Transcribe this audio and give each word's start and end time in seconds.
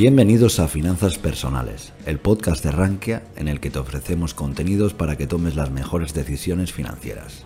Bienvenidos 0.00 0.60
a 0.60 0.66
Finanzas 0.66 1.18
Personales, 1.18 1.92
el 2.06 2.18
podcast 2.18 2.64
de 2.64 2.70
Rankia 2.70 3.22
en 3.36 3.48
el 3.48 3.60
que 3.60 3.68
te 3.68 3.80
ofrecemos 3.80 4.32
contenidos 4.32 4.94
para 4.94 5.16
que 5.16 5.26
tomes 5.26 5.56
las 5.56 5.70
mejores 5.70 6.14
decisiones 6.14 6.72
financieras. 6.72 7.44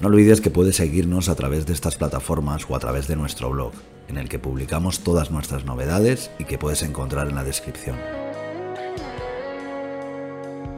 No 0.00 0.06
olvides 0.06 0.40
que 0.40 0.50
puedes 0.50 0.76
seguirnos 0.76 1.28
a 1.28 1.34
través 1.34 1.66
de 1.66 1.72
estas 1.72 1.96
plataformas 1.96 2.70
o 2.70 2.76
a 2.76 2.78
través 2.78 3.08
de 3.08 3.16
nuestro 3.16 3.50
blog, 3.50 3.72
en 4.06 4.16
el 4.16 4.28
que 4.28 4.38
publicamos 4.38 5.00
todas 5.00 5.32
nuestras 5.32 5.64
novedades 5.64 6.30
y 6.38 6.44
que 6.44 6.56
puedes 6.56 6.84
encontrar 6.84 7.26
en 7.26 7.34
la 7.34 7.42
descripción. 7.42 7.96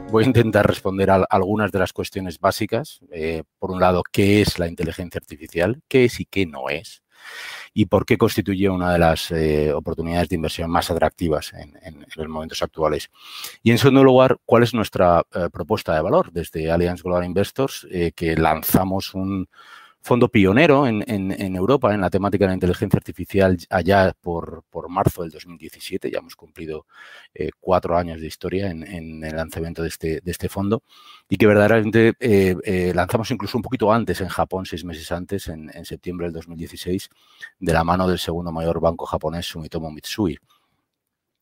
Voy 0.09 0.23
a 0.23 0.27
intentar 0.27 0.65
responder 0.65 1.11
a 1.11 1.23
algunas 1.29 1.71
de 1.71 1.77
las 1.77 1.93
cuestiones 1.93 2.39
básicas. 2.39 3.01
Eh, 3.11 3.43
por 3.59 3.69
un 3.69 3.79
lado, 3.79 4.01
¿qué 4.11 4.41
es 4.41 4.57
la 4.57 4.67
inteligencia 4.67 5.19
artificial? 5.19 5.83
¿Qué 5.87 6.05
es 6.05 6.19
y 6.19 6.25
qué 6.25 6.47
no 6.47 6.67
es? 6.67 7.03
Y 7.73 7.85
por 7.85 8.05
qué 8.05 8.17
constituye 8.17 8.69
una 8.69 8.93
de 8.93 8.99
las 8.99 9.31
eh, 9.31 9.73
oportunidades 9.73 10.29
de 10.29 10.35
inversión 10.35 10.69
más 10.69 10.89
atractivas 10.91 11.53
en, 11.53 12.05
los 12.15 12.27
momentos 12.27 12.61
actuales. 12.61 13.09
Y 13.63 13.71
en 13.71 13.77
segundo 13.77 14.03
lugar, 14.03 14.37
¿cuál 14.45 14.63
es 14.63 14.73
nuestra 14.73 15.23
eh, 15.33 15.49
propuesta 15.51 15.95
de 15.95 16.01
valor 16.01 16.31
desde 16.31 16.71
Allianz 16.71 17.03
Global 17.03 17.25
Investors, 17.25 17.87
eh, 17.91 18.11
que 18.15 18.35
lanzamos 18.35 19.13
un, 19.13 19.47
fondo 20.01 20.29
pionero 20.29 20.87
en, 20.87 21.55
Europa 21.55 21.93
en 21.93 22.01
la 22.01 22.09
temática 22.09 22.45
de 22.45 22.49
la 22.49 22.53
inteligencia 22.55 22.97
artificial 22.97 23.57
allá 23.69 24.13
por, 24.19 24.63
marzo 24.89 25.21
del 25.21 25.31
2017. 25.31 26.09
Ya 26.09 26.19
hemos 26.19 26.35
cumplido 26.35 26.85
eh, 27.33 27.49
cuatro 27.59 27.97
años 27.97 28.21
de 28.21 28.27
historia 28.27 28.71
en, 28.71 28.83
el 29.23 29.35
lanzamiento 29.35 29.83
de 29.83 29.89
este, 29.89 30.21
de 30.21 30.31
este 30.31 30.49
fondo 30.49 30.83
y 31.27 31.37
que 31.37 31.47
verdaderamente 31.47 32.13
eh, 32.19 32.55
eh, 32.63 32.91
lanzamos 32.95 33.29
incluso 33.31 33.57
un 33.57 33.61
poquito 33.61 33.91
antes 33.91 34.21
en 34.21 34.29
Japón, 34.29 34.65
seis 34.65 34.83
meses 34.83 35.11
antes, 35.11 35.47
en 35.47 35.85
septiembre 35.85 36.27
del 36.27 36.33
2016, 36.33 37.09
de 37.59 37.73
la 37.73 37.83
mano 37.83 38.07
del 38.07 38.19
segundo 38.19 38.51
mayor 38.51 38.79
banco 38.79 39.05
japonés, 39.05 39.45
Sumitomo 39.45 39.91
Mitsui. 39.91 40.39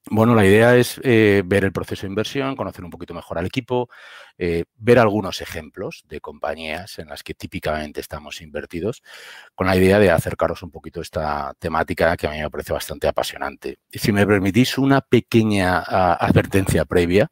Bueno, 0.10 0.36
la 0.36 0.46
idea 0.46 0.76
es 0.78 1.02
eh, 1.04 1.44
ver 1.46 1.66
el 1.66 1.74
proceso 1.74 2.04
de 2.04 2.10
inversión, 2.10 2.56
conocer 2.56 2.86
un 2.86 2.90
poquito 2.90 3.14
mejor 3.14 3.38
al 3.38 3.46
equipo, 3.46 3.90
eh, 4.38 4.64
ver 4.78 5.00
algunos 5.00 5.42
ejemplos 5.42 6.06
de 6.08 6.22
compañías 6.22 6.98
en 7.00 7.08
las 7.10 7.24
que 7.24 7.34
típicamente 7.34 8.00
estamos 8.00 8.42
invertidos, 8.42 9.04
con 9.54 9.68
la 9.68 9.76
idea 9.76 10.00
de 10.00 10.10
acercaros 10.10 10.64
un 10.64 10.72
poquito 10.72 11.02
a 11.02 11.04
esta 11.04 11.54
temática 11.60 12.16
que 12.16 12.28
a 12.28 12.32
mí 12.32 12.40
me 12.40 12.50
parece 12.50 12.72
bastante 12.72 13.08
apasionante. 13.08 13.80
Y 13.92 14.00
si 14.00 14.14
me 14.14 14.26
permitís 14.26 14.78
una 14.78 15.02
pequeña 15.02 15.80
advertencia 15.80 16.86
previa, 16.86 17.30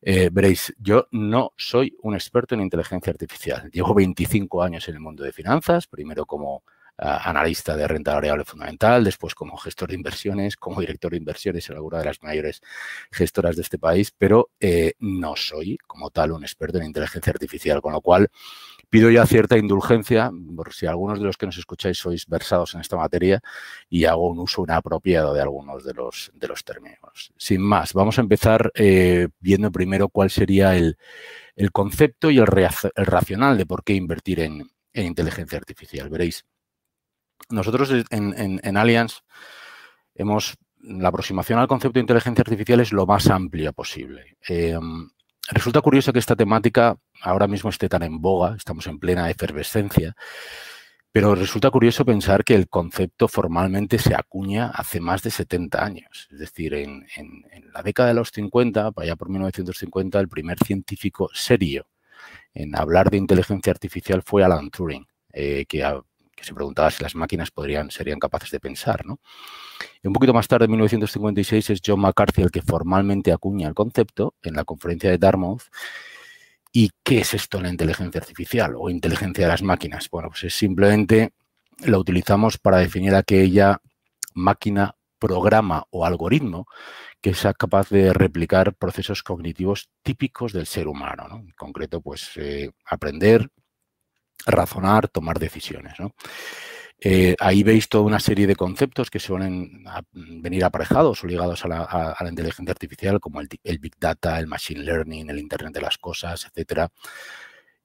eh, 0.00 0.30
veréis, 0.32 0.74
yo 0.78 1.06
no 1.10 1.52
soy 1.56 1.94
un 2.02 2.14
experto 2.14 2.54
en 2.54 2.62
inteligencia 2.62 3.10
artificial. 3.10 3.70
Llevo 3.70 3.94
25 3.94 4.62
años 4.62 4.88
en 4.88 4.94
el 4.94 5.00
mundo 5.00 5.22
de 5.22 5.32
finanzas, 5.32 5.86
primero 5.86 6.24
como 6.24 6.62
analista 7.00 7.76
de 7.76 7.88
renta 7.88 8.14
variable 8.14 8.44
fundamental, 8.44 9.02
después 9.02 9.34
como 9.34 9.56
gestor 9.56 9.88
de 9.88 9.94
inversiones, 9.94 10.56
como 10.56 10.80
director 10.80 11.10
de 11.10 11.16
inversiones 11.16 11.68
en 11.70 11.76
alguna 11.76 11.98
de 11.98 12.04
las 12.04 12.22
mayores 12.22 12.60
gestoras 13.10 13.56
de 13.56 13.62
este 13.62 13.78
país, 13.78 14.12
pero 14.16 14.50
eh, 14.60 14.92
no 14.98 15.34
soy 15.36 15.78
como 15.86 16.10
tal 16.10 16.32
un 16.32 16.42
experto 16.42 16.78
en 16.78 16.84
inteligencia 16.84 17.30
artificial, 17.32 17.80
con 17.80 17.94
lo 17.94 18.02
cual 18.02 18.28
pido 18.90 19.08
ya 19.10 19.24
cierta 19.24 19.56
indulgencia, 19.56 20.30
por 20.54 20.74
si 20.74 20.86
algunos 20.86 21.18
de 21.18 21.24
los 21.24 21.36
que 21.36 21.46
nos 21.46 21.56
escucháis 21.56 21.96
sois 21.96 22.26
versados 22.26 22.74
en 22.74 22.80
esta 22.80 22.96
materia 22.96 23.40
y 23.88 24.04
hago 24.04 24.28
un 24.28 24.40
uso 24.40 24.64
inapropiado 24.64 25.32
de 25.32 25.40
algunos 25.40 25.84
de 25.84 25.94
los, 25.94 26.30
de 26.34 26.48
los 26.48 26.64
términos. 26.64 27.32
Sin 27.36 27.62
más, 27.62 27.94
vamos 27.94 28.18
a 28.18 28.22
empezar 28.22 28.72
eh, 28.74 29.28
viendo 29.38 29.70
primero 29.70 30.08
cuál 30.08 30.28
sería 30.28 30.76
el, 30.76 30.98
concepto 31.72 32.30
y 32.30 32.38
el, 32.38 32.46
racional 32.46 33.56
de 33.56 33.66
por 33.66 33.84
qué 33.84 33.94
invertir 33.94 34.40
en, 34.40 34.70
en 34.92 35.06
inteligencia 35.06 35.58
artificial. 35.58 36.08
Veréis, 36.08 36.44
nosotros 37.48 37.90
en, 38.10 38.60
en, 38.62 38.76
Allianz 38.76 39.22
hemos, 40.14 40.56
la 40.80 41.08
aproximación 41.08 41.58
al 41.58 41.68
concepto 41.68 41.94
de 41.94 42.02
inteligencia 42.02 42.42
artificial 42.42 42.80
es 42.80 42.92
lo 42.92 43.06
más 43.06 43.28
amplia 43.28 43.72
posible. 43.72 44.36
Em, 44.46 45.10
resulta 45.50 45.80
curioso 45.80 46.12
que 46.12 46.18
esta 46.18 46.36
temática 46.36 46.96
ahora 47.22 47.48
mismo 47.48 47.70
esté 47.70 47.88
tan 47.88 48.02
en 48.02 48.20
boga, 48.20 48.54
estamos 48.56 48.86
en 48.86 48.98
plena 48.98 49.30
efervescencia, 49.30 50.14
pero 51.12 51.34
resulta 51.34 51.70
curioso 51.70 52.04
pensar 52.04 52.44
que 52.44 52.54
el 52.54 52.68
concepto 52.68 53.26
formalmente 53.26 53.98
se 53.98 54.14
acuña 54.14 54.68
hace 54.68 55.00
más 55.00 55.22
de 55.22 55.30
70 55.30 55.84
años. 55.84 56.28
Es 56.30 56.38
decir, 56.38 56.72
en, 56.74 57.04
la 57.72 57.82
década 57.82 58.08
de 58.08 58.14
los 58.14 58.30
50, 58.30 58.92
para 58.92 59.04
allá 59.06 59.16
por 59.16 59.28
1950, 59.28 60.20
el 60.20 60.28
primer 60.28 60.58
científico 60.58 61.28
serio 61.34 61.86
en 62.54 62.76
hablar 62.76 63.10
de 63.10 63.16
inteligencia 63.16 63.72
artificial 63.72 64.22
fue 64.24 64.44
Alan 64.44 64.70
Turing, 64.70 65.06
eh, 65.32 65.66
que 65.66 65.84
se 66.44 66.54
preguntaba 66.54 66.90
si 66.90 67.02
las 67.02 67.14
máquinas 67.14 67.50
podrían, 67.50 67.90
serían 67.90 68.18
capaces 68.18 68.50
de 68.50 68.60
pensar. 68.60 69.04
¿no? 69.04 69.20
Y 70.02 70.06
un 70.06 70.12
poquito 70.12 70.34
más 70.34 70.48
tarde, 70.48 70.66
en 70.66 70.72
1956, 70.72 71.70
es 71.70 71.80
John 71.84 72.00
McCarthy 72.00 72.42
el 72.42 72.50
que 72.50 72.62
formalmente 72.62 73.32
acuña 73.32 73.68
el 73.68 73.74
concepto 73.74 74.34
en 74.42 74.54
la 74.54 74.64
conferencia 74.64 75.10
de 75.10 75.18
Dartmouth. 75.18 75.62
¿Y 76.72 76.90
qué 77.02 77.20
es 77.20 77.34
esto 77.34 77.60
la 77.60 77.68
inteligencia 77.68 78.20
artificial 78.20 78.74
o 78.76 78.90
inteligencia 78.90 79.44
de 79.44 79.50
las 79.50 79.62
máquinas? 79.62 80.08
Bueno, 80.08 80.28
pues 80.28 80.44
es 80.44 80.54
simplemente 80.54 81.32
lo 81.84 81.98
utilizamos 81.98 82.58
para 82.58 82.78
definir 82.78 83.14
aquella 83.14 83.80
máquina, 84.34 84.94
programa 85.18 85.84
o 85.90 86.06
algoritmo 86.06 86.66
que 87.20 87.34
sea 87.34 87.52
capaz 87.52 87.90
de 87.90 88.12
replicar 88.12 88.74
procesos 88.74 89.22
cognitivos 89.22 89.90
típicos 90.02 90.52
del 90.52 90.66
ser 90.66 90.88
humano. 90.88 91.26
En 91.30 91.50
concreto, 91.52 92.00
pues 92.00 92.30
eh, 92.36 92.70
aprender, 92.86 93.50
razonar, 94.46 95.08
tomar 95.08 95.38
decisiones. 95.38 95.94
Eh, 97.02 97.34
ahí 97.40 97.62
veis 97.62 97.88
toda 97.88 98.04
una 98.04 98.20
serie 98.20 98.46
de 98.46 98.56
conceptos 98.56 99.10
que 99.10 99.18
suelen 99.18 99.84
venir 100.12 100.64
aparejados 100.64 101.24
o 101.24 101.26
ligados 101.26 101.64
a 101.64 101.68
la, 101.68 102.28
inteligencia 102.28 102.72
artificial, 102.72 103.20
como 103.20 103.40
el, 103.40 103.78
Big 103.78 103.94
Data, 103.98 104.38
el 104.38 104.46
Machine 104.46 104.82
Learning, 104.82 105.30
el 105.30 105.38
Internet 105.38 105.72
de 105.72 105.80
las 105.80 105.96
Cosas, 105.96 106.46
etcétera. 106.46 106.90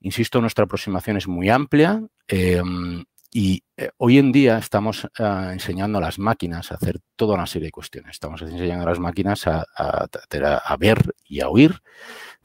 Insisto, 0.02 0.42
nuestra 0.42 0.66
aproximación 0.66 1.16
es 1.16 1.28
muy 1.28 1.50
amplia 1.50 2.04
em, 2.28 3.06
y 3.32 3.64
eh, 3.78 3.90
hoy 3.98 4.18
en 4.18 4.34
día 4.34 4.58
estamos 4.58 5.08
ah, 5.18 5.50
enseñando 5.54 5.98
a 5.98 6.02
las 6.02 6.20
máquinas 6.20 6.72
a 6.72 6.76
hacer 6.76 7.00
toda 7.16 7.36
una 7.36 7.48
serie 7.48 7.68
de 7.68 7.72
cuestiones. 7.72 8.12
Estamos 8.12 8.42
enseñando 8.42 8.84
a 8.84 8.90
las 8.90 9.00
máquinas 9.00 9.48
a, 9.48 9.66
a 9.76 10.78
ver 10.78 11.16
y 11.24 11.40
a 11.40 11.48
oír, 11.48 11.82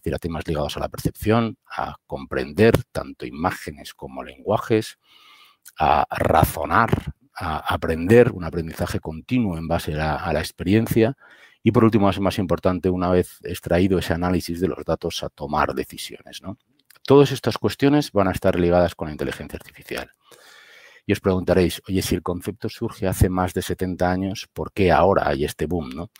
es 0.01 0.05
decir, 0.05 0.15
a 0.15 0.19
temas 0.19 0.49
ligados 0.49 0.79
a 0.79 0.81
la 0.81 0.89
percepción, 0.89 1.59
a 1.71 1.97
comprender 2.07 2.85
tanto 2.91 3.27
imágenes 3.27 3.93
como 3.93 4.25
lenguajes, 4.25 4.99
a 5.79 6.07
razonar, 6.09 7.13
a 7.35 7.59
aprender, 7.59 8.33
un 8.33 8.45
aprendizaje 8.45 8.99
continuo 8.99 9.59
en 9.59 9.69
base 9.69 9.93
a 10.01 10.33
la, 10.33 10.41
experiencia 10.41 11.19
y 11.63 11.73
por 11.73 11.85
último, 11.85 12.09
es 12.09 12.19
más 12.19 12.39
importante, 12.39 12.89
una 12.89 13.11
vez 13.11 13.41
extraído 13.43 13.99
ese 13.99 14.15
análisis 14.15 14.59
de 14.59 14.69
los 14.69 14.83
datos, 14.87 15.23
a 15.23 15.29
tomar 15.29 15.75
decisiones. 15.75 16.41
Todas 17.03 17.31
estas 17.33 17.59
cuestiones 17.59 18.11
van 18.11 18.29
a 18.29 18.33
estar 18.33 18.59
ligadas 18.59 18.95
con 18.95 19.09
la 19.09 19.13
inteligencia 19.13 19.59
artificial. 19.59 20.11
Y 21.05 21.13
os 21.13 21.21
preguntaréis, 21.21 21.83
oye, 21.87 22.01
si 22.01 22.15
el 22.15 22.23
concepto 22.23 22.71
surge 22.71 23.07
hace 23.07 23.29
más 23.29 23.53
de 23.53 23.61
70 23.61 24.11
años, 24.11 24.49
¿por 24.51 24.73
qué 24.73 24.93
ahora 24.93 25.29
hay 25.29 25.45
este 25.45 25.67
boom? 25.67 25.91
¿no? 25.91 26.11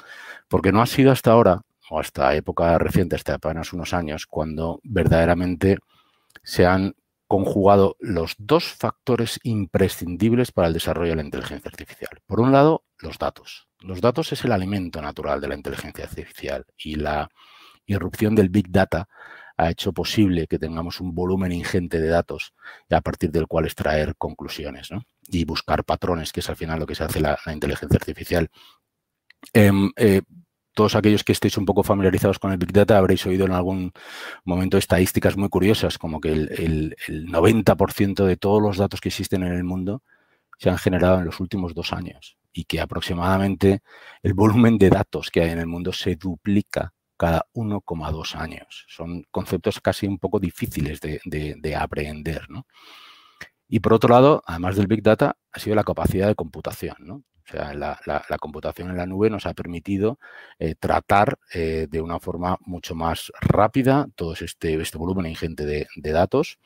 Porque 0.49 0.71
no 0.71 0.83
ha 0.83 0.87
sido 0.87 1.13
hasta 1.13 1.33
ahora 1.33 1.63
o 1.91 2.01
hasta 2.01 2.35
época 2.35 2.79
reciente, 2.79 3.17
hasta 3.17 3.35
apenas 3.35 3.73
unos 3.73 3.93
años, 3.93 4.27
cuando 4.27 4.81
verdaderamente 4.85 5.79
se 6.43 6.65
han 6.65 6.95
conjugado 7.27 7.97
los 8.01 8.35
dos 8.39 8.65
factores 8.65 9.39
imprescindibles 9.43 10.51
para 10.53 10.69
el 10.69 10.75
desarrollo 10.75 11.11
de 11.11 11.17
la 11.17 11.23
inteligencia 11.23 11.69
artificial. 11.69 12.11
Por 12.27 12.41
un 12.41 12.51
lado, 12.53 12.85
los 12.99 13.19
datos. 13.19 13.69
Los 13.81 14.01
datos 14.01 14.33
es 14.33 14.45
el 14.45 14.53
alimento 14.53 15.01
natural 15.01 15.41
de 15.41 15.49
la 15.49 15.55
inteligencia 15.55 16.05
artificial 16.05 16.65
y 16.77 16.97
la 16.97 17.29
irrupción 17.87 18.35
del 18.35 18.49
Big 18.49 18.71
Data 18.71 19.09
ha 19.57 19.71
hecho 19.71 19.93
posible 19.93 20.47
que 20.47 20.59
tengamos 20.59 21.01
un 21.01 21.15
volumen 21.15 21.53
ingente 21.53 22.01
de 22.01 22.09
datos 22.09 22.55
a 22.91 23.01
partir 23.01 23.31
del 23.31 23.47
cual 23.47 23.67
extraer 23.67 24.17
conclusiones 24.17 24.89
y 25.29 25.45
buscar 25.45 25.85
patrones, 25.85 26.33
que 26.33 26.41
es 26.41 26.49
al 26.49 26.57
final 26.57 26.81
lo 26.81 26.87
que 26.87 26.95
se 26.95 27.05
hace 27.05 27.21
la, 27.21 27.39
inteligencia 27.53 27.97
artificial. 27.97 28.49
Em, 29.53 29.91
eh, 29.97 30.23
todos 30.75 30.95
aquellos 30.95 31.25
que 31.25 31.33
estéis 31.33 31.59
un 31.59 31.65
poco 31.65 31.83
familiarizados 31.83 32.39
con 32.39 32.53
el 32.53 32.59
Big 32.59 32.73
Data 32.73 32.97
habréis 32.97 33.27
oído 33.27 33.47
en 33.47 33.53
algún 33.53 33.93
momento 34.45 34.79
estadísticas 34.79 35.37
muy 35.37 35.49
curiosas, 35.49 35.99
como 35.99 36.21
que 36.21 36.33
el, 36.33 36.97
90% 37.09 38.25
de 38.25 38.37
todos 38.37 38.63
los 38.63 38.77
datos 38.77 39.01
que 39.01 39.09
existen 39.09 39.43
en 39.43 39.53
el 39.53 39.65
mundo 39.65 40.03
se 40.59 40.71
han 40.71 40.79
generado 40.79 41.19
en 41.19 41.25
los 41.25 41.41
últimos 41.41 41.75
dos 41.75 41.93
años 41.93 42.37
y 42.53 42.65
que 42.65 42.81
aproximadamente 42.81 43.81
el 44.23 44.35
volumen 44.35 44.79
de 44.79 44.91
datos 44.91 45.31
que 45.31 45.43
hay 45.43 45.51
en 45.51 45.59
el 45.59 45.67
mundo 45.67 45.93
se 45.93 46.17
duplica 46.17 46.93
cada 47.17 47.47
1,2 47.55 48.35
años. 48.37 48.87
Son 48.89 49.25
conceptos 49.31 49.81
casi 49.81 50.07
un 50.07 50.19
poco 50.19 50.41
difíciles 50.41 51.01
de, 51.01 51.21
de. 51.25 52.41
¿no? 52.49 52.67
Y 53.69 53.81
por 53.81 53.93
otro 53.93 54.11
lado, 54.11 54.43
además 54.47 54.77
del 54.77 54.87
Big 54.87 55.03
Data, 55.03 55.37
ha 55.53 55.59
sido 55.59 55.77
la 55.77 55.85
capacidad 55.85 56.27
de 56.27 56.35
computación. 56.35 56.97
¿no? 57.01 57.25
O 57.51 57.57
sea, 57.57 57.75
la, 57.75 58.39
computación 58.39 58.91
en 58.91 58.97
la 58.97 59.07
nube 59.07 59.29
nos 59.29 59.45
ha 59.47 59.55
permitido 59.55 60.19
eh, 60.59 60.77
tratar 60.79 61.39
eh, 61.53 61.89
de 61.91 62.01
una 62.01 62.21
forma 62.21 62.59
mucho 62.65 62.95
más 62.95 63.33
rápida 63.41 64.09
todo 64.15 64.35
este, 64.35 64.81
este 64.81 64.99
volumen 64.99 65.27
ingente 65.27 65.67
de, 65.67 65.89
datos 65.97 66.59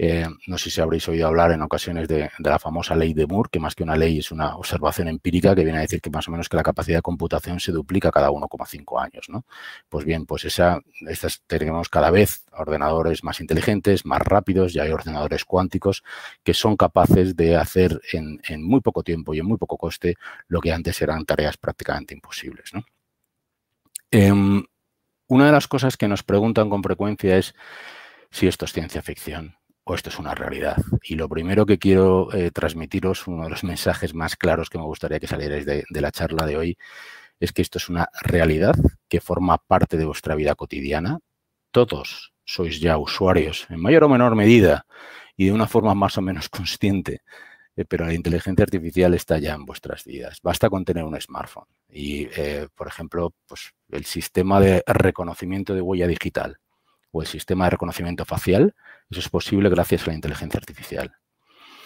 Eh, 0.00 0.24
no 0.46 0.56
sé 0.58 0.70
si 0.70 0.80
habréis 0.80 1.08
oído 1.08 1.26
hablar 1.26 1.50
en 1.50 1.60
ocasiones 1.60 2.06
de, 2.06 2.30
la 2.38 2.60
famosa 2.60 2.94
ley 2.94 3.14
de 3.14 3.26
Moore, 3.26 3.48
que 3.50 3.58
más 3.58 3.74
que 3.74 3.82
una 3.82 3.96
ley 3.96 4.20
es 4.20 4.30
una 4.30 4.54
observación 4.54 5.08
empírica 5.08 5.56
que 5.56 5.64
viene 5.64 5.78
a 5.78 5.80
decir 5.80 6.00
que 6.00 6.08
más 6.08 6.28
o 6.28 6.30
menos 6.30 6.48
que 6.48 6.56
la 6.56 6.62
capacidad 6.62 6.98
de 6.98 7.02
computación 7.02 7.58
se 7.58 7.72
duplica 7.72 8.12
cada 8.12 8.30
1,5 8.30 9.02
años. 9.02 9.26
¿no? 9.28 9.44
Pues 9.88 10.04
bien, 10.04 10.24
pues 10.24 10.44
esa, 10.44 10.80
tenemos 11.48 11.88
cada 11.88 12.12
vez 12.12 12.44
ordenadores 12.52 13.24
más 13.24 13.40
inteligentes, 13.40 14.06
más 14.06 14.20
rápidos, 14.20 14.72
ya 14.72 14.84
hay 14.84 14.92
ordenadores 14.92 15.44
cuánticos 15.44 16.04
que 16.44 16.54
son 16.54 16.76
capaces 16.76 17.34
de 17.34 17.56
hacer 17.56 18.00
en, 18.12 18.38
muy 18.62 18.80
poco 18.80 19.02
tiempo 19.02 19.34
y 19.34 19.40
en 19.40 19.46
muy 19.46 19.58
poco 19.58 19.76
coste 19.76 20.14
lo 20.46 20.60
que 20.60 20.72
antes 20.72 21.02
eran 21.02 21.24
tareas 21.24 21.56
prácticamente 21.56 22.14
imposibles. 22.14 22.70
Em, 24.12 24.64
una 25.26 25.46
de 25.46 25.52
las 25.52 25.66
cosas 25.66 25.96
que 25.96 26.06
nos 26.06 26.22
preguntan 26.22 26.70
con 26.70 26.84
frecuencia 26.84 27.36
es 27.36 27.56
si 28.30 28.46
esto 28.46 28.64
es 28.64 28.72
ciencia 28.72 29.02
ficción 29.02 29.57
o 29.88 29.94
esto 29.94 30.10
es 30.10 30.18
una 30.18 30.34
realidad. 30.34 30.76
Y 31.02 31.14
lo 31.14 31.28
primero 31.30 31.64
que 31.64 31.78
quiero 31.78 32.30
eh, 32.34 32.50
transmitiros, 32.50 33.26
uno 33.26 33.44
de 33.44 33.50
los 33.50 33.64
mensajes 33.72 34.14
más 34.14 34.36
claros 34.36 34.68
que 34.68 34.78
me 34.78 34.84
gustaría 34.84 35.18
que 35.18 35.26
salierais 35.26 35.64
de, 35.64 35.84
la 35.90 36.12
charla 36.12 36.46
de 36.46 36.56
hoy, 36.56 36.78
es 37.40 37.52
que 37.52 37.62
esto 37.62 37.78
es 37.78 37.88
una 37.88 38.08
realidad 38.20 38.74
que 39.08 39.20
forma 39.20 39.56
parte 39.56 39.96
de 39.96 40.04
vuestra 40.04 40.34
vida 40.34 40.54
cotidiana. 40.54 41.20
Todos 41.70 42.34
sois 42.44 42.80
ya 42.80 42.98
usuarios, 42.98 43.66
en 43.70 43.80
mayor 43.80 44.04
o 44.04 44.08
menor 44.08 44.34
medida, 44.34 44.84
y 45.36 45.46
de 45.46 45.52
una 45.52 45.66
forma 45.66 45.94
más 45.94 46.18
o 46.18 46.22
menos 46.22 46.48
consciente, 46.50 47.22
eh, 47.74 47.86
pero 47.86 48.04
la 48.04 48.12
inteligencia 48.12 48.64
artificial 48.64 49.14
está 49.14 49.38
ya 49.38 49.54
en 49.54 49.64
vuestras 49.64 50.04
vidas. 50.04 50.40
Basta 50.42 50.68
con 50.68 50.84
tener 50.84 51.04
un 51.04 51.18
smartphone. 51.18 51.66
Y, 51.88 52.28
eh, 52.36 52.68
por 52.74 52.88
ejemplo, 52.88 53.32
pues, 53.46 53.72
el 53.90 54.04
sistema 54.04 54.60
de 54.60 54.82
reconocimiento 54.86 55.74
de 55.74 55.80
huella 55.80 56.06
digital 56.06 56.58
o 57.10 57.22
el 57.22 57.26
sistema 57.26 57.64
de 57.64 57.70
reconocimiento 57.70 58.26
facial, 58.26 58.74
eso 59.10 59.20
es 59.20 59.28
posible 59.28 59.68
gracias 59.68 60.04
a 60.04 60.08
la 60.08 60.14
inteligencia 60.14 60.58
artificial. 60.58 61.12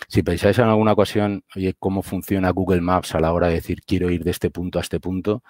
Si 0.08 0.22
pensáis 0.22 0.58
en 0.58 0.66
alguna 0.66 0.92
ocasión, 0.92 1.44
oye, 1.56 1.74
cómo 1.78 2.02
funciona 2.02 2.50
Google 2.50 2.80
Maps 2.80 3.14
a 3.14 3.20
la 3.20 3.32
hora 3.32 3.48
de 3.48 3.54
decir 3.54 3.82
quiero 3.86 4.10
ir 4.10 4.24
de 4.24 4.30
este 4.30 4.50
punto 4.50 4.78
a 4.78 4.82
este 4.82 5.00
punto, 5.00 5.42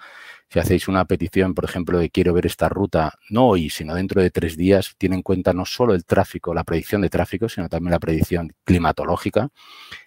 si 0.49 0.59
hacéis 0.59 0.87
una 0.87 1.05
petición, 1.05 1.53
por 1.53 1.65
ejemplo, 1.65 1.99
de 1.99 2.09
quiero 2.09 2.33
ver 2.33 2.45
esta 2.45 2.69
ruta, 2.69 3.13
no 3.29 3.47
hoy, 3.47 3.69
sino 3.69 3.95
dentro 3.95 4.21
de 4.21 4.29
tres 4.29 4.55
días, 4.55 4.95
tiene 4.97 5.15
en 5.15 5.21
cuenta 5.23 5.51
no 5.51 5.65
solo 5.65 5.93
el 5.93 6.05
tráfico, 6.05 6.53
la 6.53 6.63
predicción 6.63 7.01
de 7.01 7.09
tráfico, 7.09 7.49
sino 7.49 7.67
también 7.69 7.91
la 7.91 7.99
predicción 7.99 8.53
climatológica. 8.63 9.49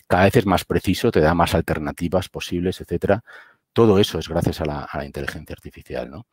Cada 0.06 0.24
vez 0.24 0.36
es 0.36 0.46
más 0.46 0.64
preciso, 0.64 1.10
te 1.10 1.20
da 1.20 1.34
más 1.34 1.54
alternativas 1.54 2.28
posibles, 2.28 2.80
etcétera. 2.80 3.24
Todo 3.72 3.98
eso 3.98 4.18
es 4.18 4.28
gracias 4.28 4.60
a 4.60 4.64
la, 4.64 4.84
a 4.84 4.98
la 4.98 5.04
inteligencia 5.04 5.52
artificial, 5.52 6.10
¿no? 6.10 6.26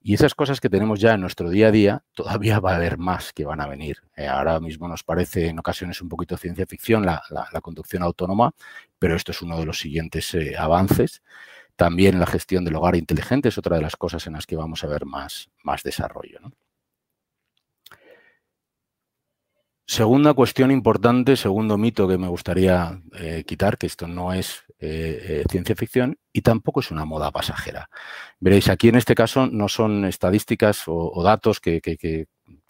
Y 0.00 0.14
esas 0.14 0.34
cosas 0.34 0.60
que 0.60 0.70
tenemos 0.70 1.00
ya 1.00 1.14
en 1.14 1.20
nuestro 1.20 1.50
día 1.50 1.68
a 1.68 1.70
día, 1.70 2.04
todavía 2.14 2.60
va 2.60 2.72
a 2.72 2.76
haber 2.76 2.98
más 2.98 3.32
que 3.32 3.44
van 3.44 3.60
a 3.60 3.66
venir. 3.66 3.98
Eh, 4.16 4.26
ahora 4.26 4.60
mismo 4.60 4.88
nos 4.88 5.02
parece 5.02 5.48
en 5.48 5.58
ocasiones 5.58 6.00
un 6.00 6.08
poquito 6.08 6.36
ciencia 6.36 6.66
ficción 6.66 7.04
la, 7.04 7.22
conducción 7.62 8.02
autónoma, 8.02 8.54
pero 8.98 9.16
esto 9.16 9.32
es 9.32 9.42
uno 9.42 9.58
de 9.58 9.66
los 9.66 9.78
siguientes 9.78 10.32
eh, 10.34 10.56
avances. 10.56 11.22
También 11.76 12.18
la 12.18 12.26
gestión 12.26 12.64
del 12.64 12.76
hogar 12.76 12.96
inteligente 12.96 13.48
es 13.48 13.58
otra 13.58 13.76
de 13.76 13.82
las 13.82 13.96
cosas 13.96 14.26
en 14.26 14.34
las 14.34 14.46
que 14.46 14.56
vamos 14.56 14.84
a 14.84 14.88
ver 14.88 15.04
más, 15.04 15.50
más 15.62 15.82
desarrollo. 15.82 16.40
Segunda 19.90 20.34
cuestión 20.34 20.70
importante, 20.70 21.34
segundo 21.34 21.78
mito 21.78 22.06
que 22.06 22.18
me 22.18 22.28
gustaría 22.28 23.00
eh, 23.18 23.42
quitar, 23.46 23.78
que 23.78 23.86
esto 23.86 24.06
no 24.06 24.34
es 24.34 24.64
eh, 24.80 25.40
eh, 25.40 25.44
ciencia 25.50 25.74
ficción 25.74 26.18
y 26.30 26.42
tampoco 26.42 26.80
es 26.80 26.90
una 26.90 27.06
moda 27.06 27.30
pasajera. 27.30 27.88
Veréis, 28.38 28.68
aquí 28.68 28.90
en 28.90 28.96
este 28.96 29.14
caso 29.14 29.46
no 29.46 29.66
son 29.66 30.04
estadísticas 30.04 30.82
o, 30.88 31.22
datos 31.22 31.58
que, 31.58 31.80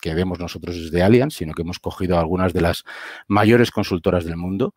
vemos 0.05 0.39
nosotros 0.39 0.77
desde 0.77 1.03
Allianz, 1.03 1.35
sino 1.35 1.55
que 1.55 1.63
hemos 1.63 1.81
cogido 1.81 2.21
algunas 2.21 2.53
de 2.53 2.61
las 2.61 2.85
mayores 3.27 3.73
consultoras 3.73 4.25
del 4.25 4.37
mundo. 4.37 4.77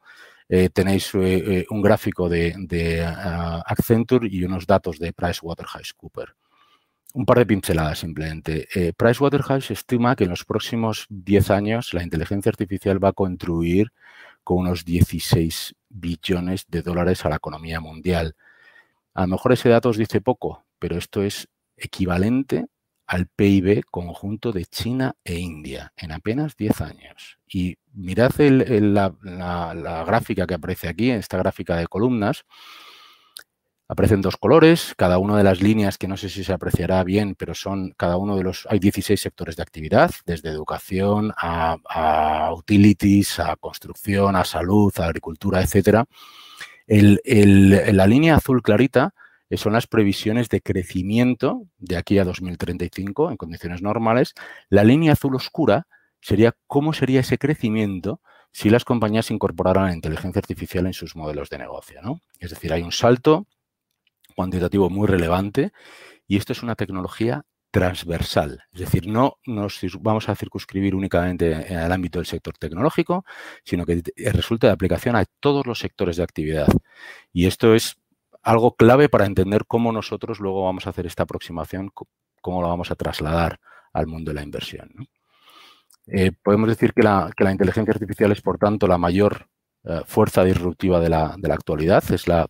tenéis 0.73 1.13
un 1.13 1.81
gráfico 1.83 2.27
de, 2.27 2.55
de 2.57 3.03
ah, 3.05 3.61
Accenture 3.67 4.27
y 4.31 4.43
unos 4.43 4.65
datos 4.65 4.97
de 4.97 5.13
PricewaterhouseCoopers 5.13 6.33
un 7.13 7.25
par 7.25 7.39
de 7.39 7.45
pinceladas 7.45 7.99
simplemente. 7.99 8.67
Eh, 8.73 8.93
Pricewaterhouse 8.93 9.71
estima 9.71 10.15
que 10.15 10.25
en 10.25 10.29
los 10.29 10.45
próximos 10.45 11.05
10 11.09 11.51
años 11.51 11.93
la 11.93 12.03
inteligencia 12.03 12.49
artificial 12.49 13.03
va 13.03 13.09
a 13.09 13.13
contribuir 13.13 13.91
con 14.43 14.59
unos 14.59 14.85
16 14.85 15.75
billones 15.89 16.65
de 16.67 16.81
dólares 16.81 17.25
a 17.25 17.29
la 17.29 17.35
economía 17.35 17.79
mundial. 17.79 18.35
A 19.13 19.21
lo 19.21 19.27
mejor 19.27 19.53
ese 19.53 19.69
dato 19.69 19.89
os 19.89 19.97
dice 19.97 20.21
poco, 20.21 20.65
pero 20.79 20.97
esto 20.97 21.21
es 21.21 21.47
equivalente 21.77 22.67
al 23.07 23.27
PIB 23.27 23.83
conjunto 23.91 24.53
de 24.53 24.65
China 24.65 25.15
e 25.25 25.35
India 25.35 25.91
en 25.97 26.13
apenas 26.13 26.55
10 26.55 26.81
años. 26.81 27.39
Y 27.45 27.77
mirad 27.93 28.31
la, 28.39 29.13
la, 29.21 30.03
gráfica 30.05 30.47
que 30.47 30.53
aparece 30.53 30.87
aquí, 30.87 31.11
esta 31.11 31.37
gráfica 31.37 31.75
de 31.75 31.87
columnas, 31.87 32.45
Aparecen 33.91 34.21
dos 34.21 34.37
colores, 34.37 34.93
cada 34.95 35.17
una 35.17 35.37
de 35.37 35.43
las 35.43 35.61
líneas 35.61 35.97
que 35.97 36.07
no 36.07 36.15
sé 36.15 36.29
si 36.29 36.45
se 36.45 36.53
apreciará 36.53 37.03
bien, 37.03 37.35
pero 37.35 37.53
son 37.53 37.93
cada 37.97 38.15
uno 38.15 38.37
de 38.37 38.43
los... 38.43 38.65
Hay 38.69 38.79
16 38.79 39.19
sectores 39.19 39.57
de 39.57 39.63
actividad, 39.63 40.11
desde 40.25 40.47
educación 40.47 41.33
a, 41.35 42.53
utilities, 42.55 43.37
a 43.41 43.57
construcción, 43.57 44.37
a 44.37 44.45
salud, 44.45 44.93
a 44.97 45.07
agricultura, 45.07 45.61
etcétera. 45.61 46.05
la 46.87 48.07
línea 48.07 48.37
azul 48.37 48.61
clarita 48.61 49.13
eh, 49.49 49.57
son 49.57 49.73
las 49.73 49.87
previsiones 49.87 50.47
de 50.47 50.61
crecimiento 50.61 51.63
de 51.77 51.97
aquí 51.97 52.17
a 52.17 52.23
2035 52.23 53.29
en 53.29 53.35
condiciones 53.35 53.81
normales. 53.81 54.35
La 54.69 54.85
línea 54.85 55.11
azul 55.11 55.35
oscura 55.35 55.85
sería 56.21 56.55
cómo 56.65 56.93
sería 56.93 57.19
ese 57.19 57.37
crecimiento 57.37 58.21
si 58.53 58.69
las 58.69 58.85
compañías 58.85 59.31
incorporaran 59.31 59.87
la 59.87 59.95
inteligencia 59.95 60.39
artificial 60.39 60.85
en 60.85 60.93
sus 60.93 61.17
modelos 61.17 61.49
de 61.49 61.57
negocio. 61.57 62.01
¿no? 62.01 62.21
Es 62.39 62.51
decir, 62.51 62.71
hay 62.71 62.83
un 62.83 62.93
salto 62.93 63.47
cuantitativo 64.31 64.89
muy 64.89 65.07
relevante 65.07 65.71
y 66.27 66.37
esto 66.37 66.53
es 66.53 66.63
una 66.63 66.75
tecnología 66.75 67.45
transversal, 67.71 68.63
es 68.73 68.81
decir, 68.81 69.07
no 69.07 69.37
nos 69.45 69.79
vamos 70.01 70.27
a 70.27 70.35
circunscribir 70.35 70.93
únicamente 70.93 71.51
en 71.51 71.79
el 71.79 71.91
ámbito 71.91 72.19
del 72.19 72.25
sector 72.25 72.57
tecnológico, 72.57 73.23
sino 73.63 73.85
que 73.85 74.03
resulta 74.33 74.67
de 74.67 74.73
aplicación 74.73 75.15
a 75.15 75.25
todos 75.39 75.65
los 75.65 75.79
sectores 75.79 76.17
de 76.17 76.23
actividad. 76.23 76.67
Y 77.31 77.45
esto 77.45 77.73
es 77.73 77.95
algo 78.43 78.75
clave 78.75 79.07
para 79.07 79.25
entender 79.25 79.65
cómo 79.65 79.93
nosotros 79.93 80.41
luego 80.41 80.65
vamos 80.65 80.85
a 80.85 80.89
hacer 80.89 81.05
esta 81.05 81.23
aproximación, 81.23 81.91
cómo 82.41 82.61
lo 82.61 82.67
vamos 82.67 82.91
a 82.91 82.95
trasladar 82.95 83.61
al 83.93 84.07
mundo 84.07 84.31
de 84.31 84.35
la 84.35 84.43
inversión. 84.43 84.89
Eh, 86.07 86.31
podemos 86.43 86.67
decir 86.67 86.93
que 86.93 87.03
la, 87.03 87.31
inteligencia 87.51 87.93
artificial 87.93 88.31
es, 88.31 88.41
por 88.41 88.57
tanto, 88.57 88.87
la 88.87 88.97
mayor 88.97 89.47
eh, 89.85 90.01
fuerza 90.05 90.43
disruptiva 90.43 90.99
de 90.99 91.09
la, 91.09 91.35
de 91.37 91.47
la 91.47 91.53
actualidad, 91.53 92.03
es 92.11 92.27
la 92.27 92.47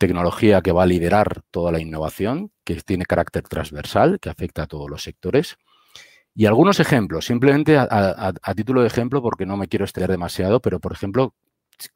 tecnología 0.00 0.62
que 0.62 0.72
va 0.72 0.84
a 0.84 0.86
liderar 0.86 1.42
toda 1.50 1.70
la 1.70 1.78
innovación, 1.78 2.50
que 2.64 2.74
tiene 2.76 3.04
carácter 3.04 3.42
transversal, 3.42 4.18
que 4.18 4.30
afecta 4.30 4.62
a 4.62 4.66
todos 4.66 4.88
los 4.88 5.02
sectores. 5.02 5.58
Y 6.34 6.46
algunos 6.46 6.80
ejemplos, 6.80 7.26
simplemente 7.26 7.76
a, 7.76 8.32
título 8.56 8.80
de 8.80 8.86
ejemplo, 8.86 9.20
porque 9.20 9.44
no 9.44 9.58
me 9.58 9.68
quiero 9.68 9.84
extender 9.84 10.10
demasiado, 10.10 10.60
pero 10.60 10.80
por 10.80 10.92
ejemplo, 10.92 11.34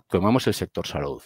tomemos 0.08 0.46
el 0.46 0.52
sector 0.52 0.86
salud. 0.86 1.22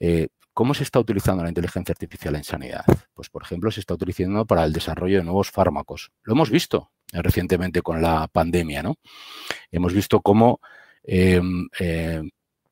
Eh, 0.00 0.28
¿Cómo 0.54 0.72
se 0.72 0.82
está 0.82 0.98
utilizando 0.98 1.42
la 1.42 1.50
inteligencia 1.50 1.92
artificial 1.92 2.34
en 2.36 2.44
sanidad? 2.44 2.84
Pues, 3.14 3.28
por 3.28 3.42
ejemplo, 3.42 3.70
se 3.70 3.80
está 3.80 3.94
utilizando 3.94 4.46
para 4.46 4.64
el 4.64 4.72
desarrollo 4.72 5.18
de 5.18 5.24
nuevos 5.24 5.50
fármacos. 5.50 6.10
Lo 6.22 6.32
hemos 6.32 6.50
visto 6.50 6.90
recientemente 7.12 7.82
con 7.82 8.00
la 8.00 8.28
pandemia, 8.28 8.82
¿no? 8.82 8.96
Hemos 9.70 9.92
visto 9.92 10.20
cómo, 10.20 10.60
em, 11.04 11.68
eh, 11.78 12.22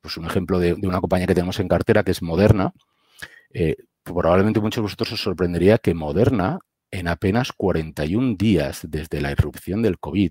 pues 0.00 0.16
un 0.16 0.24
ejemplo 0.24 0.58
de, 0.58 0.72
una 0.72 1.00
compañía 1.00 1.26
que 1.26 1.34
tenemos 1.34 1.60
en 1.60 1.68
cartera, 1.68 2.02
que 2.02 2.12
es 2.12 2.22
Moderna, 2.22 2.72
eh, 3.58 3.76
probablemente 4.02 4.60
muchos 4.60 4.76
de 4.76 4.82
vosotros 4.82 5.12
os 5.12 5.22
sorprendería 5.22 5.78
que 5.78 5.94
Moderna, 5.94 6.58
en 6.90 7.08
apenas 7.08 7.52
41 7.52 8.36
días 8.36 8.80
desde 8.86 9.22
la 9.22 9.32
irrupción 9.32 9.80
del 9.80 9.98
COVID, 9.98 10.30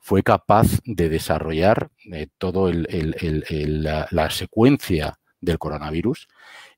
fue 0.00 0.24
capaz 0.24 0.80
de 0.84 1.08
desarrollar 1.08 1.88
eh, 2.12 2.26
todo 2.36 2.72
la, 2.72 4.30
secuencia 4.30 5.14
del 5.40 5.58
coronavirus 5.58 6.26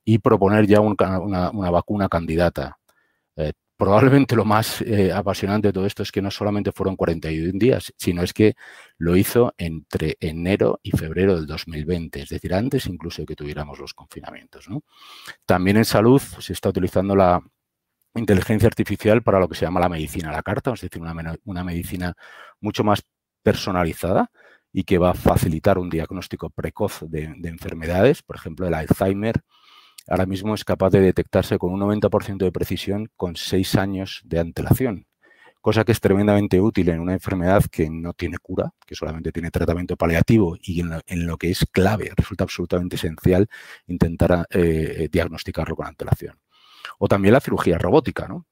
y 0.05 0.19
proponer 0.19 0.67
ya 0.67 0.81
una, 0.81 1.71
vacuna 1.71 2.11
candidata. 2.11 2.77
Eh, 3.37 3.55
probablemente 3.77 4.35
lo 4.35 4.45
más 4.45 4.81
eh, 4.83 5.13
apasionante 5.13 5.69
de 5.69 5.73
todo 5.73 5.87
esto 5.87 6.03
es 6.03 6.11
que 6.11 6.23
no 6.23 6.31
solamente 6.31 6.73
fueron 6.73 6.97
41 6.97 7.59
días, 7.59 7.93
sino 7.97 8.23
es 8.23 8.33
que 8.33 8.55
lo 8.99 9.17
hizo 9.17 9.55
entre 9.59 10.17
enero 10.21 10.81
y 10.83 10.93
febrero 10.93 11.37
del 11.37 11.47
2020, 11.47 12.23
es 12.23 12.29
decir, 12.31 12.55
antes 12.55 12.87
incluso 12.87 13.23
de 13.23 13.27
que 13.27 13.37
tuviéramos 13.37 13.79
los 13.79 13.93
confinamientos. 13.93 14.67
También 15.45 15.77
en 15.77 15.85
salud 15.85 16.21
se 16.21 16.53
está 16.53 16.71
utilizando 16.71 17.15
la 17.15 17.43
inteligencia 18.15 18.67
artificial 18.67 19.23
para 19.23 19.39
lo 19.39 19.49
que 19.49 19.57
se 19.57 19.67
llama 19.67 19.81
la 19.81 19.91
medicina 19.91 20.31
a 20.31 20.33
la 20.33 20.43
carta, 20.43 20.73
es 20.73 20.81
decir, 20.81 21.03
una, 21.03 21.65
medicina 21.65 22.15
mucho 22.61 22.83
más 22.83 23.03
personalizada 23.43 24.31
y 24.73 24.85
que 24.85 24.99
va 24.99 25.11
a 25.11 25.15
facilitar 25.15 25.79
un 25.79 25.91
diagnóstico 25.91 26.49
precoz 26.49 27.01
de, 27.03 27.35
de 27.37 27.49
enfermedades, 27.49 28.23
por 28.23 28.37
ejemplo, 28.37 28.67
el 28.67 28.75
Alzheimer, 28.75 29.43
ahora 30.09 30.27
mismo 30.27 30.55
es 30.55 30.65
capaz 30.65 30.91
de 30.91 31.01
detectarse 31.01 31.59
con 31.59 31.73
un 31.73 31.81
90% 31.81 32.39
de 32.39 32.53
precisión 32.53 33.11
con 33.17 33.37
seis 33.37 33.77
años 33.77 34.23
de 34.25 34.41
antelación, 34.41 35.07
cosa 35.61 35.85
que 35.85 35.93
es 35.93 36.01
tremendamente 36.01 36.61
útil 36.61 36.89
en 36.91 37.01
una 37.01 37.13
enfermedad 37.13 37.65
que 37.71 37.91
no 37.91 38.13
tiene 38.13 38.39
cura, 38.39 38.73
que 38.87 38.95
solamente 38.95 39.33
tiene 39.33 39.51
tratamiento 39.51 39.97
paliativo 39.97 40.57
y 40.63 40.81
en 40.81 41.27
lo, 41.27 41.37
que 41.37 41.51
es 41.51 41.67
clave, 41.73 42.13
resulta 42.17 42.45
absolutamente 42.45 42.97
esencial 42.97 43.49
intentar 43.87 44.47
eh, 44.51 45.09
diagnosticarlo 45.11 45.75
con 45.75 45.87
antelación. 45.87 46.39
O 46.99 47.09
también 47.09 47.33
la 47.33 47.41
cirugía 47.41 47.79
robótica, 47.79 48.29
¿no? 48.29 48.47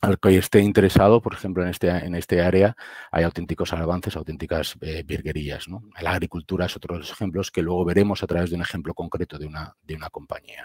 Al 0.00 0.18
que 0.18 0.36
esté 0.36 0.60
interesado, 0.60 1.20
por 1.20 1.34
ejemplo, 1.34 1.62
en 1.62 1.70
este, 1.70 1.88
en 1.88 2.14
este 2.14 2.40
área 2.40 2.76
hay 3.10 3.24
auténticos 3.24 3.72
avances, 3.72 4.16
auténticas 4.16 4.76
eh, 4.80 5.02
virguerías. 5.04 5.66
La 6.00 6.12
agricultura 6.12 6.66
es 6.66 6.76
otro 6.76 6.94
de 6.94 7.00
los 7.00 7.10
ejemplos 7.10 7.50
que 7.50 7.62
luego 7.62 7.84
veremos 7.84 8.22
a 8.22 8.26
través 8.26 8.50
de 8.50 8.56
un 8.56 8.62
ejemplo 8.62 8.94
concreto 8.94 9.38
de 9.38 9.46
una, 9.46 9.74
de 9.82 9.96
una 9.96 10.08
compañía. 10.10 10.64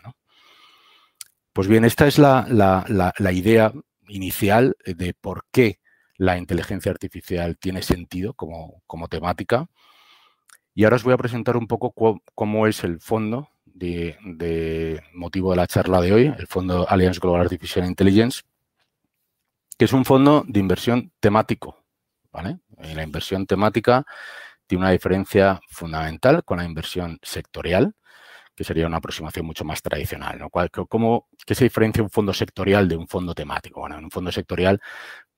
Pues 1.51 1.67
bien, 1.67 1.83
esta 1.83 2.07
es 2.07 2.19
la, 2.19 3.13
idea 3.31 3.73
inicial 4.07 4.75
de 4.85 5.13
por 5.13 5.45
qué 5.51 5.79
la 6.17 6.37
inteligencia 6.37 6.91
artificial 6.91 7.57
tiene 7.57 7.81
sentido 7.81 8.33
como, 8.35 8.83
como 8.85 9.07
temática. 9.07 9.67
Y 10.75 10.83
ahora 10.83 10.95
os 10.95 11.03
voy 11.03 11.13
a 11.13 11.17
presentar 11.17 11.57
un 11.57 11.67
poco 11.67 11.93
cómo 12.35 12.67
es 12.67 12.83
el 12.83 12.99
fondo 12.99 13.49
de, 13.65 14.17
de, 14.23 15.01
motivo 15.13 15.51
de 15.51 15.57
la 15.57 15.67
charla 15.67 16.01
de 16.01 16.13
hoy, 16.13 16.33
el 16.37 16.47
fondo 16.47 16.87
Alliance 16.89 17.19
Global 17.19 17.41
Artificial 17.41 17.85
Intelligence, 17.85 18.41
que 19.77 19.85
es 19.85 19.93
un 19.93 20.05
fondo 20.05 20.43
de 20.47 20.59
inversión 20.59 21.11
temático. 21.19 21.83
¿vale? 22.31 22.59
la 22.79 23.03
inversión 23.03 23.45
temática 23.45 24.05
tiene 24.65 24.83
una 24.83 24.91
diferencia 24.91 25.59
fundamental 25.69 26.43
con 26.43 26.57
la 26.57 26.65
inversión 26.65 27.19
sectorial, 27.21 27.95
que 28.55 28.63
sería 28.63 28.87
una 28.87 28.97
aproximación 28.97 29.45
mucho 29.45 29.65
más 29.65 29.81
tradicional. 29.81 30.39
¿no? 30.39 30.49
¿Cómo, 30.49 31.27
¿Qué 31.45 31.55
se 31.55 31.65
diferencia 31.65 32.03
un 32.03 32.09
fondo 32.09 32.33
sectorial 32.33 32.87
de 32.87 32.95
un 32.95 33.07
fondo 33.07 33.33
temático? 33.33 33.81
Bueno, 33.81 33.97
en 33.97 34.05
un 34.05 34.11
fondo 34.11 34.31
sectorial, 34.31 34.81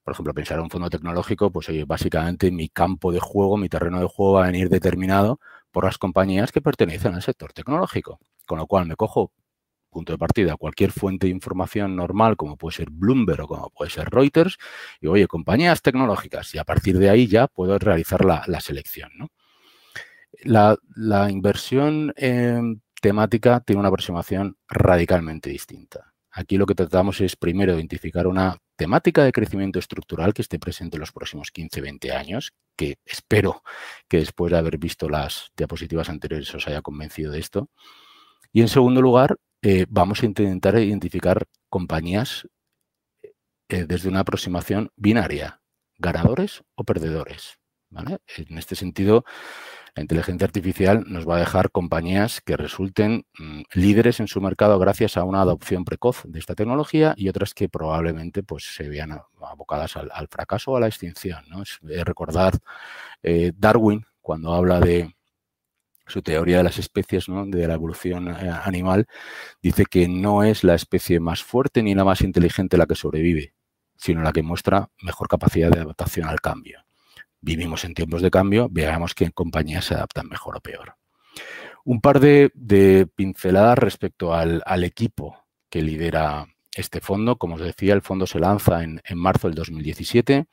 por 0.04 0.14
ejemplo, 0.14 0.34
pensar 0.34 0.58
en 0.58 0.66
un 0.66 0.70
fondo 0.70 0.90
tecnológico, 0.90 1.52
pues 1.52 1.68
básicamente 1.88 2.52
mi 2.52 2.70
campo 2.70 3.12
de 3.12 3.20
juego, 3.20 3.58
mi 3.58 3.70
terreno 3.70 4.00
de 4.00 4.08
juego 4.08 4.34
va 4.34 4.44
a 4.44 4.48
venir 4.48 4.70
determinado 4.70 5.40
por 5.72 5.86
las 5.86 5.98
compañías 5.98 6.52
que 6.52 6.62
pertenecen 6.62 7.16
al 7.16 7.22
sector 7.22 7.54
tecnológico. 7.54 8.20
Con 8.46 8.60
lo 8.60 8.68
cual 8.68 8.86
me 8.86 8.96
cojo 8.96 9.32
punto 9.96 10.12
de 10.12 10.18
partida, 10.18 10.58
cualquier 10.58 10.92
fuente 10.92 11.28
de 11.28 11.32
información 11.32 11.96
normal, 11.96 12.36
como 12.36 12.58
puede 12.58 12.76
ser 12.76 12.90
Bloomberg 12.92 13.44
o 13.44 13.48
como 13.48 13.70
puede 13.70 13.90
ser 13.90 14.10
Reuters, 14.10 14.58
y 15.00 15.08
oye, 15.08 15.26
compañías 15.26 15.82
tecnológicas, 15.82 16.54
y 16.54 16.58
a 16.58 16.66
partir 16.66 16.98
de 16.98 17.10
ahí 17.10 17.28
ya 17.28 17.48
puedo 17.48 17.80
realizar 17.80 18.26
la, 18.26 18.44
selección. 18.60 19.12
La, 20.44 20.78
inversión 21.32 22.14
temática 23.02 23.62
tiene 23.62 23.80
una 23.80 23.88
aproximación 23.88 24.58
radicalmente 24.68 25.50
distinta. 25.50 26.12
Aquí 26.30 26.58
lo 26.58 26.66
que 26.66 26.76
tratamos 26.76 27.22
es 27.22 27.38
primero 27.38 27.74
identificar 27.74 28.28
una 28.28 28.58
temática 28.76 29.24
de 29.24 29.32
crecimiento 29.32 29.80
estructural 29.80 30.34
que 30.34 30.42
esté 30.42 30.60
presente 30.60 30.98
en 30.98 31.00
los 31.00 31.14
próximos 31.14 31.54
15-20 31.54 32.12
años, 32.12 32.52
que 32.76 32.98
espero 33.06 33.64
que 34.10 34.18
después 34.18 34.52
de 34.52 34.58
haber 34.58 34.78
visto 34.78 35.08
las 35.08 35.54
diapositivas 35.56 36.10
anteriores 36.10 36.54
os 36.54 36.68
haya 36.68 36.82
convencido 36.82 37.32
de 37.32 37.40
esto. 37.40 37.70
Y 38.52 38.60
en 38.62 38.68
segundo 38.68 39.02
lugar, 39.02 39.38
eh, 39.62 39.86
vamos 39.90 40.22
a 40.22 40.26
intentar 40.26 40.78
identificar 40.78 41.46
compañías 41.70 42.48
eh, 43.70 43.86
desde 43.88 44.10
una 44.10 44.20
aproximación 44.20 44.92
binaria, 44.96 45.62
ganadores 45.98 46.64
o 46.76 46.84
perdedores. 46.84 47.58
En 48.38 48.58
este 48.58 48.76
sentido, 48.76 49.24
la 49.96 50.02
inteligencia 50.02 50.46
artificial 50.46 51.06
nos 51.08 51.28
va 51.28 51.38
a 51.38 51.40
dejar 51.40 51.72
compañías 51.72 52.42
que 52.42 52.58
resulten 52.58 53.26
mm, 53.40 53.62
líderes 53.74 54.20
en 54.20 54.28
su 54.28 54.42
mercado 54.42 54.78
gracias 54.78 55.16
a 55.16 55.24
una 55.24 55.42
adopción 55.42 55.86
precoz 55.86 56.24
de 56.26 56.40
esta 56.40 56.56
tecnología 56.56 57.14
y 57.16 57.30
otras 57.30 57.54
que 57.54 57.70
probablemente 57.70 58.44
pues, 58.44 58.76
se 58.76 58.90
vean 58.90 59.18
abocadas 59.42 59.96
al, 59.96 60.28
fracaso 60.28 60.72
o 60.72 60.78
a 60.78 60.82
la 60.82 60.88
extinción. 60.88 61.46
¿no? 61.48 61.62
Es, 61.62 61.80
recordar 62.04 62.60
eh, 63.24 63.54
Darwin 63.56 64.06
cuando 64.22 64.54
habla 64.54 64.82
de, 64.82 65.15
su 66.08 66.22
teoría 66.22 66.58
de 66.58 66.64
las 66.64 66.78
especies, 66.78 67.26
de 67.28 67.68
la 67.68 67.74
evolución 67.74 68.28
eh, 68.30 68.52
animal, 68.64 69.08
dice 69.62 69.86
que 69.86 70.08
no 70.08 70.44
es 70.44 70.64
la 70.64 70.76
especie 70.76 71.20
más 71.20 71.44
fuerte 71.44 71.82
ni 71.84 71.96
la 71.96 72.04
más 72.04 72.22
inteligente 72.22 72.78
la 72.78 72.86
que 72.86 72.96
sobrevive, 72.96 73.54
sino 73.98 74.22
la 74.22 74.32
que 74.32 74.44
muestra 74.44 74.90
mejor 75.02 75.28
capacidad 75.28 75.72
de 75.72 75.80
adaptación 75.80 76.28
al 76.28 76.42
cambio. 76.42 76.86
Vivimos 77.42 77.84
en 77.86 77.94
tiempos 77.94 78.22
de 78.22 78.32
cambio, 78.32 78.68
veamos 78.72 79.14
qué 79.14 79.32
compañías 79.32 79.86
se 79.86 79.96
adaptan 79.96 80.28
mejor 80.28 80.58
o 80.58 80.62
peor. 80.62 80.96
Un 81.84 82.02
par 82.02 82.20
de, 82.20 83.08
pinceladas 83.16 83.78
respecto 83.78 84.34
al, 84.34 84.84
equipo 84.84 85.46
que 85.70 85.84
lidera 85.84 86.48
este 86.76 87.02
fondo. 87.02 87.38
Como 87.38 87.56
os 87.56 87.62
decía, 87.62 87.94
el 87.94 88.02
fondo 88.02 88.26
se 88.26 88.40
lanza 88.40 88.84
en, 88.84 89.00
en 89.06 89.20
marzo 89.20 89.48
del 89.48 89.56
2017 89.56 90.48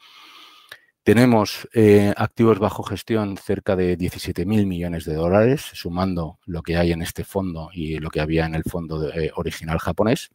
tenemos 1.02 1.68
eh, 1.74 2.12
activos 2.16 2.58
bajo 2.58 2.82
gestión 2.82 3.36
cerca 3.36 3.74
de 3.74 3.98
17.000 3.98 4.66
millones 4.66 5.04
de 5.04 5.14
dólares, 5.14 5.62
sumando 5.72 6.38
lo 6.46 6.62
que 6.62 6.76
hay 6.76 6.92
en 6.92 7.02
este 7.02 7.24
fondo 7.24 7.70
y 7.72 7.98
lo 7.98 8.10
que 8.10 8.20
había 8.20 8.46
en 8.46 8.54
el 8.54 8.62
fondo 8.62 9.12
eh, 9.12 9.32
original 9.34 9.78
japonés. 9.78 10.30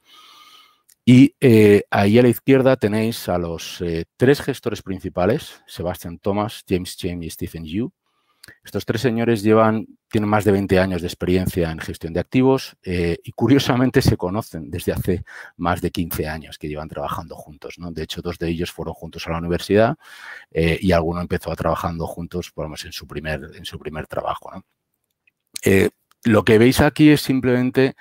Y 1.05 1.36
eh, 1.39 1.83
ahí 1.89 2.19
a 2.19 2.21
la 2.21 2.27
izquierda 2.27 2.75
tenéis 2.75 3.29
a 3.29 3.38
los 3.38 3.81
tres 4.17 4.41
gestores 4.41 4.81
principales, 4.81 5.63
Sebastian 5.65 6.19
Thomas, 6.19 6.65
James 6.67 6.97
James 7.00 7.25
y 7.25 7.29
Stephen 7.29 7.63
Yu, 7.63 7.93
estos 8.63 8.85
tres 8.85 9.01
señores 9.01 9.43
llevan, 9.43 9.85
tienen 10.09 10.29
más 10.29 10.43
de 10.45 10.51
20 10.51 10.79
años 10.79 11.01
de 11.01 11.07
experiencia 11.07 11.71
en 11.71 11.79
gestión 11.79 12.13
de 12.13 12.19
activos 12.19 12.77
eh, 12.83 13.17
y 13.23 13.31
curiosamente 13.31 14.01
se 14.01 14.17
conocen 14.17 14.69
desde 14.69 14.91
hace 14.91 15.23
más 15.57 15.81
de 15.81 15.91
15 15.91 16.27
años 16.27 16.57
que 16.57 16.67
llevan 16.67 16.89
trabajando 16.89 17.35
juntos. 17.35 17.75
¿no? 17.77 17.91
De 17.91 18.03
hecho, 18.03 18.21
dos 18.21 18.37
de 18.37 18.49
ellos 18.49 18.71
fueron 18.71 18.93
juntos 18.93 19.27
a 19.27 19.31
la 19.31 19.37
universidad 19.37 19.95
eh, 20.51 20.77
y 20.81 20.91
alguno 20.91 21.21
empezó 21.21 21.55
trabajando 21.55 22.07
juntos 22.07 22.51
en, 22.83 22.91
su 22.91 23.07
primer, 23.07 23.51
en 23.55 23.65
su 23.65 23.79
primer 23.79 24.07
trabajo. 24.07 24.51
Eh, 25.63 25.89
lo 26.23 26.43
que 26.43 26.57
veis 26.57 26.81
aquí 26.81 27.09
es 27.09 27.21
simplemente 27.21 27.95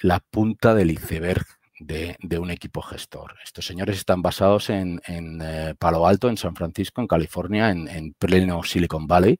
la 0.00 0.20
punta 0.20 0.74
del 0.74 0.90
iceberg 0.90 1.46
de, 1.86 2.38
un 2.38 2.50
equipo 2.50 2.82
gestor. 2.82 3.34
Estos 3.44 3.66
señores 3.66 3.96
están 3.98 4.22
basados 4.22 4.70
en, 4.70 5.00
eh, 5.06 5.74
Palo 5.78 6.06
Alto, 6.06 6.28
en 6.28 6.36
San 6.36 6.54
Francisco, 6.54 7.00
en 7.00 7.06
California, 7.06 7.70
en, 7.70 8.14
pleno 8.14 8.62
Silicon 8.62 9.06
Valley, 9.06 9.38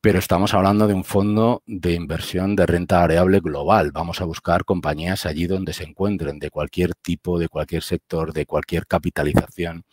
pero 0.00 0.18
estamos 0.18 0.54
hablando 0.54 0.86
de 0.86 0.94
un 0.94 1.04
fondo 1.04 1.62
de 1.66 1.92
inversión 1.92 2.56
de 2.56 2.66
renta 2.66 3.00
variable 3.00 3.40
global. 3.40 3.90
Vamos 3.92 4.20
a 4.20 4.24
buscar 4.24 4.64
compañías 4.64 5.26
allí 5.26 5.46
donde 5.46 5.72
se 5.72 5.84
encuentren, 5.84 6.38
de 6.38 6.50
cualquier 6.50 6.94
tipo, 6.94 7.38
de 7.38 7.48
cualquier 7.48 7.82
sector, 7.82 8.32
de 8.32 8.46
cualquier 8.46 8.86
capitalización. 8.86 9.84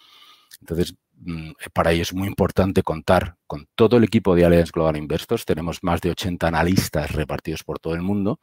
Entonces, 0.61 0.95
para 1.73 1.91
ello 1.91 2.03
es 2.03 2.13
muy 2.13 2.27
importante 2.27 2.83
contar 2.83 3.37
con 3.47 3.67
todo 3.75 3.97
el 3.97 4.03
equipo 4.03 4.35
de 4.35 4.45
Alliance 4.45 4.71
Global 4.73 4.97
Investors. 4.97 5.45
Tenemos 5.45 5.83
más 5.83 5.99
de 6.01 6.11
80 6.11 6.47
analistas 6.47 7.11
repartidos 7.11 7.63
por 7.63 7.79
todo 7.79 7.95
el 7.95 8.01
mundo 8.01 8.39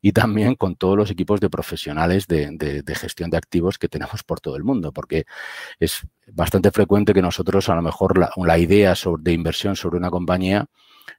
y 0.00 0.12
también 0.12 0.54
con 0.54 0.76
todos 0.76 0.96
los 0.96 1.10
equipos 1.10 1.40
de 1.40 1.48
profesionales 1.48 2.26
de, 2.26 2.82
gestión 2.96 3.30
de 3.30 3.36
activos 3.36 3.78
que 3.78 3.88
tenemos 3.88 4.22
por 4.24 4.40
todo 4.40 4.56
el 4.56 4.64
mundo, 4.64 4.92
porque 4.92 5.24
es 5.80 6.06
bastante 6.32 6.70
frecuente 6.70 7.14
que 7.14 7.22
nosotros 7.22 7.68
a 7.68 7.74
lo 7.74 7.82
mejor 7.82 8.18
la, 8.18 8.58
idea 8.58 8.94
de 9.20 9.32
inversión 9.32 9.76
sobre 9.76 9.96
una 9.98 10.10
compañía 10.10 10.66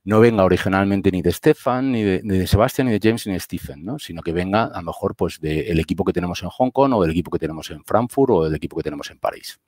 no 0.03 0.19
venga 0.19 0.43
originalmente 0.43 1.11
ni 1.11 1.21
de 1.21 1.31
Stefan, 1.31 1.91
ni 1.91 2.03
de, 2.03 2.21
ni 2.23 2.45
Sebastian, 2.45 2.87
ni 2.87 2.93
de 2.93 2.99
James, 3.01 3.25
ni 3.25 3.33
de 3.33 3.39
Stephen, 3.39 3.83
¿no? 3.83 3.97
sino 3.97 4.21
que 4.21 4.31
venga 4.31 4.65
a 4.65 4.79
lo 4.79 4.87
mejor 4.87 5.15
pues 5.15 5.39
del 5.39 5.79
equipo 5.79 6.05
que 6.05 6.13
tenemos 6.13 6.43
en 6.43 6.49
Hong 6.49 6.71
Kong 6.71 6.93
o 6.93 7.01
del 7.01 7.11
equipo 7.11 7.31
que 7.31 7.39
tenemos 7.39 7.69
en 7.71 7.83
Frankfurt 7.83 8.31
o 8.31 8.43
del 8.43 8.55
equipo 8.55 8.77
que 8.77 8.83
tenemos 8.83 9.09
en 9.09 9.19
París. 9.19 9.59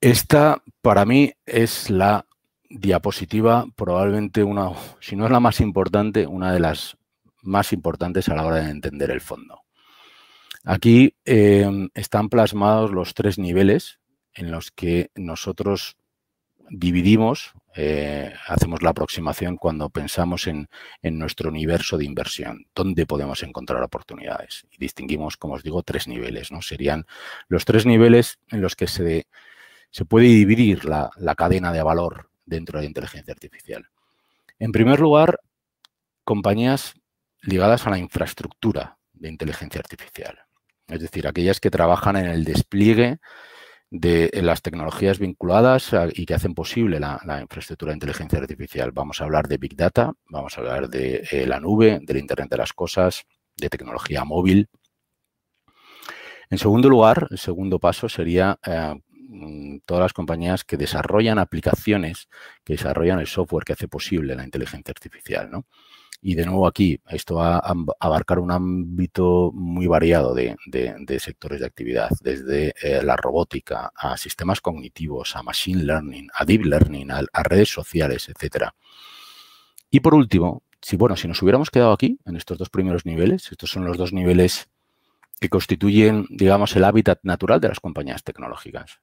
Esta, 0.00 0.62
para 0.80 1.04
mí, 1.04 1.32
es 1.44 1.90
la 1.90 2.24
diapositiva, 2.70 3.66
probablemente 3.74 4.44
una, 4.44 4.70
si 5.00 5.16
no 5.16 5.24
es 5.24 5.32
la 5.32 5.40
más 5.40 5.60
importante, 5.60 6.26
una 6.26 6.52
de 6.52 6.60
las 6.60 6.96
más 7.42 7.72
importantes 7.72 8.28
a 8.28 8.36
la 8.36 8.46
hora 8.46 8.56
de 8.56 8.70
entender 8.70 9.10
el 9.10 9.20
fondo. 9.20 9.62
Aquí 10.64 11.16
em, 11.24 11.88
están 11.94 12.28
plasmados 12.28 12.92
los 12.92 13.14
tres 13.14 13.38
niveles 13.38 13.98
en 14.34 14.50
los 14.52 14.70
que 14.70 15.10
nosotros 15.16 15.96
dividimos, 16.70 17.54
eh, 17.74 18.32
hacemos 18.46 18.82
la 18.82 18.90
aproximación 18.90 19.56
cuando 19.56 19.88
pensamos 19.88 20.46
en, 20.46 20.68
en, 21.02 21.18
nuestro 21.18 21.48
universo 21.48 21.96
de 21.96 22.04
inversión, 22.04 22.66
dónde 22.74 23.06
podemos 23.06 23.42
encontrar 23.42 23.82
oportunidades. 23.82 24.64
Y 24.70 24.78
distinguimos, 24.78 25.36
como 25.36 25.54
os 25.54 25.62
digo, 25.62 25.82
tres 25.82 26.06
niveles. 26.06 26.52
¿no? 26.52 26.60
Serían 26.60 27.06
los 27.48 27.64
tres 27.64 27.86
niveles 27.86 28.38
en 28.48 28.60
los 28.60 28.76
que 28.76 28.86
se 28.86 29.26
se 29.90 30.04
puede 30.04 30.26
dividir 30.26 30.84
la, 30.84 31.10
cadena 31.36 31.72
de 31.72 31.82
valor 31.82 32.30
dentro 32.44 32.78
de 32.78 32.84
la 32.84 32.88
inteligencia 32.88 33.32
artificial. 33.32 33.86
En 34.58 34.72
primer 34.72 35.00
lugar, 35.00 35.40
compañías 36.24 36.94
ligadas 37.42 37.86
a 37.86 37.90
la 37.90 37.98
infraestructura 37.98 38.98
de 39.12 39.28
inteligencia 39.28 39.80
artificial, 39.80 40.38
es 40.88 41.00
decir, 41.00 41.26
aquellas 41.26 41.60
que 41.60 41.70
trabajan 41.70 42.16
en 42.16 42.26
el 42.26 42.44
despliegue 42.44 43.18
de 43.90 44.30
las 44.42 44.60
tecnologías 44.60 45.18
vinculadas 45.18 45.90
y 46.12 46.26
que 46.26 46.34
hacen 46.34 46.54
posible 46.54 47.00
la, 47.00 47.40
infraestructura 47.40 47.90
de 47.90 47.96
inteligencia 47.96 48.38
artificial. 48.38 48.92
Vamos 48.92 49.20
a 49.20 49.24
hablar 49.24 49.48
de 49.48 49.56
Big 49.56 49.76
Data, 49.76 50.12
vamos 50.28 50.56
a 50.56 50.60
hablar 50.60 50.88
de 50.88 51.26
eh, 51.30 51.46
la 51.46 51.58
nube, 51.58 51.98
del 52.02 52.18
Internet 52.18 52.50
de 52.50 52.58
las 52.58 52.72
Cosas, 52.72 53.24
de 53.56 53.68
tecnología 53.68 54.24
móvil, 54.24 54.68
En 56.50 56.58
segundo 56.58 56.88
lugar, 56.88 57.28
el 57.30 57.38
segundo 57.38 57.78
paso 57.78 58.08
sería 58.08 58.58
eh, 58.64 58.94
todas 59.84 60.02
las 60.02 60.12
compañías 60.12 60.64
que 60.64 60.76
desarrollan 60.76 61.38
aplicaciones, 61.38 62.28
que 62.64 62.74
desarrollan 62.74 63.20
el 63.20 63.26
software 63.26 63.64
que 63.64 63.72
hace 63.74 63.88
posible 63.88 64.34
la 64.34 64.44
inteligencia 64.44 64.92
artificial. 64.92 65.50
¿no? 65.50 65.66
Y 66.20 66.34
de 66.34 66.44
nuevo 66.44 66.66
aquí, 66.66 67.00
esto 67.08 67.36
va 67.36 67.58
a 67.58 67.74
abarcar 68.00 68.40
un 68.40 68.50
ámbito 68.50 69.52
muy 69.54 69.86
variado 69.86 70.34
de, 70.34 70.56
sectores 71.20 71.60
de 71.60 71.66
actividad, 71.66 72.10
desde 72.20 72.74
eh, 72.82 73.02
la 73.04 73.16
robótica 73.16 73.92
a 73.94 74.16
sistemas 74.16 74.60
cognitivos, 74.60 75.36
a 75.36 75.44
machine 75.44 75.84
learning, 75.84 76.28
a 76.34 76.44
deep 76.44 76.64
learning, 76.64 77.10
a, 77.12 77.42
redes 77.44 77.68
sociales, 77.68 78.28
etcétera. 78.28 78.74
Y 79.90 80.00
por 80.00 80.14
último, 80.14 80.64
si 80.82 80.96
bueno, 80.96 81.16
si 81.16 81.28
nos 81.28 81.40
hubiéramos 81.40 81.70
quedado 81.70 81.92
aquí, 81.92 82.18
en 82.24 82.36
estos 82.36 82.58
dos 82.58 82.68
primeros 82.68 83.06
niveles, 83.06 83.52
estos 83.52 83.70
son 83.70 83.84
los 83.84 83.96
dos 83.96 84.12
niveles 84.12 84.68
que 85.40 85.48
constituyen, 85.48 86.26
digamos, 86.30 86.74
el 86.74 86.82
hábitat 86.82 87.20
natural 87.22 87.60
de 87.60 87.68
las 87.68 87.78
compañías 87.78 88.24
tecnológicas. 88.24 89.00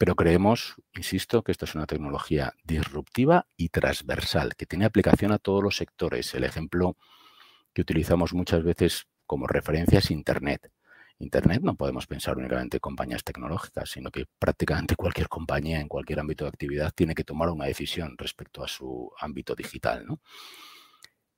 Pero 0.00 0.16
creemos, 0.16 0.76
insisto, 0.94 1.42
que 1.42 1.52
esto 1.52 1.66
es 1.66 1.74
una 1.74 1.84
tecnología 1.84 2.54
disruptiva 2.64 3.46
y 3.58 3.68
transversal, 3.68 4.56
que 4.56 4.64
tiene 4.64 4.86
aplicación 4.86 5.30
a 5.30 5.38
todos 5.38 5.62
los 5.62 5.76
sectores. 5.76 6.32
El 6.32 6.44
ejemplo 6.44 6.96
que 7.74 7.82
utilizamos 7.82 8.32
muchas 8.32 8.64
veces 8.64 9.08
como 9.26 9.46
referencia 9.46 9.98
es 9.98 10.10
Internet. 10.10 10.72
Internet 11.18 11.60
no 11.62 11.74
podemos 11.74 12.06
pensar 12.06 12.38
únicamente 12.38 12.78
en 12.78 12.80
compañías 12.80 13.22
tecnológicas, 13.24 13.90
sino 13.90 14.10
que 14.10 14.24
prácticamente 14.38 14.96
cualquier 14.96 15.28
compañía 15.28 15.80
en 15.80 15.88
cualquier 15.88 16.20
ámbito 16.20 16.44
de 16.46 16.48
actividad 16.48 16.94
tiene 16.94 17.14
que 17.14 17.24
tomar 17.24 17.50
una 17.50 17.66
decisión 17.66 18.16
respecto 18.16 18.64
a 18.64 18.68
su 18.68 19.12
ámbito 19.20 19.54
digital. 19.54 20.06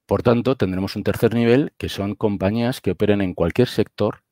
Por 0.07 0.23
tanto, 0.23 0.57
tendremos 0.57 0.95
un 0.95 1.03
tercer 1.03 1.35
nivel 1.35 1.73
que 1.79 1.89
son 1.89 2.15
compañías 2.15 2.81
que 2.81 2.93
operen 2.93 3.23
en 3.23 3.35
cualquier 3.35 3.67
sector 3.67 4.23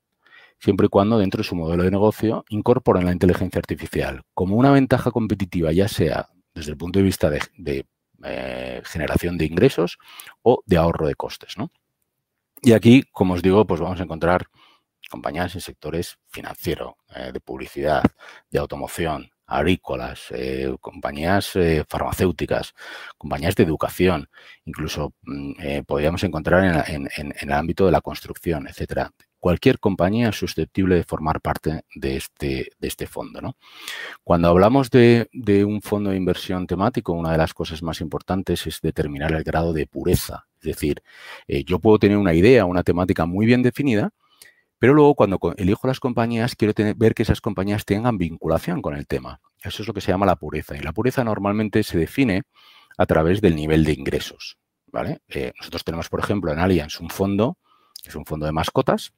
siempre 0.60 0.86
y 0.86 0.88
cuando 0.88 1.18
dentro 1.18 1.38
de 1.38 1.48
su 1.48 1.56
modelo 1.56 1.82
de 1.82 1.90
negocio 1.90 2.44
incorporen 2.50 3.06
la 3.06 3.12
inteligencia 3.12 3.58
artificial. 3.58 4.22
Como 4.34 4.56
una 4.56 4.70
ventaja 4.70 5.10
competitiva, 5.10 5.72
ya 5.72 5.88
sea 5.88 6.28
desde 6.54 6.72
el 6.72 6.76
punto 6.76 6.98
de 6.98 7.04
vista 7.04 7.30
de, 7.30 7.86
eh, 8.24 8.82
generación 8.84 9.38
de 9.38 9.46
ingresos 9.46 9.98
o 10.42 10.62
de 10.66 10.76
ahorro 10.76 11.06
de 11.06 11.14
costes. 11.14 11.54
Y 12.62 12.72
aquí, 12.72 13.04
como 13.12 13.34
os 13.34 13.42
digo, 13.42 13.66
pues 13.66 13.80
vamos 13.80 14.00
a 14.00 14.04
encontrar 14.04 14.46
compañías 15.10 15.54
en 15.54 15.62
sectores 15.62 16.18
financiero, 16.28 16.98
eh, 17.16 17.30
de 17.32 17.40
publicidad, 17.40 18.02
de 18.50 18.58
automoción, 18.58 19.30
agrícolas, 19.46 20.26
eh, 20.30 20.76
compañías 20.80 21.54
farmacéuticas, 21.88 22.74
compañías 23.18 23.56
de 23.56 23.64
educación, 23.64 24.28
incluso 24.64 25.14
mm, 25.22 25.82
podríamos 25.86 26.22
encontrar 26.22 26.84
en, 26.88 27.08
en, 27.16 27.34
el 27.40 27.52
ámbito 27.52 27.86
de 27.86 27.92
la 27.92 28.00
construcción, 28.00 28.68
etcétera 28.68 29.10
cualquier 29.40 29.80
compañía 29.80 30.30
susceptible 30.32 30.94
de 30.94 31.04
formar 31.04 31.40
parte 31.40 31.82
de 31.94 32.16
este, 32.16 32.70
de 32.78 32.88
este 32.88 33.06
fondo. 33.06 33.40
¿no? 33.40 33.56
Cuando 34.22 34.48
hablamos 34.48 34.90
de, 34.90 35.28
un 35.66 35.82
fondo 35.82 36.10
de 36.10 36.16
inversión 36.16 36.66
temático, 36.66 37.12
una 37.12 37.32
de 37.32 37.38
las 37.38 37.54
cosas 37.54 37.82
más 37.82 38.00
importantes 38.00 38.66
es 38.66 38.80
determinar 38.80 39.32
el 39.32 39.42
grado 39.42 39.72
de 39.72 39.86
pureza. 39.86 40.46
Es 40.60 40.66
decir, 40.66 41.02
eh, 41.48 41.64
yo 41.64 41.78
puedo 41.78 41.98
tener 41.98 42.18
una 42.18 42.34
idea, 42.34 42.66
una 42.66 42.82
temática 42.82 43.26
muy 43.26 43.46
bien 43.46 43.62
definida, 43.62 44.10
pero 44.78 44.94
luego 44.94 45.14
cuando 45.14 45.38
elijo 45.56 45.86
las 45.86 46.00
compañías, 46.00 46.54
quiero 46.54 46.74
ver 46.96 47.14
que 47.14 47.22
esas 47.22 47.40
compañías 47.40 47.84
tengan 47.84 48.18
vinculación 48.18 48.80
con 48.80 48.94
el 48.94 49.06
tema. 49.06 49.40
Eso 49.62 49.82
es 49.82 49.88
lo 49.88 49.94
que 49.94 50.00
se 50.00 50.12
llama 50.12 50.26
la 50.26 50.36
pureza. 50.36 50.76
Y 50.76 50.80
la 50.80 50.92
pureza 50.92 51.24
normalmente 51.24 51.82
se 51.82 51.98
define 51.98 52.42
a 52.96 53.06
través 53.06 53.40
del 53.40 53.56
nivel 53.56 53.84
de 53.84 53.92
ingresos. 53.92 54.58
¿vale? 54.86 55.20
Eh, 55.28 55.52
nosotros 55.58 55.84
tenemos, 55.84 56.08
por 56.08 56.20
ejemplo, 56.20 56.52
en 56.52 56.58
Allianz 56.58 57.00
un 57.00 57.10
fondo, 57.10 57.58
que 58.02 58.08
es 58.08 58.16
un 58.16 58.24
fondo 58.24 58.46
de 58.46 58.52
mascotas, 58.52 59.12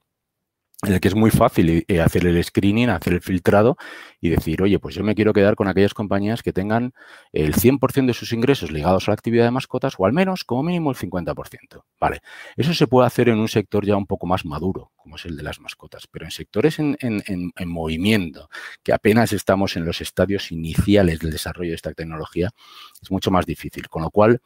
en 0.83 0.93
el 0.93 0.99
que 0.99 1.07
es 1.07 1.15
muy 1.15 1.31
fácil 1.31 1.85
eh, 1.87 2.01
hacer 2.01 2.25
el 2.25 2.43
screening, 2.43 2.89
hacer 2.89 3.13
el 3.13 3.21
filtrado 3.21 3.77
y 4.19 4.29
decir, 4.29 4.61
oye, 4.61 4.79
pues 4.79 4.95
yo 4.95 5.03
me 5.03 5.15
quiero 5.15 5.33
quedar 5.33 5.55
con 5.55 5.67
aquellas 5.67 5.93
compañías 5.93 6.43
que 6.43 6.53
tengan 6.53 6.93
el 7.31 7.53
100% 7.53 8.07
de 8.07 8.13
sus 8.13 8.33
ingresos 8.33 8.71
ligados 8.71 9.07
a 9.07 9.11
la 9.11 9.13
actividad 9.13 9.45
de 9.45 9.51
mascotas 9.51 9.95
o 9.97 10.05
al 10.05 10.13
menos, 10.13 10.43
como 10.43 10.63
mínimo, 10.63 10.91
el 10.91 10.97
50%. 10.97 11.83
Vale, 11.99 12.21
eso 12.55 12.73
se 12.73 12.87
puede 12.87 13.07
hacer 13.07 13.29
en 13.29 13.39
un 13.39 13.47
sector 13.47 13.85
ya 13.85 13.95
un 13.95 14.05
poco 14.05 14.27
más 14.27 14.45
maduro, 14.45 14.91
como 14.95 15.15
es 15.15 15.25
el 15.25 15.37
de 15.37 15.43
las 15.43 15.59
mascotas, 15.59 16.07
pero 16.07 16.25
en 16.25 16.31
sectores 16.31 16.79
en, 16.79 16.97
en 16.99 17.69
movimiento, 17.69 18.49
que 18.83 18.93
apenas 18.93 19.33
estamos 19.33 19.75
en 19.77 19.85
los 19.85 20.01
estadios 20.01 20.51
iniciales 20.51 21.19
del 21.19 21.31
desarrollo 21.31 21.71
de 21.71 21.75
esta 21.75 21.93
tecnología, 21.93 22.49
es 23.01 23.11
mucho 23.11 23.31
más 23.31 23.45
difícil. 23.45 23.87
Con 23.87 24.01
lo 24.01 24.09
cual, 24.09 24.41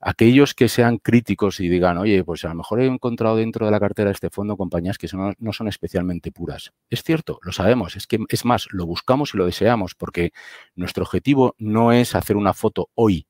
aquellos 0.00 0.54
que 0.54 0.68
sean 0.68 0.98
críticos 0.98 1.60
y 1.60 1.68
digan, 1.68 1.98
oye, 1.98 2.22
pues 2.24 2.44
a 2.44 2.48
lo 2.48 2.54
mejor 2.54 2.80
he 2.80 2.86
encontrado 2.86 3.36
dentro 3.36 3.66
de 3.66 3.72
la 3.72 3.80
cartera 3.80 4.10
de 4.10 4.14
este 4.14 4.30
fondo 4.30 4.56
compañías 4.56 4.98
que 4.98 5.08
no 5.38 5.52
son 5.52 5.68
especialmente 5.68 6.32
puras. 6.32 6.72
Es 6.90 7.02
cierto, 7.02 7.38
lo 7.42 7.52
sabemos, 7.52 7.96
es 7.96 8.06
que 8.06 8.18
es 8.28 8.44
más, 8.44 8.68
lo 8.70 8.86
buscamos 8.86 9.34
y 9.34 9.38
lo 9.38 9.46
deseamos 9.46 9.94
porque 9.94 10.32
nuestro 10.74 11.04
objetivo 11.04 11.54
no 11.58 11.92
es 11.92 12.14
hacer 12.14 12.36
una 12.36 12.52
foto 12.52 12.90
hoy 12.94 13.26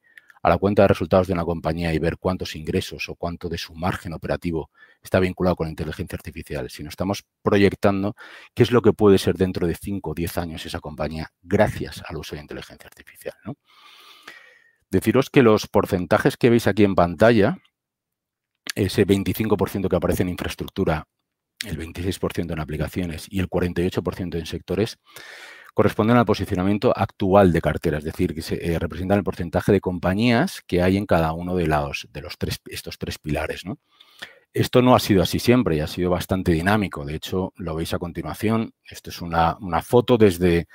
a 0.46 0.48
la 0.48 0.58
cuenta 0.58 0.82
de 0.82 0.88
resultados 0.88 1.26
de 1.26 1.32
una 1.32 1.44
compañía 1.44 1.92
y 1.92 1.98
ver 1.98 2.18
cuántos 2.18 2.54
ingresos 2.54 3.08
o 3.08 3.16
cuánto 3.16 3.48
de 3.48 3.58
su 3.58 3.74
margen 3.74 4.12
operativo 4.12 4.70
está 5.02 5.18
vinculado 5.18 5.56
con 5.56 5.66
la 5.66 5.70
inteligencia 5.70 6.14
artificial, 6.14 6.70
sino 6.70 6.88
estamos 6.88 7.24
proyectando 7.42 8.14
qué 8.54 8.62
es 8.62 8.70
lo 8.70 8.80
que 8.80 8.92
puede 8.92 9.18
ser 9.18 9.34
dentro 9.34 9.66
de 9.66 9.74
5 9.74 10.08
o 10.08 10.14
10 10.14 10.38
años 10.38 10.64
esa 10.64 10.78
compañía 10.78 11.32
gracias 11.42 12.00
al 12.08 12.18
uso 12.18 12.36
de 12.36 12.42
inteligencia 12.42 12.86
artificial. 12.86 13.34
¿no? 13.44 13.56
Deciros 14.90 15.30
que 15.30 15.42
los 15.42 15.66
porcentajes 15.66 16.36
que 16.36 16.50
veis 16.50 16.66
aquí 16.66 16.84
en 16.84 16.94
pantalla, 16.94 17.58
ese 18.74 19.06
25% 19.06 19.88
que 19.88 19.96
aparece 19.96 20.22
en 20.22 20.28
infraestructura, 20.28 21.04
el 21.64 21.78
26% 21.78 22.52
en 22.52 22.60
aplicaciones 22.60 23.26
y 23.28 23.40
el 23.40 23.48
48% 23.48 24.38
en 24.38 24.46
sectores, 24.46 24.98
corresponden 25.74 26.16
al 26.16 26.24
posicionamiento 26.24 26.92
actual 26.96 27.52
de 27.52 27.60
cartera, 27.60 27.98
es 27.98 28.04
decir, 28.04 28.34
que 28.34 28.40
se, 28.42 28.54
eh, 28.64 28.78
representan 28.78 29.18
el 29.18 29.24
porcentaje 29.24 29.72
de 29.72 29.80
compañías 29.80 30.62
que 30.66 30.82
hay 30.82 30.96
en 30.96 31.04
cada 31.04 31.32
uno 31.32 31.54
de, 31.54 31.66
los, 31.66 32.08
de 32.10 32.22
los 32.22 32.38
tres, 32.38 32.60
estos 32.66 32.96
tres 32.96 33.18
pilares. 33.18 33.66
¿no? 33.66 33.78
Esto 34.56 34.80
no 34.80 34.94
ha 34.94 35.00
sido 35.00 35.22
así 35.22 35.38
siempre 35.38 35.76
y 35.76 35.80
ha 35.80 35.86
sido 35.86 36.08
bastante 36.08 36.50
dinámico. 36.50 37.04
De 37.04 37.14
hecho, 37.14 37.52
lo 37.56 37.74
veis 37.74 37.92
a 37.92 37.98
continuación. 37.98 38.72
Esto 38.88 39.10
es 39.10 39.20
una, 39.20 39.58
foto 39.82 40.16
desde 40.16 40.66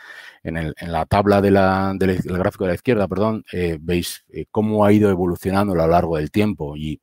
en, 0.44 0.72
la 0.82 1.08
tabla 1.08 1.42
del 1.42 1.56
gráfico 1.56 2.66
de 2.66 2.68
la 2.68 2.76
izquierda, 2.76 3.08
perdón, 3.08 3.44
eh, 3.52 3.80
veis 3.82 4.24
eh, 4.30 4.46
cómo 4.52 4.86
ha 4.86 4.94
ido 4.94 5.10
evolucionando 5.10 5.74
a 5.74 5.78
lo 5.78 5.88
largo 5.88 6.18
del 6.18 6.30
tiempo 6.30 6.78
y 6.78 7.02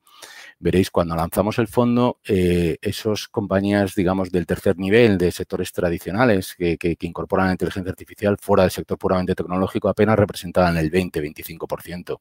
veréis 0.60 0.92
cuando 0.92 1.16
lanzamos 1.16 1.58
el 1.58 1.66
fondo, 1.66 2.20
eh, 2.24 2.78
esas 2.80 3.26
compañías, 3.26 3.96
digamos, 3.96 4.30
del 4.30 4.46
tercer 4.46 4.76
nivel 4.78 5.18
de 5.18 5.32
sectores 5.32 5.72
tradicionales 5.72 6.54
que, 6.56 6.78
que, 6.78 6.96
incorporan 7.00 7.46
la 7.46 7.52
inteligencia 7.54 7.90
artificial 7.90 8.36
fuera 8.40 8.62
del 8.62 8.70
sector 8.70 8.96
puramente 8.98 9.34
tecnológico 9.34 9.88
apenas 9.88 10.16
representaban 10.16 10.76
el 10.76 10.92
20-25% 10.92 12.20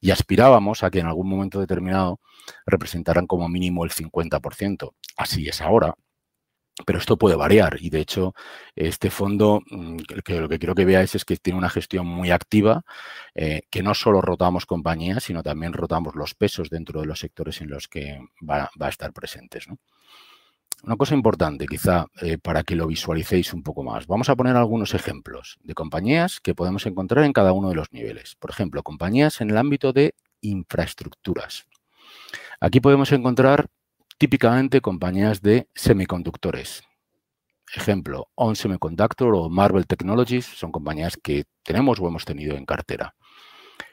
y 0.00 0.10
aspirábamos 0.10 0.82
a 0.82 0.90
que 0.90 1.00
en 1.00 1.06
algún 1.06 1.28
momento 1.28 1.60
determinado 1.60 2.20
representaran 2.66 3.26
como 3.26 3.48
mínimo 3.48 3.84
el 3.84 3.90
50%. 3.90 4.92
Así 5.16 5.48
es 5.48 5.60
ahora, 5.60 5.94
pero 6.86 6.98
esto 6.98 7.16
puede 7.16 7.36
variar 7.36 7.76
y 7.80 7.90
de 7.90 8.00
hecho 8.00 8.34
este 8.76 9.10
fondo 9.10 9.62
mm, 9.70 9.96
lo 10.08 10.48
que 10.48 10.58
quiero 10.58 10.74
que 10.74 10.84
veáis 10.84 11.14
es 11.14 11.24
que 11.24 11.36
tiene 11.36 11.58
una 11.58 11.70
gestión 11.70 12.06
muy 12.06 12.30
activa, 12.30 12.82
eh, 13.34 13.62
que 13.70 13.82
no 13.82 13.94
solo 13.94 14.20
rotamos 14.20 14.66
compañías, 14.66 15.24
sino 15.24 15.42
también 15.42 15.72
rotamos 15.72 16.14
los 16.14 16.34
pesos 16.34 16.70
dentro 16.70 17.00
de 17.00 17.06
los 17.06 17.20
sectores 17.20 17.60
en 17.60 17.70
los 17.70 17.88
que 17.88 18.20
va, 18.48 18.70
a 18.78 18.88
estar 18.88 19.12
presentes. 19.12 19.66
Una 20.84 20.96
cosa 20.96 21.14
importante, 21.14 21.66
quizá, 21.66 22.06
eh, 22.22 22.38
para 22.38 22.62
que 22.62 22.76
lo 22.76 22.86
visualicéis 22.86 23.52
un 23.52 23.62
poco 23.62 23.82
más. 23.82 24.06
Vamos 24.06 24.28
a 24.28 24.36
poner 24.36 24.56
algunos 24.56 24.94
ejemplos 24.94 25.58
de 25.64 25.74
compañías 25.74 26.40
que 26.40 26.54
podemos 26.54 26.86
encontrar 26.86 27.24
en 27.24 27.32
cada 27.32 27.52
uno 27.52 27.68
de 27.68 27.74
los 27.74 27.92
niveles. 27.92 28.36
Por 28.36 28.50
ejemplo, 28.50 28.82
compañías 28.82 29.40
en 29.40 29.50
el 29.50 29.56
ámbito 29.56 29.92
de 29.92 30.14
infraestructuras. 30.40 31.66
Aquí 32.60 32.80
podemos 32.80 33.10
encontrar 33.10 33.66
típicamente 34.18 34.80
compañías 34.80 35.42
de 35.42 35.68
semiconductores. 35.74 36.82
Ejemplo, 37.74 38.28
On 38.34 38.56
Semiconductor 38.56 39.34
o 39.34 39.50
Marvel 39.50 39.86
Technologies 39.86 40.46
son 40.46 40.72
compañías 40.72 41.18
que 41.22 41.44
tenemos 41.64 42.00
o 42.00 42.08
hemos 42.08 42.24
tenido 42.24 42.56
en 42.56 42.64
cartera. 42.64 43.14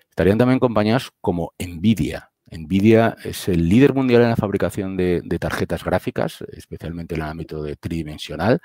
Estarían 0.10 0.38
también 0.38 0.60
compañías 0.60 1.12
como 1.19 1.54
Nvidia, 1.60 2.32
Nvidia 2.51 3.15
es 3.23 3.47
el 3.47 3.67
líder 3.67 3.93
mundial 3.93 4.21
en 4.21 4.29
la 4.29 4.36
fabricación 4.36 4.95
de, 4.97 5.21
tarjetas 5.39 5.84
gráficas, 5.84 6.43
especialmente 6.51 7.15
en 7.15 7.21
el 7.21 7.27
ámbito 7.27 7.63
de 7.63 7.75
tridimensional, 7.75 8.62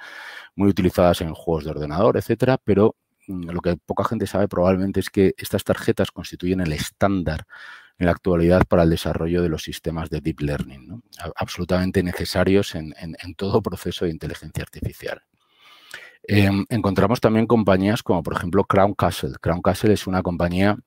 muy 0.54 0.68
utilizadas 0.68 1.20
en 1.22 1.32
juegos 1.34 1.64
de 1.64 1.70
ordenador, 1.70 2.16
etcétera, 2.16 2.58
pero 2.62 2.96
mm, 3.26 3.50
lo 3.50 3.60
que 3.60 3.76
poca 3.76 4.04
gente 4.04 4.26
sabe 4.26 4.48
probablemente 4.48 5.00
es 5.00 5.10
que 5.10 5.34
estas 5.38 5.64
tarjetas 5.64 6.10
constituyen 6.10 6.60
el 6.60 6.72
estándar 6.72 7.46
en 7.98 8.06
la 8.06 8.12
actualidad 8.12 8.66
para 8.66 8.82
el 8.82 8.90
desarrollo 8.90 9.42
de 9.42 9.48
los 9.48 9.62
sistemas 9.62 10.08
de 10.08 10.20
deep 10.20 10.40
learning, 10.40 11.02
absolutamente 11.36 12.02
necesarios 12.02 12.74
en, 12.74 12.94
todo 13.36 13.62
proceso 13.62 14.06
de 14.06 14.10
inteligencia 14.10 14.62
artificial. 14.62 15.22
Em, 16.22 16.64
encontramos 16.70 17.20
también 17.20 17.46
compañías 17.46 18.02
como, 18.02 18.22
por 18.22 18.34
ejemplo, 18.34 18.64
Crown 18.64 18.94
Castle. 18.94 19.32
Crown 19.40 19.60
Castle 19.60 19.92
es 19.92 20.06
una 20.06 20.22
compañía 20.22 20.78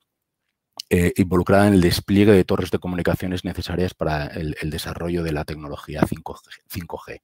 eh, 0.90 1.12
involucrada 1.16 1.68
en 1.68 1.74
el 1.74 1.80
despliegue 1.80 2.32
de 2.32 2.44
torres 2.44 2.70
de 2.70 2.78
comunicaciones 2.78 3.44
necesarias 3.44 3.94
para 3.94 4.26
el, 4.26 4.54
desarrollo 4.70 5.22
de 5.22 5.32
la 5.32 5.44
tecnología 5.44 6.02
5G. 6.02 7.20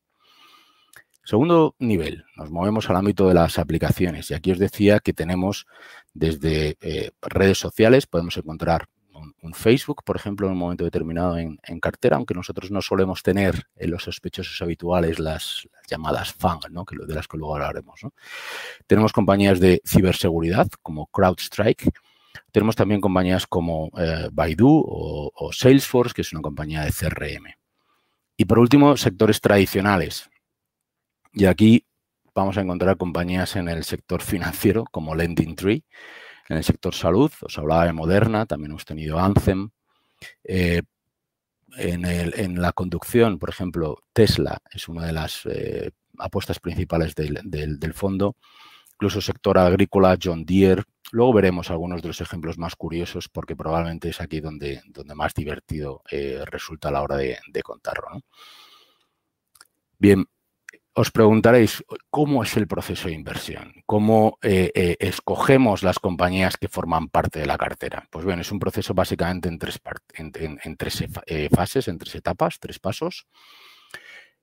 Segundo 1.22 1.76
nivel, 1.78 2.24
nos 2.36 2.50
movemos 2.50 2.88
al 2.90 2.96
ámbito 2.96 3.28
de 3.28 3.34
las 3.34 3.58
aplicaciones 3.58 4.30
y 4.30 4.34
aquí 4.34 4.52
os 4.52 4.58
decía 4.58 4.98
que 4.98 5.12
tenemos 5.12 5.66
desde 6.14 6.76
eh, 6.80 7.10
redes 7.22 7.58
sociales, 7.58 8.06
podemos 8.06 8.36
encontrar 8.36 8.88
un, 9.42 9.54
Facebook, 9.54 10.02
por 10.04 10.16
ejemplo, 10.16 10.46
en 10.46 10.54
un 10.54 10.58
momento 10.58 10.84
determinado 10.84 11.36
en, 11.36 11.58
cartera, 11.80 12.16
aunque 12.16 12.34
nosotros 12.34 12.70
no 12.70 12.80
solemos 12.80 13.22
tener 13.22 13.66
en 13.76 13.90
los 13.90 14.04
sospechosos 14.04 14.60
habituales 14.62 15.18
las, 15.18 15.68
llamadas 15.88 16.32
FANG, 16.32 16.70
¿no? 16.70 16.84
que, 16.84 16.96
de 16.96 17.14
las 17.14 17.28
que 17.28 17.36
luego 17.36 17.54
hablaremos. 17.56 18.00
Tenemos 18.86 19.12
compañías 19.12 19.60
de 19.60 19.82
ciberseguridad 19.84 20.68
como 20.82 21.06
CrowdStrike, 21.06 21.90
tenemos 22.52 22.76
también 22.76 23.00
compañías 23.00 23.46
como 23.46 23.90
eh, 23.98 24.28
Baidu 24.32 24.84
o, 24.86 25.50
Salesforce, 25.52 26.14
que 26.14 26.22
es 26.22 26.32
una 26.32 26.42
compañía 26.42 26.82
de 26.82 26.92
CRM. 26.92 27.54
Y 28.36 28.44
por 28.44 28.58
último, 28.58 28.96
sectores 28.96 29.40
tradicionales. 29.40 30.30
Y 31.32 31.44
aquí 31.46 31.86
vamos 32.34 32.56
a 32.56 32.60
encontrar 32.60 32.96
compañías 32.96 33.56
en 33.56 33.68
el 33.68 33.84
sector 33.84 34.22
financiero 34.22 34.84
como 34.90 35.14
Lending 35.14 35.56
Tree, 35.56 35.84
en 36.48 36.56
el 36.56 36.64
sector 36.64 36.94
salud, 36.94 37.30
os 37.42 37.58
hablaba 37.58 37.86
de 37.86 37.92
Moderna, 37.92 38.44
también 38.46 38.72
hemos 38.72 38.84
tenido 38.84 39.20
Anthem. 39.20 39.70
Eh, 40.42 40.82
en, 41.76 42.60
la 42.60 42.72
conducción, 42.72 43.38
por 43.38 43.50
ejemplo, 43.50 44.02
Tesla 44.12 44.60
es 44.72 44.88
una 44.88 45.06
de 45.06 45.12
las 45.12 45.46
eh, 45.46 45.92
apuestas 46.18 46.58
principales 46.58 47.14
del, 47.14 47.94
fondo. 47.94 48.36
Incluso 48.94 49.20
sector 49.20 49.58
agrícola, 49.58 50.18
John 50.20 50.44
Deere. 50.44 50.82
Luego 51.12 51.32
veremos 51.32 51.70
algunos 51.70 52.02
de 52.02 52.08
los 52.08 52.20
ejemplos 52.20 52.58
más 52.58 52.76
curiosos 52.76 53.28
porque 53.28 53.56
probablemente 53.56 54.10
es 54.10 54.20
aquí 54.20 54.40
donde, 54.40 54.82
donde 54.86 55.14
más 55.14 55.34
divertido 55.34 56.02
eh, 56.10 56.42
resulta 56.46 56.88
a 56.88 56.92
la 56.92 57.02
hora 57.02 57.16
de, 57.16 57.38
contarlo. 57.62 58.22
Bien, 59.98 60.26
os 60.94 61.10
preguntaréis 61.10 61.84
cómo 62.10 62.42
es 62.42 62.56
el 62.56 62.66
proceso 62.66 63.08
de 63.08 63.14
inversión, 63.14 63.72
cómo 63.86 64.38
eh, 64.42 64.72
eh, 64.74 64.96
escogemos 64.98 65.82
las 65.82 65.98
compañías 65.98 66.56
que 66.56 66.68
forman 66.68 67.08
parte 67.08 67.38
de 67.38 67.46
la 67.46 67.56
cartera. 67.56 68.06
Pues 68.10 68.24
bien, 68.24 68.40
es 68.40 68.50
un 68.50 68.58
proceso 68.58 68.92
básicamente 68.92 69.48
en 69.48 69.58
tres, 69.58 69.80
en, 70.14 70.76
tres 70.76 71.04
eh, 71.26 71.48
fases, 71.48 71.88
en 71.88 71.98
tres 71.98 72.14
etapas, 72.16 72.58
tres 72.58 72.78
pasos. 72.78 73.26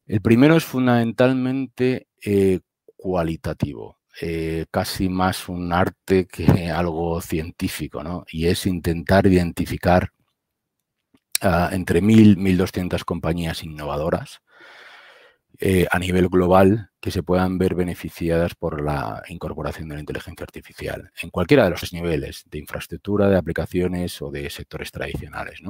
El 0.06 0.22
primero 0.22 0.56
es 0.56 0.64
fundamentalmente 0.64 2.08
cualitativo, 2.96 3.97
casi 4.72 5.10
más 5.10 5.48
un 5.48 5.72
arte 5.74 6.26
que 6.28 6.46
algo 6.72 7.22
científico, 7.22 8.04
¿no? 8.04 8.26
Y 8.30 8.48
es 8.48 8.66
intentar 8.66 9.28
identificar 9.28 10.12
ah, 11.42 11.70
entre 11.72 12.02
1.000, 12.02 12.38
1.200 12.38 13.04
compañías 13.06 13.64
innovadoras 13.64 14.42
eh, 15.60 15.88
a 15.90 15.98
nivel 15.98 16.30
global 16.30 16.92
que 17.02 17.10
se 17.10 17.24
puedan 17.24 17.58
ver 17.58 17.74
beneficiadas 17.74 18.54
por 18.54 18.80
la 18.80 19.24
incorporación 19.28 19.90
de 19.90 19.96
la 19.96 20.02
inteligencia 20.02 20.44
artificial 20.44 21.10
en 21.20 21.32
cualquiera 21.32 21.64
de 21.64 21.72
los 21.72 21.94
niveles, 21.94 22.44
de 22.52 22.60
infraestructura, 22.60 23.28
de 23.28 23.38
aplicaciones 23.38 24.22
o 24.22 24.30
de 24.30 24.52
sectores 24.52 24.92
tradicionales. 24.92 25.62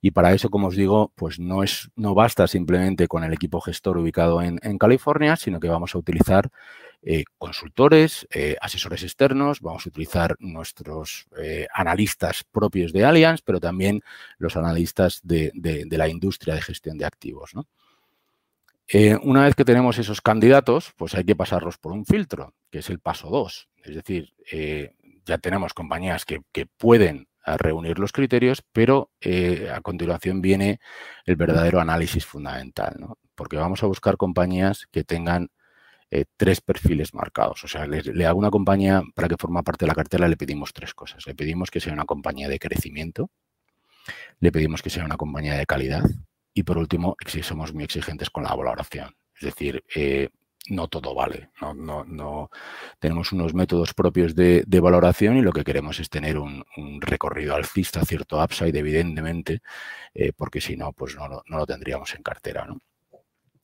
Y 0.00 0.10
para 0.10 0.32
eso, 0.32 0.50
como 0.50 0.68
os 0.68 0.76
digo, 0.76 1.12
pues 1.14 1.38
no, 1.38 1.62
es, 1.62 1.88
no 1.94 2.14
basta 2.14 2.48
simplemente 2.48 3.06
con 3.06 3.22
el 3.22 3.32
equipo 3.32 3.60
gestor 3.60 3.96
ubicado 3.98 4.42
en, 4.42 4.58
California, 4.78 5.36
sino 5.36 5.60
que 5.60 5.68
vamos 5.68 5.94
a 5.94 5.98
utilizar 5.98 6.50
eh, 7.02 7.24
consultores, 7.36 8.28
eh, 8.30 8.56
asesores 8.60 9.02
externos, 9.02 9.60
vamos 9.60 9.84
a 9.84 9.88
utilizar 9.88 10.36
nuestros 10.38 11.26
analistas 11.74 12.44
propios 12.44 12.92
de 12.92 13.04
Allianz, 13.04 13.42
pero 13.42 13.58
también 13.60 14.02
los 14.38 14.56
analistas 14.56 15.20
de, 15.24 15.52
la 15.90 16.08
industria 16.08 16.54
de 16.54 16.62
gestión 16.62 16.98
de 16.98 17.04
activos. 17.04 17.54
Eh, 18.88 19.16
una 19.22 19.44
vez 19.44 19.54
que 19.54 19.64
tenemos 19.64 19.98
esos 19.98 20.20
candidatos, 20.20 20.92
pues 20.96 21.14
hay 21.14 21.24
que 21.24 21.34
pasarlos 21.34 21.78
por 21.78 21.92
un 21.92 22.04
filtro, 22.04 22.54
que 22.70 22.80
es 22.80 22.90
el 22.90 22.98
paso 22.98 23.30
2. 23.30 23.68
Es 23.84 23.94
decir, 23.94 24.34
eh, 24.50 24.94
ya 25.24 25.38
tenemos 25.38 25.72
compañías 25.72 26.24
que, 26.24 26.42
pueden 26.76 27.28
eh, 27.46 27.56
reunir 27.56 27.98
los 27.98 28.12
criterios, 28.12 28.62
pero 28.72 29.10
a 29.74 29.80
continuación 29.80 30.42
viene 30.42 30.78
el 31.24 31.36
verdadero 31.36 31.80
análisis 31.80 32.26
fundamental, 32.26 32.96
porque 33.34 33.56
vamos 33.56 33.82
a 33.82 33.86
buscar 33.86 34.16
compañías 34.16 34.86
que 34.90 35.04
tengan 35.04 35.50
tres 36.36 36.60
perfiles 36.60 37.14
marcados. 37.14 37.64
O 37.64 37.68
sea, 37.68 37.86
le, 37.86 38.26
hago 38.26 38.38
una 38.38 38.50
compañía 38.50 39.02
para 39.14 39.28
que 39.28 39.36
forma 39.36 39.62
parte 39.62 39.84
de 39.84 39.88
la 39.88 39.94
cartera, 39.94 40.28
le 40.28 40.36
pedimos 40.36 40.72
tres 40.72 40.94
cosas. 40.94 41.26
Le 41.26 41.34
pedimos 41.34 41.70
que 41.70 41.80
sea 41.80 41.92
una 41.92 42.04
compañía 42.04 42.48
de 42.48 42.58
crecimiento, 42.58 43.30
le 44.40 44.52
pedimos 44.52 44.82
que 44.82 44.90
sea 44.90 45.04
una 45.04 45.16
compañía 45.16 45.54
de 45.54 45.66
calidad 45.66 46.04
y 46.54 46.62
por 46.64 46.78
último, 46.78 47.16
somos 47.42 47.72
muy 47.72 47.84
exigentes 47.84 48.30
con 48.30 48.44
la 48.44 48.54
valoración. 48.54 49.14
Es 49.34 49.42
decir, 49.42 49.82
eh, 49.94 50.28
no 50.68 50.88
todo 50.88 51.14
vale. 51.14 51.50
No, 51.60 52.04
no, 52.04 52.50
tenemos 52.98 53.32
unos 53.32 53.54
métodos 53.54 53.94
propios 53.94 54.34
de, 54.34 54.64
valoración 54.80 55.36
y 55.36 55.42
lo 55.42 55.52
que 55.52 55.64
queremos 55.64 55.98
es 55.98 56.10
tener 56.10 56.38
un, 56.38 56.64
recorrido 57.00 57.54
alcista, 57.54 58.04
cierto 58.04 58.42
upside, 58.42 58.76
evidentemente, 58.76 59.62
eh, 60.14 60.32
porque 60.36 60.60
si 60.60 60.76
no, 60.76 60.92
pues 60.92 61.16
no, 61.16 61.42
lo 61.46 61.66
tendríamos 61.66 62.14
en 62.14 62.22
cartera. 62.22 62.66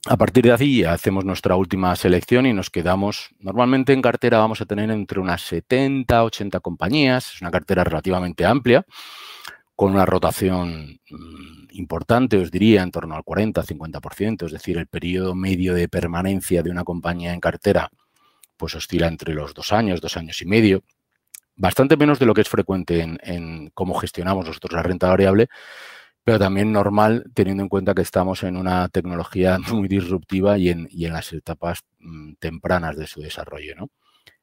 A 0.07 0.17
partir 0.17 0.45
de 0.45 0.53
ahí 0.53 0.85
hacemos 0.85 1.25
nuestra 1.25 1.57
última 1.57 1.95
selección 1.97 2.47
y 2.47 2.53
nos 2.53 2.71
quedamos, 2.71 3.31
normalmente 3.41 3.93
en 3.93 4.01
cartera 4.01 4.39
vamos 4.39 4.61
a 4.61 4.67
tener 4.67 4.91
entre 4.91 5.21
unas 5.21 5.43
70, 5.43 6.25
80 6.25 6.61
compañías, 6.61 7.35
es 7.35 7.43
una 7.43 7.51
cartera 7.51 7.85
relativamente 7.85 8.47
amplia, 8.47 8.87
con 9.75 9.93
una 9.93 10.07
rotación 10.07 11.01
mm, 11.11 11.69
importante, 11.73 12.37
os 12.39 12.51
diría, 12.51 12.83
en 12.83 12.91
torno 12.91 13.15
al 13.17 13.23
40-50%, 13.23 14.47
es 14.47 14.53
decir, 14.53 14.77
el 14.79 14.87
periodo 14.87 15.35
medio 15.35 15.75
de 15.75 15.89
permanencia 15.89 16.63
de 16.63 16.71
una 16.71 16.85
compañía 16.85 17.33
en 17.33 17.41
cartera 17.41 17.91
pues 18.57 18.75
oscila 18.75 19.07
entre 19.07 19.35
los 19.35 19.55
dos 19.55 19.73
años, 19.73 20.01
dos 20.01 20.17
años 20.17 20.43
y 20.43 20.47
medio, 20.47 20.83
bastante 21.55 21.97
menos 21.97 22.19
de 22.19 22.27
lo 22.27 22.35
que 22.35 22.41
es 22.41 22.49
frecuente 22.49 23.01
en, 23.01 23.71
cómo 23.75 23.95
gestionamos 23.95 24.47
nosotros 24.47 24.73
la 24.73 24.83
renta 24.83 25.09
variable, 25.09 25.49
pero 26.29 26.39
también 26.39 26.73
normal 26.73 27.25
teniendo 27.33 27.63
en 27.63 27.71
cuenta 27.71 27.95
que 27.95 28.03
estamos 28.03 28.43
en 28.43 28.59
una 28.59 28.91
tecnología 28.91 29.59
muy 29.73 29.89
disruptiva 29.89 30.59
y 30.59 30.69
en, 30.69 30.87
en 30.93 31.13
las 31.15 31.33
etapas 31.33 31.85
mm, 32.01 32.35
tempranas 32.39 32.99
de 32.99 33.07
su 33.07 33.23
desarrollo. 33.23 33.75
¿no? 33.75 33.89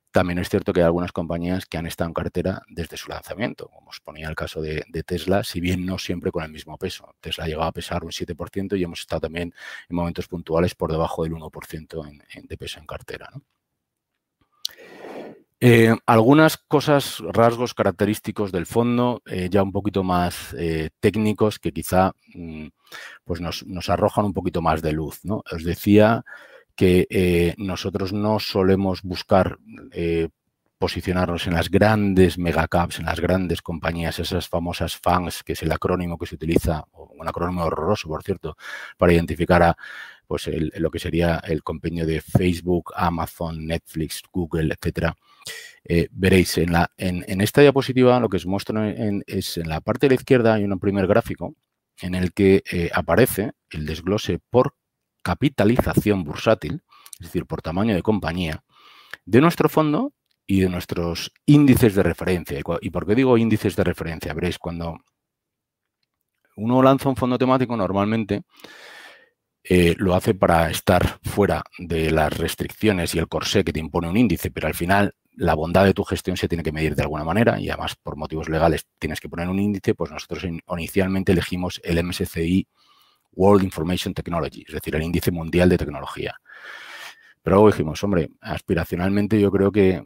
También 0.09 0.39
es 0.39 0.49
cierto 0.49 0.73
que 0.73 0.79
hay 0.79 0.87
algunas 0.87 1.11
compañías 1.11 1.67
que 1.67 1.77
han 1.77 1.85
estado 1.85 2.07
en 2.07 2.15
cartera 2.15 2.63
desde 2.69 2.97
su 2.97 3.09
lanzamiento, 3.09 3.67
como 3.67 3.91
os 3.91 3.99
ponía 3.99 4.27
el 4.27 4.33
caso 4.33 4.63
de, 4.63 4.83
Tesla, 5.05 5.43
si 5.43 5.59
bien 5.59 5.85
no 5.85 5.99
siempre 5.99 6.31
con 6.31 6.43
el 6.43 6.51
mismo 6.51 6.75
peso. 6.79 7.13
Tesla 7.21 7.43
ha 7.43 7.47
llegado 7.47 7.67
a 7.67 7.71
pesar 7.71 8.03
un 8.03 8.09
7% 8.09 8.79
y 8.79 8.83
hemos 8.83 9.01
estado 9.01 9.21
también 9.21 9.53
en 9.87 9.95
momentos 9.95 10.27
puntuales 10.27 10.73
por 10.73 10.91
debajo 10.91 11.23
del 11.23 11.33
1% 11.33 12.23
de 12.47 12.57
peso 12.57 12.79
en 12.79 12.87
cartera. 12.87 13.29
Eh, 15.61 15.95
algunas 16.05 16.57
cosas, 16.57 17.19
rasgos 17.31 17.73
característicos 17.73 18.51
del 18.51 18.65
fondo, 18.65 19.21
eh, 19.25 19.47
ya 19.49 19.63
un 19.63 19.71
poquito 19.71 20.03
más 20.03 20.53
eh, 20.57 20.89
técnicos, 20.99 21.59
que 21.59 21.71
quizá 21.71 22.11
mm, 22.33 22.67
pues 23.23 23.39
nos, 23.39 23.65
nos, 23.65 23.89
arrojan 23.89 24.25
un 24.25 24.33
poquito 24.33 24.61
más 24.61 24.81
de 24.81 24.91
luz. 24.91 25.21
¿no? 25.23 25.43
Os 25.51 25.63
decía 25.63 26.25
que 26.75 27.55
nosotros 27.57 28.11
no 28.11 28.37
solemos 28.37 29.01
buscar 29.01 29.57
posicionarnos 30.77 31.47
en 31.47 31.53
las 31.53 31.69
grandes 31.69 32.37
megacaps, 32.37 32.99
en 32.99 33.05
las 33.05 33.19
grandes 33.19 33.61
compañías, 33.61 34.19
esas 34.19 34.49
famosas 34.49 34.97
FANGs, 34.97 35.43
que 35.43 35.53
es 35.53 35.63
el 35.63 35.71
acrónimo 35.71 36.17
que 36.17 36.25
se 36.25 36.35
utiliza, 36.35 36.83
un 36.91 37.27
acrónimo 37.27 37.63
horroroso, 37.63 38.09
por 38.09 38.23
cierto, 38.23 38.57
para 38.97 39.13
identificar 39.13 39.63
a 39.63 39.77
pues 40.27 40.49
lo 40.77 40.91
que 40.91 40.99
sería 40.99 41.41
el 41.45 41.63
compendio 41.63 42.05
de 42.05 42.21
Facebook, 42.21 42.91
Amazon, 42.95 43.65
Netflix, 43.65 44.21
Google, 44.31 44.73
etcétera. 44.73 45.15
Eh, 45.83 46.07
veréis, 46.11 46.57
en, 46.57 46.71
la, 46.71 46.91
en, 46.97 47.41
esta 47.41 47.61
diapositiva 47.61 48.19
lo 48.19 48.29
que 48.29 48.37
os 48.37 48.45
muestro 48.45 48.83
es 48.83 49.57
en 49.57 49.69
la 49.69 49.81
parte 49.81 50.07
de 50.07 50.15
la 50.15 50.15
izquierda 50.15 50.55
hay 50.55 50.63
un 50.63 50.79
primer 50.79 51.05
gráfico 51.05 51.55
en 52.01 52.15
el 52.15 52.33
que 52.33 52.63
aparece 52.93 53.51
el 53.69 53.85
desglose 53.85 54.39
por 54.49 54.75
capitalización 55.25 56.23
bursátil, 56.23 56.83
es 57.19 57.27
decir, 57.27 57.45
por 57.45 57.61
tamaño 57.61 57.95
de 57.95 58.03
compañía, 58.03 58.63
de 59.25 59.41
nuestro 59.41 59.69
fondo 59.69 60.13
y 60.45 60.59
de 60.59 60.69
nuestros 60.69 61.31
índices 61.47 61.95
de 61.95 62.03
referencia. 62.03 62.59
¿Y 62.81 62.89
por 62.91 63.07
qué 63.07 63.15
digo 63.15 63.37
índices 63.37 63.75
de 63.75 63.83
referencia? 63.83 64.33
Veréis, 64.33 64.59
cuando 64.59 64.99
uno 66.55 66.83
lanza 66.83 67.09
un 67.09 67.15
fondo 67.15 67.37
temático, 67.37 67.75
normalmente 67.75 68.43
eh, 69.67 69.95
lo 69.97 70.13
hace 70.13 70.35
para 70.35 70.69
estar 70.69 71.19
fuera 71.23 71.63
de 71.79 72.11
las 72.11 72.37
restricciones 72.37 73.15
y 73.15 73.19
el 73.19 73.27
corsé 73.27 73.63
que 73.63 73.73
te 73.73 73.79
impone 73.79 74.07
un 74.07 74.15
índice, 74.17 74.51
pero 74.51 74.67
al 74.67 74.75
final 74.75 75.15
la 75.33 75.55
bondad 75.55 75.85
de 75.85 75.95
tu 75.95 76.03
gestión 76.03 76.37
se 76.37 76.47
tiene 76.47 76.63
que 76.63 76.71
medir 76.71 76.95
de 76.95 77.01
alguna 77.01 77.23
manera 77.23 77.59
y 77.59 77.69
además 77.69 77.95
por 77.95 78.15
motivos 78.15 78.47
legales 78.47 78.85
tienes 78.99 79.19
que 79.19 79.27
poner 79.27 79.49
un 79.49 79.59
índice, 79.59 79.95
pues 79.95 80.11
nosotros 80.11 80.43
inicialmente 80.43 81.31
elegimos 81.31 81.81
el 81.83 82.03
MSCI 82.03 82.67
World 83.33 83.63
Information 83.63 84.13
Technology, 84.13 84.63
es 84.67 84.73
decir, 84.75 84.95
el 84.95 85.01
índice 85.01 85.31
mundial 85.31 85.67
de 85.67 85.77
tecnología. 85.77 86.35
Pero 87.41 87.55
luego 87.55 87.71
dijimos, 87.71 88.03
hombre, 88.03 88.29
aspiracionalmente 88.41 89.39
yo 89.39 89.51
creo 89.51 89.71
que 89.71 89.89
eh, 89.89 90.03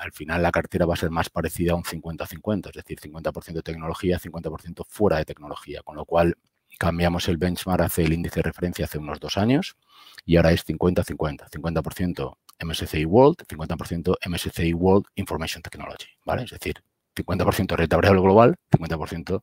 al 0.00 0.12
final 0.12 0.42
la 0.42 0.50
cartera 0.50 0.84
va 0.84 0.94
a 0.94 0.96
ser 0.96 1.10
más 1.10 1.30
parecida 1.30 1.72
a 1.72 1.76
un 1.76 1.84
50-50, 1.84 2.70
es 2.70 2.74
decir, 2.74 2.98
50% 3.00 3.52
de 3.52 3.62
tecnología, 3.62 4.18
50% 4.18 4.84
fuera 4.88 5.18
de 5.18 5.24
tecnología, 5.24 5.82
con 5.84 5.94
lo 5.94 6.04
cual 6.04 6.36
cambiamos 6.78 7.28
el 7.28 7.36
benchmark 7.36 7.82
hace 7.82 8.04
el 8.04 8.12
índice 8.12 8.40
de 8.40 8.44
referencia 8.44 8.84
hace 8.84 8.98
unos 8.98 9.20
dos 9.20 9.36
años 9.36 9.76
y 10.24 10.36
ahora 10.36 10.52
es 10.52 10.66
50-50. 10.66 11.48
50%, 11.50 12.36
MSCI 12.64 13.04
World, 13.04 13.36
50% 13.46 14.16
MSCI 14.28 14.72
World 14.72 15.06
Information 15.14 15.62
Technology, 15.62 16.08
¿vale? 16.24 16.44
Es 16.44 16.50
decir, 16.50 16.82
50% 17.14 17.76
renta 17.76 17.96
variable 17.96 18.22
global, 18.22 18.56
50% 18.70 19.42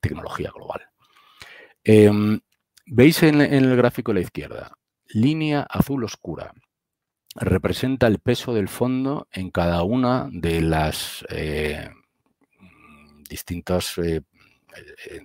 tecnología 0.00 0.50
global. 0.54 0.82
Em, 1.84 2.40
Veis 2.88 3.20
en, 3.24 3.40
el 3.40 3.76
gráfico 3.76 4.12
de 4.12 4.20
la 4.20 4.24
izquierda, 4.24 4.78
línea 5.08 5.62
azul 5.68 6.04
oscura, 6.04 6.52
representa 7.34 8.06
el 8.06 8.20
peso 8.20 8.54
del 8.54 8.68
fondo 8.68 9.26
en 9.32 9.50
cada 9.50 9.82
una 9.82 10.28
de 10.30 10.60
las 10.60 11.26
eh, 11.30 11.90
distintas 13.28 13.98
eh, 13.98 14.22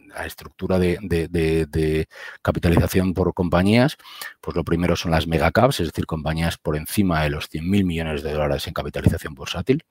la 0.07 0.25
estructura 0.25 0.79
de, 0.79 2.07
capitalización 2.41 3.13
por 3.13 3.33
compañías, 3.33 3.97
pues 4.39 4.55
lo 4.55 4.63
primero 4.63 4.95
son 4.95 5.11
las 5.11 5.27
megacaps, 5.27 5.79
es 5.79 5.87
decir, 5.87 6.05
compañías 6.05 6.57
por 6.57 6.75
encima 6.75 7.23
de 7.23 7.29
los 7.29 7.49
100.000 7.49 7.85
millones 7.85 8.23
de 8.23 8.33
dólares 8.33 8.67
en 8.67 8.73
capitalización 8.73 9.33
bursátil. 9.33 9.83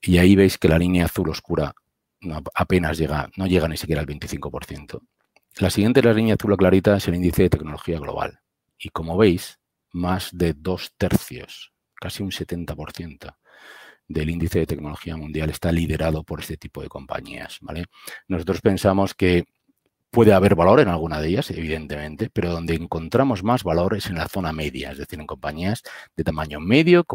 Y 0.00 0.18
ahí 0.18 0.36
veis 0.36 0.58
que 0.58 0.68
la 0.68 0.78
línea 0.78 1.06
azul 1.06 1.28
oscura 1.28 1.74
apenas 2.54 2.98
llega, 2.98 3.30
no 3.36 3.46
llega 3.46 3.68
ni 3.68 3.76
siquiera 3.76 4.00
al 4.00 4.06
25%. 4.06 5.00
La 5.58 5.70
siguiente, 5.70 6.02
la 6.02 6.12
línea 6.12 6.34
azul 6.34 6.56
clarita, 6.56 6.96
es 6.96 7.08
el 7.08 7.16
índice 7.16 7.42
de 7.42 7.50
tecnología 7.50 7.98
global. 7.98 8.40
Y 8.78 8.90
como 8.90 9.16
veis, 9.16 9.58
más 9.92 10.30
de 10.32 10.54
dos 10.54 10.92
tercios, 10.96 11.72
casi 11.94 12.22
un 12.22 12.30
70% 12.30 13.34
del 14.08 14.30
índice 14.30 14.60
de 14.60 14.66
tecnología 14.66 15.16
mundial 15.16 15.50
está 15.50 15.70
liderado 15.70 16.24
por 16.24 16.40
este 16.40 16.56
tipo 16.56 16.82
de 16.82 16.88
compañías. 16.88 17.58
¿vale? 17.60 17.84
Nosotros 18.26 18.60
pensamos 18.60 19.14
que 19.14 19.44
puede 20.10 20.32
haber 20.32 20.54
valor 20.54 20.80
en 20.80 20.88
alguna 20.88 21.20
de 21.20 21.28
ellas, 21.28 21.50
evidentemente, 21.50 22.30
pero 22.32 22.50
donde 22.50 22.74
encontramos 22.74 23.42
más 23.44 23.62
valor 23.62 23.94
es 23.96 24.06
en 24.06 24.16
la 24.16 24.28
zona 24.28 24.52
media, 24.52 24.90
es 24.90 24.98
decir, 24.98 25.20
en 25.20 25.26
compañías 25.26 25.82
de 26.16 26.24
tamaño 26.24 26.60
medio, 26.60 27.06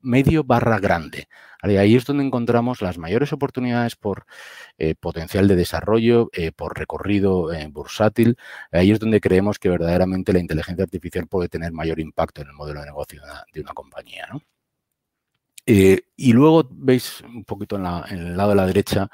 medio 0.00 0.44
barra 0.44 0.78
grande. 0.78 1.28
Ahí 1.60 1.96
es 1.96 2.04
donde 2.04 2.24
encontramos 2.24 2.82
las 2.82 2.98
mayores 2.98 3.32
oportunidades 3.32 3.96
por 3.96 4.26
eh, 4.78 4.94
potencial 4.94 5.48
de 5.48 5.56
desarrollo, 5.56 6.30
eh, 6.32 6.52
por 6.52 6.78
recorrido 6.78 7.52
eh, 7.52 7.66
bursátil. 7.68 8.36
Ahí 8.70 8.92
es 8.92 9.00
donde 9.00 9.20
creemos 9.20 9.58
que 9.58 9.68
verdaderamente 9.68 10.32
la 10.32 10.38
inteligencia 10.38 10.84
artificial 10.84 11.26
puede 11.26 11.48
tener 11.48 11.72
mayor 11.72 11.98
impacto 11.98 12.42
en 12.42 12.48
el 12.48 12.54
modelo 12.54 12.80
de 12.80 12.86
negocio 12.86 13.20
de 13.20 13.26
una, 13.26 13.44
de 13.52 13.60
una 13.60 13.72
compañía. 13.72 14.28
¿no? 14.32 14.40
Eh, 15.70 16.00
y 16.16 16.32
luego 16.32 16.66
veis 16.70 17.20
un 17.20 17.44
poquito 17.44 17.76
en, 17.76 17.84
el 18.18 18.36
lado 18.38 18.50
de 18.50 18.56
la 18.56 18.64
derecha, 18.66 19.10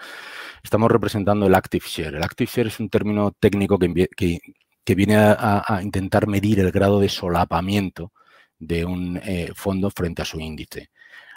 estamos 0.63 0.89
representando 0.89 1.47
el 1.47 1.55
Active 1.55 1.85
Share. 1.85 2.15
El 2.15 2.23
Active 2.23 2.49
Share 2.49 2.69
es 2.69 2.79
un 2.79 2.89
término 2.89 3.33
técnico 3.33 3.77
que, 3.77 4.09
que, 4.85 4.95
viene 4.95 5.17
a, 5.17 5.81
intentar 5.83 6.29
medir 6.29 6.61
el 6.61 6.71
grado 6.71 7.01
de 7.01 7.09
solapamiento 7.09 8.13
de 8.57 8.85
un 8.85 9.17
eh, 9.25 9.51
fondo 9.57 9.91
frente 9.91 10.23
a 10.23 10.25
su 10.25 10.39
índice. 10.39 10.91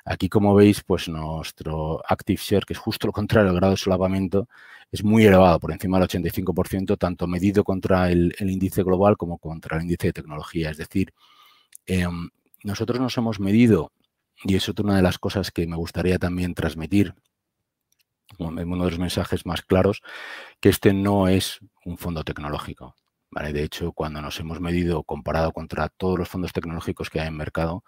Aquí, 0.06 0.30
como 0.30 0.54
veis, 0.54 0.84
pues 0.84 1.10
nuestro 1.10 2.00
Active 2.08 2.40
Share, 2.40 2.66
que 2.66 2.74
es 2.74 2.80
justo 2.80 3.08
lo 3.08 3.14
contrario, 3.14 3.50
el 3.50 3.56
grado 3.56 3.72
de 3.72 3.78
solapamiento, 3.78 4.48
es 4.92 5.04
muy 5.04 5.26
elevado, 5.26 5.60
por 5.60 5.72
encima 5.72 5.98
del 6.00 6.10
85%, 6.10 6.96
tanto 6.96 7.26
medido 7.26 7.64
contra 7.64 8.12
el, 8.12 8.36
índice 8.40 8.84
global 8.84 9.18
como 9.18 9.40
contra 9.40 9.78
el 9.78 9.84
índice 9.84 10.08
de 10.10 10.14
tecnología. 10.14 10.70
Es 10.70 10.78
decir, 10.78 11.12
em, 11.88 12.30
nosotros 12.64 13.00
nos 13.00 13.18
hemos 13.18 13.40
medido 13.40 13.92
y 14.44 14.56
es 14.56 14.70
otra 14.70 14.96
de 14.96 15.02
las 15.02 15.18
cosas 15.18 15.52
que 15.52 15.68
me 15.68 15.76
gustaría 15.76 16.20
también 16.20 16.54
transmitir, 16.54 17.14
uno 18.38 18.86
de 18.86 18.92
los 18.92 19.00
mensajes 19.00 19.46
más 19.46 19.62
claros, 19.62 20.02
que 20.60 20.70
este 20.70 20.94
no 20.94 21.28
es 21.28 21.60
un 21.86 21.98
fondo 21.98 22.24
tecnológico. 22.24 22.96
¿vale? 23.32 23.54
De 23.54 23.64
hecho, 23.64 23.92
cuando 23.94 24.22
nos 24.22 24.40
hemos 24.40 24.60
medido 24.60 25.04
comparado 25.04 25.52
contra 25.52 25.90
todos 25.90 26.20
los 26.20 26.30
fondos 26.30 26.54
tecnológicos 26.54 27.10
que 27.10 27.20
hay 27.20 27.28
en 27.28 27.38
mercado, 27.38 27.84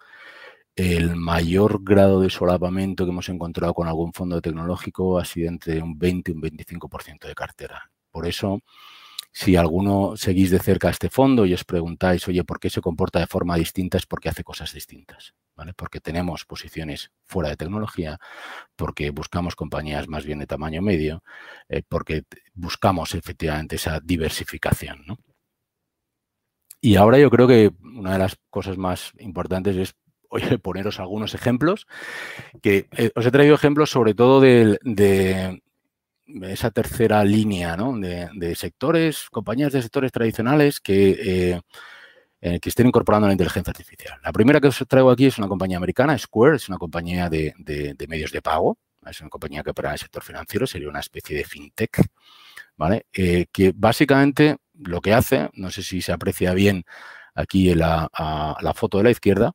el 0.76 1.16
mayor 1.16 1.80
grado 1.82 2.20
de 2.20 2.30
solapamiento 2.30 3.04
que 3.04 3.10
hemos 3.10 3.28
encontrado 3.28 3.74
con 3.74 3.88
algún 3.88 4.12
fondo 4.12 4.40
tecnológico 4.40 5.18
ha 5.18 5.24
sido 5.24 5.48
entre 5.48 5.82
un 5.82 5.98
20 5.98 6.30
y 6.30 6.34
un 6.34 6.42
25% 6.42 7.26
de 7.26 7.34
cartera. 7.34 7.90
Por 8.10 8.26
eso, 8.26 8.60
si 9.32 9.56
alguno 9.56 10.16
seguís 10.16 10.50
de 10.50 10.58
cerca 10.58 10.90
este 10.90 11.10
fondo 11.10 11.44
y 11.46 11.54
os 11.54 11.64
preguntáis, 11.64 12.26
oye, 12.28 12.44
¿por 12.44 12.58
qué 12.58 12.70
se 12.70 12.80
comporta 12.80 13.18
de 13.20 13.26
forma 13.26 13.56
distinta? 13.56 13.98
Es 13.98 14.06
porque 14.06 14.28
hace 14.28 14.44
cosas 14.44 14.72
distintas, 14.72 15.34
Porque 15.76 16.00
tenemos 16.00 16.44
posiciones 16.44 17.10
fuera 17.24 17.50
de 17.50 17.56
tecnología, 17.56 18.18
porque 18.76 19.10
buscamos 19.10 19.56
compañías 19.56 20.08
más 20.08 20.24
bien 20.24 20.38
de 20.38 20.46
tamaño 20.46 20.82
medio, 20.82 21.22
eh, 21.68 21.82
porque 21.88 22.24
buscamos 22.54 23.14
efectivamente 23.14 23.76
esa 23.76 24.00
diversificación, 24.00 25.04
¿no? 25.06 25.18
Y 26.82 26.96
ahora 26.96 27.18
yo 27.18 27.30
creo 27.30 27.46
que 27.46 27.72
una 27.82 28.14
de 28.14 28.18
las 28.18 28.38
cosas 28.48 28.78
más 28.78 29.12
importantes 29.18 29.76
es 29.76 29.94
oye, 30.30 30.58
poneros 30.58 31.00
algunos 31.00 31.34
ejemplos, 31.34 31.86
que 32.62 32.88
eh, 32.96 33.10
os 33.14 33.26
he 33.26 33.30
traído 33.30 33.54
ejemplos 33.54 33.90
sobre 33.90 34.14
todo 34.14 34.40
de, 34.40 34.78
esa 36.42 36.70
tercera 36.70 37.24
línea 37.24 37.76
de, 37.76 38.54
sectores, 38.54 39.28
compañías 39.30 39.72
de 39.72 39.82
sectores 39.82 40.12
tradicionales 40.12 40.80
que, 40.80 41.10
eh, 41.20 41.60
eh, 42.42 42.58
que 42.58 42.70
estén 42.70 42.86
incorporando 42.86 43.26
la 43.26 43.34
inteligencia 43.34 43.70
artificial. 43.70 44.18
La 44.22 44.32
primera 44.32 44.60
que 44.60 44.68
os 44.68 44.84
traigo 44.88 45.10
aquí 45.10 45.26
es 45.26 45.38
una 45.38 45.48
compañía 45.48 45.76
americana, 45.76 46.16
Square, 46.16 46.56
es 46.56 46.68
una 46.68 46.78
compañía 46.78 47.28
de, 47.28 47.54
medios 48.08 48.32
de 48.32 48.40
pago, 48.40 48.78
es 49.06 49.20
una 49.20 49.28
compañía 49.28 49.62
que 49.62 49.70
opera 49.70 49.90
en 49.90 49.94
el 49.94 49.98
sector 49.98 50.22
financiero, 50.22 50.66
sería 50.66 50.88
una 50.88 51.00
especie 51.00 51.36
de 51.36 51.44
fintech, 51.44 52.00
¿vale? 52.76 53.06
Eh, 53.12 53.46
que 53.52 53.72
básicamente 53.74 54.56
lo 54.74 55.00
que 55.02 55.12
hace, 55.12 55.50
no 55.52 55.70
sé 55.70 55.82
si 55.82 56.00
se 56.00 56.12
aprecia 56.12 56.54
bien 56.54 56.84
aquí 57.34 57.74
la, 57.74 58.08
foto 58.74 58.98
de 58.98 59.04
la 59.04 59.10
izquierda, 59.10 59.52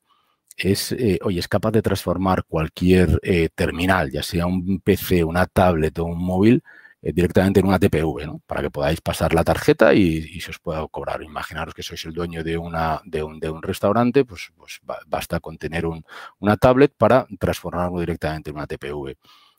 es, 0.55 0.91
eh, 0.91 1.19
es 1.27 1.47
capaz 1.47 1.71
de 1.71 1.81
transformar 1.81 2.43
cualquier 2.45 3.19
eh, 3.23 3.49
terminal, 3.53 4.11
ya 4.11 4.23
sea 4.23 4.45
un 4.45 4.79
PC, 4.79 5.23
una 5.23 5.47
tablet 5.47 5.97
o 5.99 6.05
un 6.05 6.23
móvil, 6.23 6.63
eh, 7.05 7.13
directamente 7.13 7.59
en 7.59 7.67
una 7.67 7.77
TPV, 7.77 8.25
¿no? 8.25 8.41
Para 8.47 8.63
que 8.63 8.71
podáis 8.71 8.99
pasar 8.99 9.31
la 9.35 9.43
tarjeta 9.43 9.93
y, 9.93 10.39
se 10.41 10.49
os 10.49 10.57
pueda 10.57 10.87
cobrar. 10.87 11.21
Imaginaros 11.21 11.75
que 11.75 11.83
sois 11.83 12.03
el 12.05 12.13
dueño 12.13 12.43
de, 12.43 12.57
una, 12.57 12.99
de, 13.05 13.21
un, 13.23 13.61
restaurante, 13.61 14.25
pues, 14.25 14.51
pues 14.57 14.79
basta 15.05 15.39
con 15.39 15.59
tener 15.59 15.85
un, 15.85 16.03
una 16.39 16.57
tablet 16.57 16.95
para 16.97 17.27
transformarlo 17.39 17.99
directamente 17.99 18.49
en 18.49 18.55
una 18.55 18.65
TPV. 18.65 19.15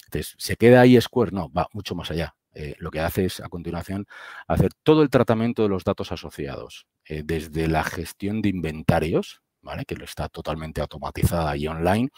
Entonces, 0.06 0.34
¿se 0.38 0.56
queda 0.56 0.80
ahí 0.80 1.00
Square? 1.00 1.30
No, 1.30 1.48
va 1.52 1.68
mucho 1.72 1.94
más 1.94 2.10
allá. 2.10 2.34
lo 2.78 2.90
que 2.90 3.00
hace 3.00 3.26
es, 3.26 3.38
a 3.40 3.48
continuación, 3.48 4.06
hacer 4.48 4.70
todo 4.82 5.02
el 5.02 5.10
tratamiento 5.10 5.62
de 5.62 5.68
los 5.68 5.84
datos 5.84 6.10
asociados, 6.10 6.86
desde 7.08 7.68
la 7.68 7.84
gestión 7.84 8.42
de 8.42 8.48
inventarios, 8.48 9.42
que 9.86 9.96
lo 9.96 10.04
está 10.04 10.28
totalmente 10.28 10.80
automatizada 10.80 11.56
y 11.56 11.66
online, 11.66 12.10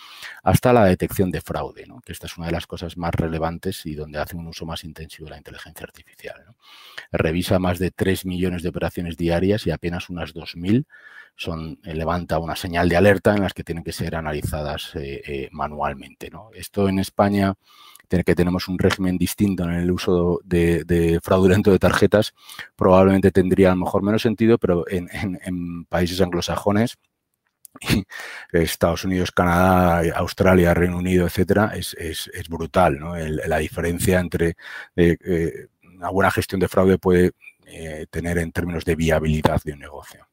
hasta 0.42 0.72
la 0.72 0.84
detección 0.84 1.30
de 1.30 1.40
fraude, 1.40 1.86
que 2.04 2.12
esta 2.12 2.26
es 2.26 2.36
una 2.36 2.46
de 2.46 2.52
las 2.52 2.66
cosas 2.66 2.96
más 2.96 3.14
relevantes 3.14 3.84
y 3.86 3.94
donde 3.94 4.18
hace 4.18 4.36
un 4.36 4.46
uso 4.46 4.66
más 4.66 4.84
intensivo 4.84 5.26
de 5.26 5.32
la 5.32 5.38
inteligencia 5.38 5.84
artificial. 5.84 6.44
Revisa 7.12 7.58
más 7.58 7.78
de 7.78 7.90
3 7.90 8.26
millones 8.26 8.62
de 8.62 8.68
operaciones 8.68 9.16
diarias 9.16 9.66
y 9.66 9.70
apenas 9.70 10.10
unas 10.10 10.34
2.000 10.34 10.86
son, 11.36 11.78
eh, 11.84 11.94
levanta 11.94 12.38
una 12.38 12.56
señal 12.56 12.88
de 12.88 12.96
alerta 12.96 13.34
en 13.34 13.42
las 13.42 13.54
que 13.54 13.64
tienen 13.64 13.84
que 13.84 13.92
ser 13.92 14.16
analizadas 14.16 14.94
eh, 14.96 15.22
eh, 15.26 15.48
manualmente. 15.52 16.30
Esto 16.52 16.88
en 16.88 16.98
España 16.98 17.54
que 18.08 18.34
tenemos 18.34 18.68
un 18.68 18.78
régimen 18.78 19.18
distinto 19.18 19.64
en 19.64 19.72
el 19.72 19.90
uso 19.90 20.40
de, 20.42 21.20
fraudulento 21.22 21.70
de 21.70 21.78
tarjetas, 21.78 22.32
probablemente 22.74 23.30
tendría 23.30 23.68
a 23.68 23.74
lo 23.74 23.84
mejor 23.84 24.02
menos 24.02 24.22
sentido, 24.22 24.56
pero 24.56 24.86
en 24.88 25.84
países 25.84 26.18
anglosajones 26.22 26.96
Estados 28.52 29.04
Unidos, 29.04 29.32
Canadá, 29.32 30.02
Australia, 30.16 30.74
Reino 30.74 30.98
Unido, 30.98 31.26
etcétera, 31.26 31.72
es, 31.74 32.48
brutal. 32.48 32.98
la 33.46 33.58
diferencia 33.58 34.20
entre 34.20 34.56
eh, 34.96 35.16
eh, 35.24 35.66
una 35.82 36.10
buena 36.10 36.30
gestión 36.30 36.60
de 36.60 36.68
fraude 36.68 36.98
puede 36.98 37.32
eh, 37.66 38.06
tener 38.10 38.38
en 38.38 38.52
términos 38.52 38.84
de 38.84 38.96
viabilidad 38.96 39.60
de 39.64 39.72
un 39.72 39.80
negocio. 39.80 40.26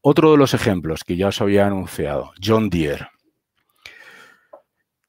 Otro 0.00 0.30
de 0.30 0.38
los 0.38 0.54
ejemplos 0.54 1.04
que 1.04 1.16
ya 1.16 1.28
os 1.28 1.40
había 1.40 1.66
anunciado, 1.66 2.32
John 2.42 2.70
Deere. 2.70 3.08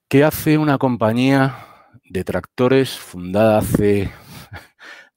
¿Qué 0.07 0.23
hace 0.23 0.57
una 0.57 0.79
compañía 0.79 1.55
de 2.03 2.23
tractores 2.23 2.97
fundada 2.97 3.59
hace 3.59 4.11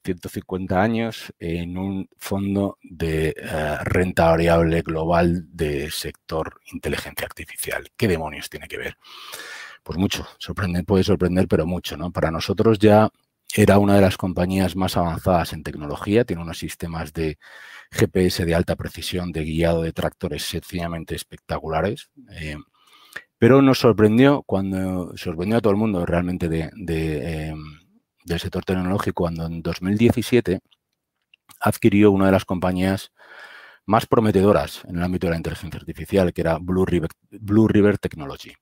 150 0.02 0.82
años 0.82 1.32
en 1.38 1.78
un 1.78 2.08
fondo 2.18 2.78
de 2.82 3.34
eh, 3.36 3.76
renta 3.84 4.30
variable 4.30 4.82
global 4.82 5.46
de 5.52 5.90
sector 5.90 6.60
inteligencia 6.72 7.26
artificial. 7.26 7.88
¿Qué 7.96 8.08
demonios 8.08 8.50
tiene 8.50 8.68
que 8.68 8.78
ver? 8.78 8.96
Pues 9.82 9.98
mucho, 9.98 10.26
sorprende, 10.38 10.84
puede 10.84 11.04
sorprender, 11.04 11.48
pero 11.48 11.66
mucho, 11.66 11.96
¿no? 11.96 12.12
Para 12.12 12.30
nosotros 12.30 12.78
ya 12.78 13.10
era 13.54 13.78
una 13.78 13.96
de 13.96 14.00
las 14.00 14.16
compañías 14.16 14.76
más 14.76 14.96
avanzadas 14.96 15.52
en 15.52 15.62
tecnología, 15.62 16.24
tiene 16.24 16.42
unos 16.42 16.58
sistemas 16.58 17.12
de 17.12 17.38
GPS 17.90 18.44
de 18.44 18.54
alta 18.54 18.76
precisión, 18.76 19.32
de 19.32 19.44
guiado 19.44 19.82
de 19.82 19.92
tractores 19.92 20.44
sencillamente 20.44 21.14
espectaculares. 21.14 22.10
Eh, 22.30 22.56
pero 23.38 23.60
nos 23.60 23.80
sorprendió 23.80 24.42
cuando 24.44 25.16
sorprendió 25.16 25.58
a 25.58 25.60
todo 25.60 25.72
el 25.72 25.78
mundo 25.78 26.06
realmente 26.06 26.48
de, 26.48 26.70
de, 26.76 27.48
em, 27.48 27.81
del 28.24 28.40
sector 28.40 28.64
tecnológico 28.64 29.22
cuando 29.24 29.46
en 29.46 29.62
2017 29.62 30.61
adquirió 31.61 32.11
una 32.11 32.26
de 32.26 32.32
las 32.32 32.44
compañías 32.44 33.12
más 33.87 34.06
prometedoras 34.06 34.85
en 34.87 34.96
el 34.96 35.02
ámbito 35.02 35.26
de 35.26 35.32
la 35.32 35.37
inteligencia 35.37 35.78
artificial, 35.78 36.32
que 36.32 36.40
era 36.40 36.58
Blue 36.58 36.87
River, 36.87 37.98
Technology. 37.98 38.52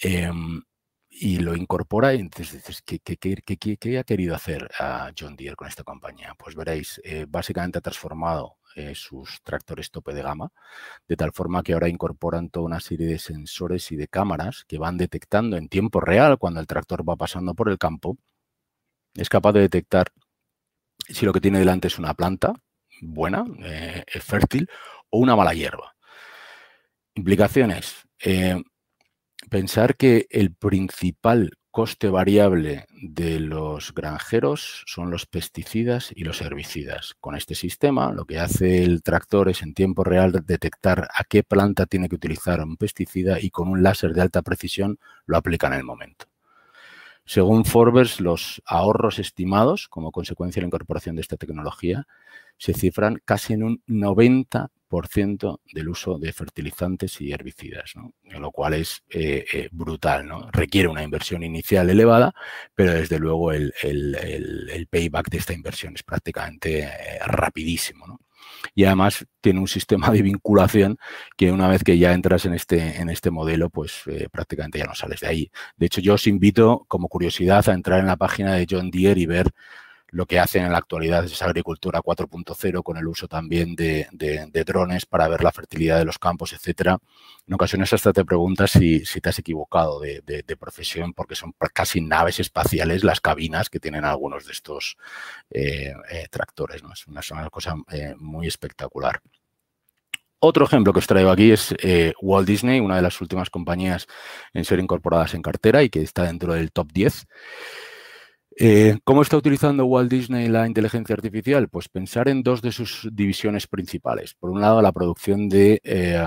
Em, 0.00 0.62
y 1.10 1.38
lo 1.38 1.56
incorpora 1.56 2.14
y 2.14 2.20
entonces 2.20 2.52
dices, 2.52 2.82
¿qué, 2.82 3.98
ha 3.98 4.04
querido 4.04 4.34
hacer 4.34 4.70
a 4.78 5.10
John 5.18 5.34
Deere 5.36 5.56
con 5.56 5.66
esta 5.66 5.82
compañía? 5.82 6.34
Pues 6.38 6.54
veréis, 6.54 7.00
eh, 7.04 7.26
básicamente 7.28 7.78
ha 7.78 7.80
transformado 7.80 8.56
eh, 8.76 8.94
sus 8.94 9.42
tractores 9.42 9.90
tope 9.90 10.14
de 10.14 10.22
gama, 10.22 10.52
de 11.08 11.16
tal 11.16 11.32
forma 11.32 11.62
que 11.62 11.72
ahora 11.72 11.88
incorporan 11.88 12.50
toda 12.50 12.66
una 12.66 12.80
serie 12.80 13.06
de 13.08 13.18
sensores 13.18 13.90
y 13.90 13.96
de 13.96 14.06
cámaras 14.06 14.64
que 14.68 14.78
van 14.78 14.96
detectando 14.96 15.56
en 15.56 15.68
tiempo 15.68 16.00
real 16.00 16.38
cuando 16.38 16.60
el 16.60 16.66
tractor 16.68 17.08
va 17.08 17.16
pasando 17.16 17.54
por 17.54 17.68
el 17.70 17.78
campo. 17.78 18.16
Es 19.18 19.28
capaz 19.28 19.52
de 19.52 19.60
detectar 19.60 20.06
si 21.08 21.26
lo 21.26 21.32
que 21.32 21.40
tiene 21.40 21.58
delante 21.58 21.88
es 21.88 21.98
una 21.98 22.14
planta 22.14 22.54
buena, 23.00 23.44
eh, 23.64 24.04
fértil, 24.20 24.68
o 25.10 25.18
una 25.18 25.34
mala 25.36 25.54
hierba. 25.54 25.96
Implicaciones. 27.14 27.96
Eh, 28.20 28.62
pensar 29.50 29.96
que 29.96 30.26
el 30.30 30.54
principal 30.54 31.50
coste 31.70 32.08
variable 32.08 32.86
de 33.02 33.40
los 33.40 33.92
granjeros 33.92 34.84
son 34.86 35.10
los 35.10 35.26
pesticidas 35.26 36.12
y 36.14 36.24
los 36.24 36.40
herbicidas. 36.40 37.14
Con 37.20 37.36
este 37.36 37.54
sistema, 37.54 38.12
lo 38.12 38.24
que 38.24 38.38
hace 38.38 38.82
el 38.84 39.02
tractor 39.02 39.48
es 39.48 39.62
en 39.62 39.74
tiempo 39.74 40.04
real 40.04 40.44
detectar 40.44 41.08
a 41.12 41.24
qué 41.24 41.42
planta 41.42 41.86
tiene 41.86 42.08
que 42.08 42.16
utilizar 42.16 42.60
un 42.60 42.76
pesticida 42.76 43.40
y 43.40 43.50
con 43.50 43.68
un 43.68 43.82
láser 43.82 44.12
de 44.14 44.22
alta 44.22 44.42
precisión 44.42 44.98
lo 45.26 45.36
aplica 45.36 45.66
en 45.66 45.74
el 45.74 45.84
momento. 45.84 46.26
Según 47.28 47.66
Forbes, 47.66 48.20
los 48.20 48.62
ahorros 48.64 49.18
estimados 49.18 49.86
como 49.88 50.12
consecuencia 50.12 50.60
de 50.60 50.62
la 50.62 50.68
incorporación 50.68 51.14
de 51.14 51.20
esta 51.20 51.36
tecnología 51.36 52.06
se 52.56 52.72
cifran 52.72 53.20
casi 53.22 53.52
en 53.52 53.64
un 53.64 53.82
90% 53.86 55.60
del 55.74 55.88
uso 55.90 56.18
de 56.18 56.32
fertilizantes 56.32 57.20
y 57.20 57.30
herbicidas, 57.30 57.92
lo 58.24 58.50
cual 58.50 58.72
es 58.72 59.02
eh, 59.10 59.44
eh, 59.52 59.68
brutal. 59.70 60.26
¿no? 60.26 60.50
Requiere 60.50 60.88
una 60.88 61.02
inversión 61.02 61.42
inicial 61.42 61.90
elevada, 61.90 62.32
pero 62.74 62.94
desde 62.94 63.18
luego 63.18 63.52
el, 63.52 63.74
payback 64.90 65.28
de 65.28 65.36
esta 65.36 65.52
inversión 65.52 65.96
es 65.96 66.02
prácticamente 66.04 66.84
eh, 66.84 67.18
rapidísimo. 67.26 68.06
¿no? 68.06 68.20
Y 68.74 68.84
además 68.84 69.26
tiene 69.40 69.60
un 69.60 69.68
sistema 69.68 70.10
de 70.10 70.22
vinculación 70.22 70.98
que 71.36 71.52
una 71.52 71.68
vez 71.68 71.84
que 71.84 71.98
ya 71.98 72.12
entras 72.12 72.44
en 72.44 72.54
este, 72.54 73.00
en 73.00 73.08
este 73.08 73.30
modelo, 73.30 73.70
pues 73.70 74.02
eh, 74.06 74.28
prácticamente 74.30 74.78
ya 74.78 74.86
no 74.86 74.94
sales 74.94 75.20
de 75.20 75.26
ahí. 75.28 75.50
De 75.76 75.86
hecho, 75.86 76.00
yo 76.00 76.14
os 76.14 76.26
invito 76.26 76.84
como 76.88 77.08
curiosidad 77.08 77.68
a 77.68 77.74
entrar 77.74 78.00
en 78.00 78.06
la 78.06 78.16
página 78.16 78.54
de 78.54 78.66
John 78.68 78.90
Deere 78.90 79.20
y 79.20 79.26
ver 79.26 79.52
lo 80.10 80.26
que 80.26 80.38
hacen 80.38 80.64
en 80.64 80.72
la 80.72 80.78
actualidad 80.78 81.24
es 81.24 81.42
agricultura 81.42 82.00
4.0 82.00 82.82
con 82.82 82.96
el 82.96 83.06
uso 83.06 83.28
también 83.28 83.76
de, 83.76 84.08
drones 84.66 85.06
para 85.06 85.28
ver 85.28 85.44
la 85.44 85.52
fertilidad 85.52 85.98
de 85.98 86.04
los 86.04 86.18
campos, 86.18 86.52
etcétera. 86.52 86.98
En 87.46 87.54
ocasiones 87.54 87.92
hasta 87.92 88.12
te 88.12 88.24
preguntas 88.24 88.70
si, 88.70 89.02
te 89.02 89.28
has 89.28 89.38
equivocado 89.38 90.00
de, 90.00 90.56
profesión 90.58 91.12
porque 91.12 91.34
son 91.34 91.54
casi 91.72 92.00
naves 92.00 92.40
espaciales 92.40 93.04
las 93.04 93.20
cabinas 93.20 93.70
que 93.70 93.80
tienen 93.80 94.04
algunos 94.04 94.46
de 94.46 94.52
estos 94.52 94.96
eh, 95.50 95.92
eh, 96.10 96.26
tractores. 96.30 96.82
¿no? 96.82 96.92
Es 96.92 97.06
una, 97.06 97.50
cosa 97.50 97.76
eh, 97.90 98.14
muy 98.16 98.46
espectacular. 98.46 99.20
Otro 100.40 100.64
ejemplo 100.64 100.92
que 100.92 101.00
os 101.00 101.06
traigo 101.06 101.30
aquí 101.30 101.50
es 101.50 101.74
Walt 102.22 102.46
Disney, 102.46 102.80
una 102.80 102.96
de 102.96 103.02
las 103.02 103.20
últimas 103.20 103.50
compañías 103.50 104.06
en 104.54 104.64
ser 104.64 104.78
incorporadas 104.78 105.34
en 105.34 105.42
cartera 105.42 105.82
y 105.82 105.90
que 105.90 106.00
está 106.00 106.22
dentro 106.22 106.54
del 106.54 106.70
top 106.70 106.92
10. 106.92 107.26
Eh, 108.60 108.98
¿Cómo 109.04 109.22
está 109.22 109.36
utilizando 109.36 109.84
Walt 109.86 110.10
Disney 110.10 110.48
la 110.48 110.66
inteligencia 110.66 111.14
artificial? 111.14 111.68
Pues 111.68 111.88
pensar 111.88 112.28
en 112.28 112.42
dos 112.42 112.60
de 112.60 112.72
sus 112.72 113.08
divisiones 113.12 113.68
principales. 113.68 114.34
Por 114.34 114.50
un 114.50 114.60
lado, 114.60 114.82
la 114.82 114.90
producción 114.90 115.48
de 115.48 115.80
eh, 115.84 116.20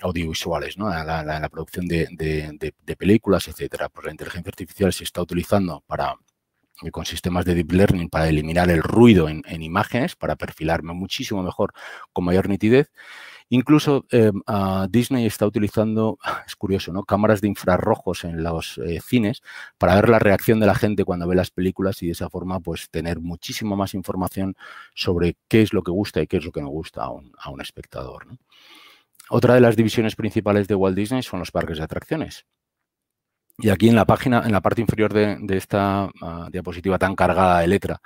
audiovisuales, 0.00 0.76
¿no? 0.76 0.88
la, 0.88 1.48
producción 1.52 1.86
de, 1.86 2.74
películas, 2.98 3.46
etcétera. 3.46 3.88
Pues 3.90 4.06
la 4.06 4.10
inteligencia 4.10 4.50
artificial 4.50 4.92
se 4.92 5.04
está 5.04 5.22
utilizando 5.22 5.84
para 5.86 6.16
eh, 6.82 6.90
con 6.90 7.04
sistemas 7.04 7.44
de 7.44 7.54
deep 7.54 7.70
learning 7.70 8.08
para 8.08 8.28
eliminar 8.28 8.68
el 8.68 8.82
ruido 8.82 9.28
en, 9.28 9.44
en 9.46 9.62
imágenes, 9.62 10.16
para 10.16 10.34
perfilarme 10.34 10.94
muchísimo 10.94 11.44
mejor 11.44 11.74
con 12.12 12.24
mayor 12.24 12.48
nitidez 12.48 12.90
Incluso 13.54 14.06
eh, 14.10 14.32
Disney 14.88 15.26
está 15.26 15.44
utilizando, 15.44 16.18
es 16.46 16.56
curioso, 16.56 16.90
¿no? 16.90 17.02
Cámaras 17.02 17.42
de 17.42 17.48
infrarrojos 17.48 18.24
en 18.24 18.42
los 18.42 18.78
eh, 18.78 18.98
cines 19.02 19.42
para 19.76 19.94
ver 19.94 20.08
la 20.08 20.18
reacción 20.18 20.58
de 20.58 20.64
la 20.64 20.74
gente 20.74 21.04
cuando 21.04 21.28
ve 21.28 21.34
las 21.34 21.50
películas 21.50 22.02
y 22.02 22.06
de 22.06 22.12
esa 22.12 22.30
forma 22.30 22.60
pues 22.60 22.88
tener 22.88 23.20
muchísimo 23.20 23.76
más 23.76 23.92
información 23.92 24.56
sobre 24.94 25.36
qué 25.48 25.60
es 25.60 25.74
lo 25.74 25.82
que 25.82 25.90
gusta 25.90 26.22
y 26.22 26.26
qué 26.26 26.38
es 26.38 26.46
lo 26.46 26.50
que 26.50 26.62
no 26.62 26.68
gusta 26.68 27.04
a 27.04 27.10
un, 27.10 27.60
espectador. 27.60 28.26
Otra 29.28 29.52
de 29.52 29.60
las 29.60 29.76
divisiones 29.76 30.16
principales 30.16 30.66
de 30.66 30.74
Walt 30.74 30.96
Disney 30.96 31.22
son 31.22 31.40
los 31.40 31.50
parques 31.50 31.76
de 31.76 31.84
atracciones. 31.84 32.46
Y 33.58 33.68
aquí 33.68 33.90
en 33.90 33.96
la 33.96 34.06
página, 34.06 34.44
en 34.46 34.52
la 34.52 34.62
parte 34.62 34.80
inferior 34.80 35.12
de, 35.12 35.38
esta 35.50 36.08
ah, 36.22 36.48
diapositiva 36.50 36.98
tan 36.98 37.14
cargada 37.14 37.60
de 37.60 37.68
letra, 37.68 38.00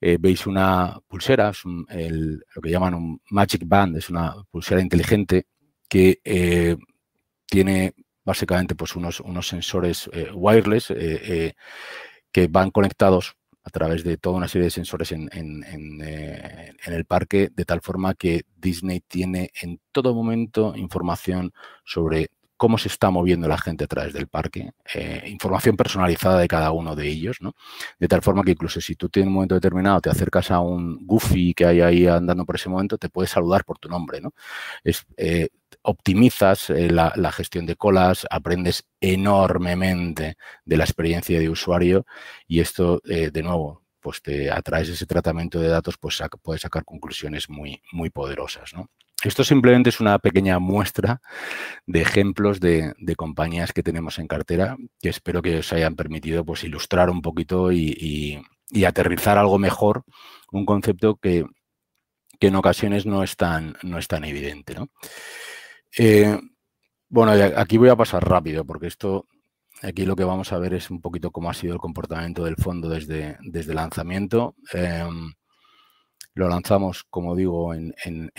eh, 0.00 0.16
veis 0.20 0.46
una 0.46 1.00
pulsera, 1.08 1.50
es 1.50 1.64
lo 1.64 2.62
que 2.62 2.70
llaman 2.70 2.94
un 2.94 3.20
Magic 3.30 3.62
Band, 3.66 3.96
es 3.96 4.10
una 4.10 4.34
pulsera 4.50 4.80
inteligente 4.80 5.46
que 5.88 6.20
eh, 6.24 6.76
tiene 7.46 7.94
básicamente 8.24 8.74
pues, 8.74 8.94
unos, 8.94 9.20
unos 9.20 9.48
sensores 9.48 10.08
eh, 10.12 10.30
wireless 10.32 10.92
que 12.30 12.46
van 12.48 12.70
conectados 12.70 13.34
a 13.64 13.70
través 13.70 14.04
de 14.04 14.16
toda 14.16 14.36
una 14.36 14.48
serie 14.48 14.66
de 14.66 14.70
sensores 14.70 15.12
en, 15.12 15.28
en, 15.32 16.02
el 16.86 17.04
parque, 17.04 17.50
de 17.54 17.64
tal 17.64 17.80
forma 17.80 18.14
que 18.14 18.42
Disney 18.56 19.00
tiene 19.00 19.50
en 19.60 19.80
todo 19.92 20.14
momento 20.14 20.74
información 20.76 21.52
sobre 21.84 22.28
cómo 22.58 22.76
se 22.76 22.88
está 22.88 23.10
moviendo 23.10 23.48
la 23.48 23.56
gente 23.56 23.84
a 23.84 23.86
través 23.86 24.12
del 24.12 24.26
parque, 24.26 24.72
eh, 24.92 25.24
información 25.28 25.76
personalizada 25.76 26.38
de 26.40 26.48
cada 26.48 26.72
uno 26.72 26.96
de 26.96 27.08
ellos, 27.08 27.38
¿no? 27.40 27.54
De 27.98 28.08
tal 28.08 28.20
forma 28.20 28.42
que 28.42 28.50
incluso 28.50 28.80
si 28.80 28.96
tú 28.96 29.08
en 29.14 29.28
un 29.28 29.34
momento 29.34 29.54
determinado 29.54 30.00
te 30.00 30.10
acercas 30.10 30.50
a 30.50 30.60
un 30.60 31.06
goofy 31.06 31.54
que 31.54 31.64
hay 31.64 31.80
ahí 31.80 32.06
andando 32.06 32.44
por 32.44 32.56
ese 32.56 32.68
momento, 32.68 32.98
te 32.98 33.08
puedes 33.08 33.30
saludar 33.30 33.64
por 33.64 33.78
tu 33.78 33.88
nombre, 33.88 34.20
¿no? 34.20 34.34
Eh, 35.16 35.48
optimizas 35.82 36.70
eh, 36.70 36.90
la, 36.90 37.32
gestión 37.32 37.64
de 37.64 37.76
colas, 37.76 38.26
aprendes 38.30 38.84
enormemente 39.00 40.36
de 40.64 40.76
la 40.76 40.84
experiencia 40.84 41.38
de 41.38 41.48
usuario 41.48 42.06
y 42.48 42.60
esto, 42.60 43.00
de 43.04 43.42
nuevo, 43.42 43.84
pues 44.00 44.20
te 44.22 44.50
atraes 44.50 44.88
ese 44.88 45.06
tratamiento 45.06 45.60
de 45.60 45.68
datos, 45.68 45.96
pues 45.98 46.20
puedes 46.42 46.62
sacar 46.62 46.84
conclusiones 46.84 47.48
muy, 47.48 47.80
muy 47.92 48.10
poderosas. 48.10 48.72
Esto 49.28 49.44
simplemente 49.44 49.90
es 49.90 50.00
una 50.00 50.18
pequeña 50.18 50.58
muestra 50.58 51.20
de 51.86 52.00
ejemplos 52.00 52.60
de, 52.60 52.94
compañías 53.14 53.74
que 53.74 53.82
tenemos 53.82 54.18
en 54.18 54.26
cartera 54.26 54.78
que 55.02 55.10
espero 55.10 55.42
que 55.42 55.58
os 55.58 55.70
hayan 55.74 55.96
permitido 55.96 56.46
pues, 56.46 56.64
ilustrar 56.64 57.10
un 57.10 57.20
poquito 57.20 57.70
y, 57.70 58.42
aterrizar 58.86 59.36
algo 59.36 59.58
mejor 59.58 60.04
un 60.50 60.64
concepto 60.64 61.16
que, 61.16 61.44
en 62.40 62.56
ocasiones 62.56 63.04
no 63.04 63.22
es 63.22 63.36
tan, 63.36 63.76
no 63.82 63.98
es 63.98 64.08
tan 64.08 64.24
evidente. 64.24 64.76
Eh, 65.98 66.40
bueno, 67.10 67.32
aquí 67.54 67.76
voy 67.76 67.90
a 67.90 67.96
pasar 67.96 68.26
rápido 68.26 68.64
porque 68.64 68.86
esto, 68.86 69.26
aquí 69.82 70.06
lo 70.06 70.16
que 70.16 70.24
vamos 70.24 70.54
a 70.54 70.58
ver 70.58 70.72
es 70.72 70.88
un 70.88 71.02
poquito 71.02 71.32
cómo 71.32 71.50
ha 71.50 71.54
sido 71.54 71.74
el 71.74 71.80
comportamiento 71.80 72.44
del 72.44 72.56
fondo 72.56 72.88
desde, 72.88 73.36
desde 73.42 73.74
lanzamiento. 73.74 74.54
Em, 74.72 75.34
lo 76.38 76.48
lanzamos, 76.48 77.04
como 77.10 77.34
digo, 77.34 77.74
en, 77.74 77.92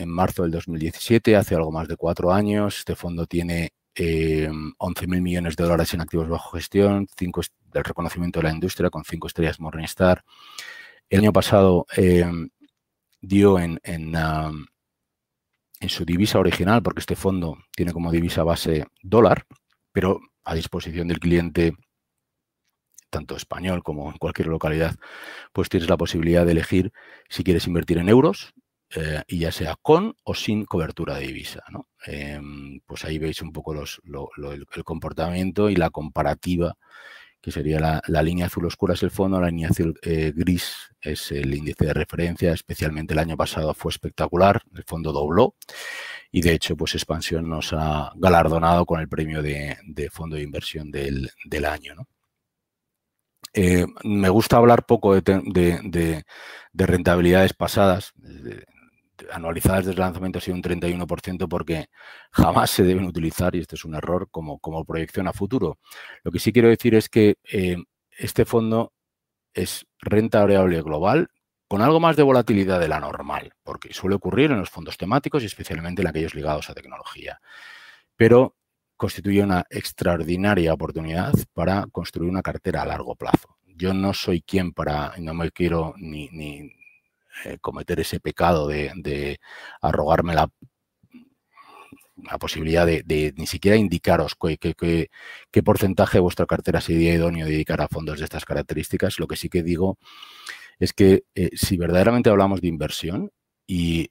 marzo 0.06 0.44
del 0.44 0.52
2017, 0.52 1.36
hace 1.36 1.56
algo 1.56 1.70
más 1.70 1.88
de 1.90 1.98
cuatro 1.98 2.32
años. 2.32 2.78
Este 2.80 2.96
fondo 2.96 3.28
tiene 3.28 3.74
eh, 3.94 4.50
11.000 4.50 5.22
millones 5.22 5.58
de 5.58 5.66
dólares 5.66 5.94
en 5.94 6.00
activos 6.00 6.30
bajo 6.30 6.52
gestión, 6.52 7.08
cinco 7.18 7.42
del 7.66 7.84
reconocimiento 7.84 8.40
de 8.40 8.44
la 8.44 8.54
industria 8.54 8.90
con 8.90 9.04
cinco 9.04 9.28
estrellas 9.28 9.60
Morningstar. 9.60 10.24
El 11.10 11.20
año 11.20 11.34
pasado 11.34 11.86
em, 11.98 12.50
dio 13.20 13.60
en, 13.60 13.82
en, 13.84 14.16
en 14.16 15.90
su 15.90 16.06
divisa 16.06 16.40
original, 16.40 16.82
porque 16.82 17.02
este 17.02 17.18
fondo 17.18 17.58
tiene 17.76 17.92
como 17.92 18.14
divisa 18.14 18.44
base 18.44 18.86
dólar, 19.04 19.46
pero 19.92 20.22
a 20.46 20.56
disposición 20.56 21.10
del 21.10 21.20
cliente 21.20 21.74
tanto 23.10 23.36
español 23.36 23.84
como 23.84 24.12
en 24.12 24.18
cualquier 24.18 24.48
localidad, 24.48 24.96
pues 25.54 25.70
tienes 25.70 25.90
la 25.90 25.98
posibilidad 25.98 26.46
de 26.46 26.54
elegir 26.54 26.92
si 27.30 27.44
quieres 27.44 27.68
invertir 27.68 27.98
en 27.98 28.10
euros, 28.10 28.54
eh, 28.96 29.22
y 29.28 29.40
ya 29.40 29.52
sea 29.52 29.76
con 29.80 30.16
o 30.24 30.34
sin 30.34 30.66
cobertura 30.66 31.16
de 31.16 31.28
divisa. 31.28 31.64
Em, 32.06 32.80
pues 32.88 33.06
ahí 33.06 33.20
veis 33.20 33.42
un 33.42 33.52
poco 33.52 33.74
los, 33.74 34.02
el, 34.06 34.84
comportamiento 34.84 35.70
y 35.70 35.76
la 35.76 35.92
comparativa, 35.92 36.76
que 37.42 37.52
sería 37.52 37.80
la, 37.80 38.24
línea 38.24 38.48
azul 38.48 38.66
oscura 38.66 38.96
es 38.96 39.04
el 39.04 39.12
fondo, 39.12 39.40
la 39.40 39.50
línea 39.50 39.70
azul 39.70 39.98
eh, 40.02 40.34
gris 40.36 40.92
es 41.02 41.32
el 41.32 41.54
índice 41.54 41.86
de 41.86 41.94
referencia, 41.94 42.52
especialmente 42.54 43.14
el 43.14 43.20
año 43.20 43.38
pasado 43.38 43.74
fue 43.76 43.92
espectacular, 43.92 44.62
el 44.76 44.84
fondo 44.84 45.12
dobló 45.14 45.56
y 46.32 46.42
de 46.42 46.54
hecho 46.54 46.76
pues 46.76 46.96
Expansión 46.96 47.48
nos 47.48 47.74
ha 47.74 48.12
galardonado 48.16 48.86
con 48.86 49.00
el 49.00 49.08
premio 49.08 49.42
de, 49.44 49.78
fondo 50.12 50.36
de 50.36 50.44
inversión 50.44 50.92
del, 50.92 51.32
año. 51.66 51.96
¿no? 51.96 52.08
Eh, 53.54 53.86
me 54.04 54.30
gusta 54.30 54.58
hablar 54.58 54.86
poco 54.86 55.20
de, 55.20 56.24
rentabilidades 56.74 57.54
pasadas, 57.54 58.14
anualizadas 59.32 59.86
desde 59.86 59.92
el 59.92 60.00
lanzamiento 60.00 60.40
ha 60.40 60.42
sido 60.42 60.56
un 60.56 60.64
31% 60.64 61.48
porque 61.48 61.88
jamás 62.32 62.72
se 62.72 62.84
deben 62.84 63.06
utilizar, 63.06 63.56
y 63.56 63.60
este 63.60 63.76
es 63.76 63.86
un 63.86 63.96
error, 63.96 64.30
como, 64.32 64.60
proyección 64.86 65.28
a 65.28 65.34
futuro. 65.34 65.80
Lo 66.24 66.32
que 66.32 66.40
sí 66.40 66.54
quiero 66.54 66.70
decir 66.70 66.96
es 66.96 67.10
que 67.10 67.36
eh, 67.52 67.78
este 68.12 68.46
fondo 68.46 68.94
es 69.54 69.86
renta 70.00 70.42
variable 70.42 70.82
global 70.82 71.30
con 71.68 71.82
algo 71.82 72.00
más 72.00 72.16
de 72.16 72.24
volatilidad 72.24 72.80
de 72.80 72.88
la 72.88 73.00
normal, 73.00 73.54
porque 73.64 73.94
suele 73.94 74.16
ocurrir 74.16 74.52
en 74.52 74.60
los 74.60 74.72
fondos 74.72 74.98
temáticos 74.98 75.44
y 75.44 75.46
especialmente 75.46 76.02
en 76.02 76.08
aquellos 76.08 76.34
ligados 76.34 76.70
a 76.70 76.74
tecnología. 76.74 77.40
Pero 78.16 78.56
constituye 79.00 79.42
una 79.42 79.64
extraordinaria 79.70 80.74
oportunidad 80.74 81.34
para 81.54 81.86
construir 81.90 82.30
una 82.30 82.42
cartera 82.42 82.82
a 82.82 82.86
largo 82.86 83.16
plazo. 83.16 83.56
Yo 83.66 83.94
no 83.94 84.14
soy 84.14 84.42
quien 84.42 84.74
para, 84.74 85.14
no 85.20 85.34
me 85.34 85.52
quiero 85.52 85.94
ni, 85.98 86.28
eh, 87.46 87.58
cometer 87.62 88.02
ese 88.02 88.20
pecado 88.20 88.68
de, 88.68 89.40
arrogarme 89.82 90.36
la, 90.36 90.50
la 92.30 92.38
posibilidad 92.38 92.86
de, 92.86 93.34
ni 93.38 93.48
siquiera 93.48 93.78
indicaros 93.78 94.36
qué, 94.36 95.62
porcentaje 95.64 96.18
de 96.18 96.22
vuestra 96.22 96.46
cartera 96.46 96.82
sería 96.82 97.14
idóneo 97.14 97.46
dedicar 97.46 97.80
a 97.80 97.88
fondos 97.88 98.20
de 98.20 98.26
estas 98.26 98.44
características. 98.44 99.18
Lo 99.18 99.28
que 99.28 99.38
sí 99.38 99.48
que 99.48 99.64
digo 99.64 99.98
es 100.78 100.92
que 100.92 101.24
eh, 101.36 101.52
si 101.54 101.78
verdaderamente 101.78 102.30
hablamos 102.30 102.60
de 102.60 102.68
inversión 102.68 103.32
y 103.66 104.10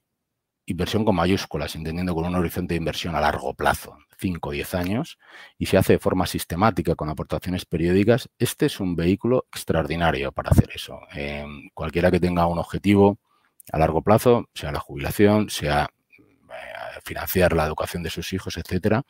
inversión 0.68 1.04
con 1.04 1.16
mayúsculas, 1.16 1.74
entendiendo 1.74 2.14
con 2.14 2.26
un 2.26 2.34
horizonte 2.34 2.74
de 2.74 2.78
inversión 2.78 3.16
a 3.16 3.20
largo 3.20 3.54
plazo, 3.54 3.96
5 4.18 4.48
o 4.48 4.52
10 4.52 4.74
años, 4.74 5.18
y 5.56 5.66
se 5.66 5.78
hace 5.78 5.94
de 5.94 5.98
forma 5.98 6.26
sistemática 6.26 6.94
con 6.94 7.08
aportaciones 7.08 7.64
periódicas, 7.64 8.28
este 8.38 8.66
es 8.66 8.78
un 8.78 8.94
vehículo 8.94 9.46
extraordinario 9.50 10.30
para 10.32 10.50
hacer 10.50 10.70
eso. 10.74 11.00
Em, 11.12 11.70
cualquiera 11.72 12.10
que 12.10 12.20
tenga 12.20 12.46
un 12.46 12.58
objetivo 12.58 13.18
a 13.72 13.78
largo 13.78 14.02
plazo, 14.02 14.48
sea 14.54 14.70
la 14.70 14.80
jubilación, 14.80 15.48
sea 15.48 15.88
eh, 16.18 17.00
financiar 17.02 17.54
la 17.54 17.64
educación 17.64 18.02
de 18.02 18.10
sus 18.10 18.32
hijos, 18.34 18.58
etcétera, 18.58 19.02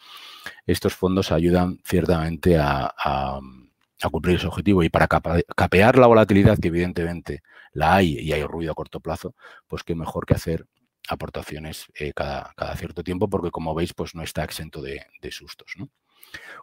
estos 0.66 0.94
fondos 0.94 1.32
ayudan 1.32 1.78
ciertamente 1.84 2.56
a, 2.59 3.40
cumplir 4.12 4.36
ese 4.36 4.46
objetivo 4.46 4.82
y 4.84 4.88
para 4.88 5.09
capear 5.09 5.98
la 5.98 6.06
volatilidad 6.06 6.56
que 6.59 6.68
evidentemente 6.68 7.42
la 7.72 7.96
hay 7.96 8.18
y 8.18 8.32
hay 8.32 8.44
ruido 8.44 8.72
a 8.72 8.74
corto 8.74 9.00
plazo, 9.00 9.34
pues 9.66 9.82
qué 9.82 9.94
mejor 9.94 10.24
que 10.24 10.34
hacer 10.34 10.66
aportaciones 11.09 11.86
eh, 11.94 12.12
cada, 12.14 12.54
cierto 12.76 13.02
tiempo, 13.02 13.28
porque 13.28 13.50
como 13.50 13.74
veis, 13.74 13.94
pues 13.94 14.14
no 14.14 14.22
está 14.22 14.44
exento 14.44 14.82
de, 14.82 15.06
sustos. 15.30 15.74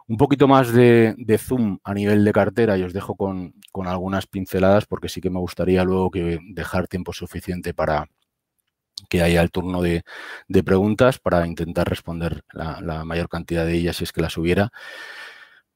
Un 0.06 0.16
poquito 0.16 0.48
más 0.48 0.72
de, 0.72 1.14
zoom 1.38 1.78
a 1.84 1.92
nivel 1.94 2.24
de 2.24 2.32
cartera 2.32 2.78
y 2.78 2.82
os 2.82 2.92
dejo 2.92 3.16
con, 3.16 3.54
algunas 3.84 4.26
pinceladas, 4.26 4.86
porque 4.86 5.08
sí 5.08 5.20
que 5.20 5.30
me 5.30 5.40
gustaría 5.40 5.84
luego 5.84 6.10
que 6.10 6.38
dejar 6.50 6.88
tiempo 6.88 7.12
suficiente 7.12 7.74
para 7.74 8.08
que 9.10 9.22
haya 9.22 9.42
el 9.42 9.50
turno 9.50 9.82
de, 9.82 10.04
preguntas 10.64 11.18
para 11.18 11.46
intentar 11.46 11.88
responder 11.88 12.44
la, 12.52 13.04
mayor 13.04 13.28
cantidad 13.28 13.66
de 13.66 13.74
ellas 13.74 13.96
si 13.96 14.04
es 14.04 14.12
que 14.12 14.22
las 14.22 14.38
hubiera. 14.38 14.70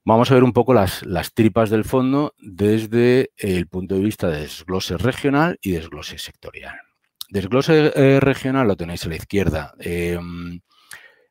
Vamos 0.03 0.31
a 0.31 0.35
ver 0.35 0.45
un 0.45 0.55
poco 0.55 0.73
las, 0.73 1.05
las, 1.05 1.35
tripas 1.35 1.69
del 1.69 1.85
fondo 1.85 2.35
desde 2.39 3.33
el 3.37 3.67
punto 3.67 3.97
de 3.97 4.01
vista 4.01 4.29
de 4.29 4.41
desglose 4.41 4.97
regional 4.97 5.59
y 5.61 5.73
desglose 5.73 6.19
sectorial. 6.19 6.90
Desglose 7.31 7.93
eh, 7.95 8.19
regional 8.19 8.67
lo 8.67 8.77
tenéis 8.77 9.07
a 9.07 9.09
la 9.09 9.15
izquierda. 9.15 9.73
Em, 9.79 10.61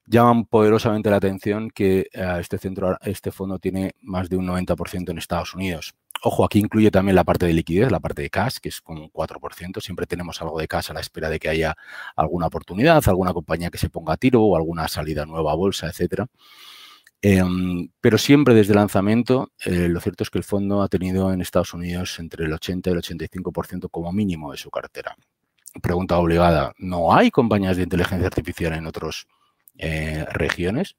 llaman 0.06 0.46
poderosamente 0.46 1.10
la 1.10 1.18
atención 1.18 1.70
que 1.70 2.08
eh, 2.14 2.38
este, 2.40 2.58
centro, 2.58 2.98
este 3.02 3.32
fondo 3.32 3.60
tiene 3.60 3.96
más 4.02 4.30
de 4.30 4.38
un 4.38 4.48
90% 4.48 5.12
en 5.12 5.18
Estados 5.18 5.54
Unidos. 5.56 5.94
Ojo, 6.24 6.46
aquí 6.46 6.60
incluye 6.60 6.90
también 6.90 7.16
la 7.16 7.26
parte 7.26 7.46
de 7.46 7.54
liquidez, 7.54 7.92
la 7.92 8.00
parte 8.00 8.22
de 8.22 8.30
cash, 8.30 8.58
que 8.62 8.70
es 8.70 8.82
como 8.82 9.02
un 9.04 9.12
4%. 9.12 9.82
Siempre 9.82 10.06
tenemos 10.06 10.42
algo 10.42 10.58
de 10.60 10.70
cash 10.70 10.90
a 10.92 10.94
la 10.94 11.02
espera 11.02 11.30
de 11.30 11.38
que 11.38 11.50
haya 11.50 11.76
alguna 12.16 12.48
oportunidad, 12.48 13.04
alguna 13.08 13.34
compañía 13.34 13.70
que 13.70 13.78
se 13.78 13.90
ponga 13.90 14.14
a 14.14 14.18
tiro 14.18 14.42
o 14.42 14.56
alguna 14.56 14.88
salida 14.88 15.26
nueva 15.26 15.52
a 15.52 15.56
bolsa, 15.56 15.88
etcétera. 15.88 16.28
Em, 17.22 17.90
pero 18.00 18.18
siempre 18.18 18.54
desde 18.54 18.74
lanzamiento, 18.74 19.52
eh, 19.66 19.90
lo 19.90 20.00
cierto 20.00 20.24
es 20.24 20.30
que 20.30 20.38
el 20.38 20.46
fondo 20.46 20.82
ha 20.82 20.88
tenido 20.88 21.34
en 21.34 21.42
Estados 21.42 21.74
Unidos 21.74 22.18
entre 22.20 22.46
el 22.46 22.54
80 22.54 22.90
y 22.90 22.94
el 22.94 23.00
85% 23.00 23.90
como 23.90 24.14
mínimo 24.14 24.52
de 24.52 24.58
su 24.58 24.70
cartera 24.72 25.18
pregunta 25.82 26.18
obligada, 26.18 26.74
¿no 26.78 27.14
hay 27.14 27.32
compañías 27.32 27.78
de 27.78 27.84
inteligencia 27.84 28.28
artificial 28.28 28.74
en 28.74 28.88
otras 28.88 29.28
eh, 29.78 30.26
regiones? 30.32 30.96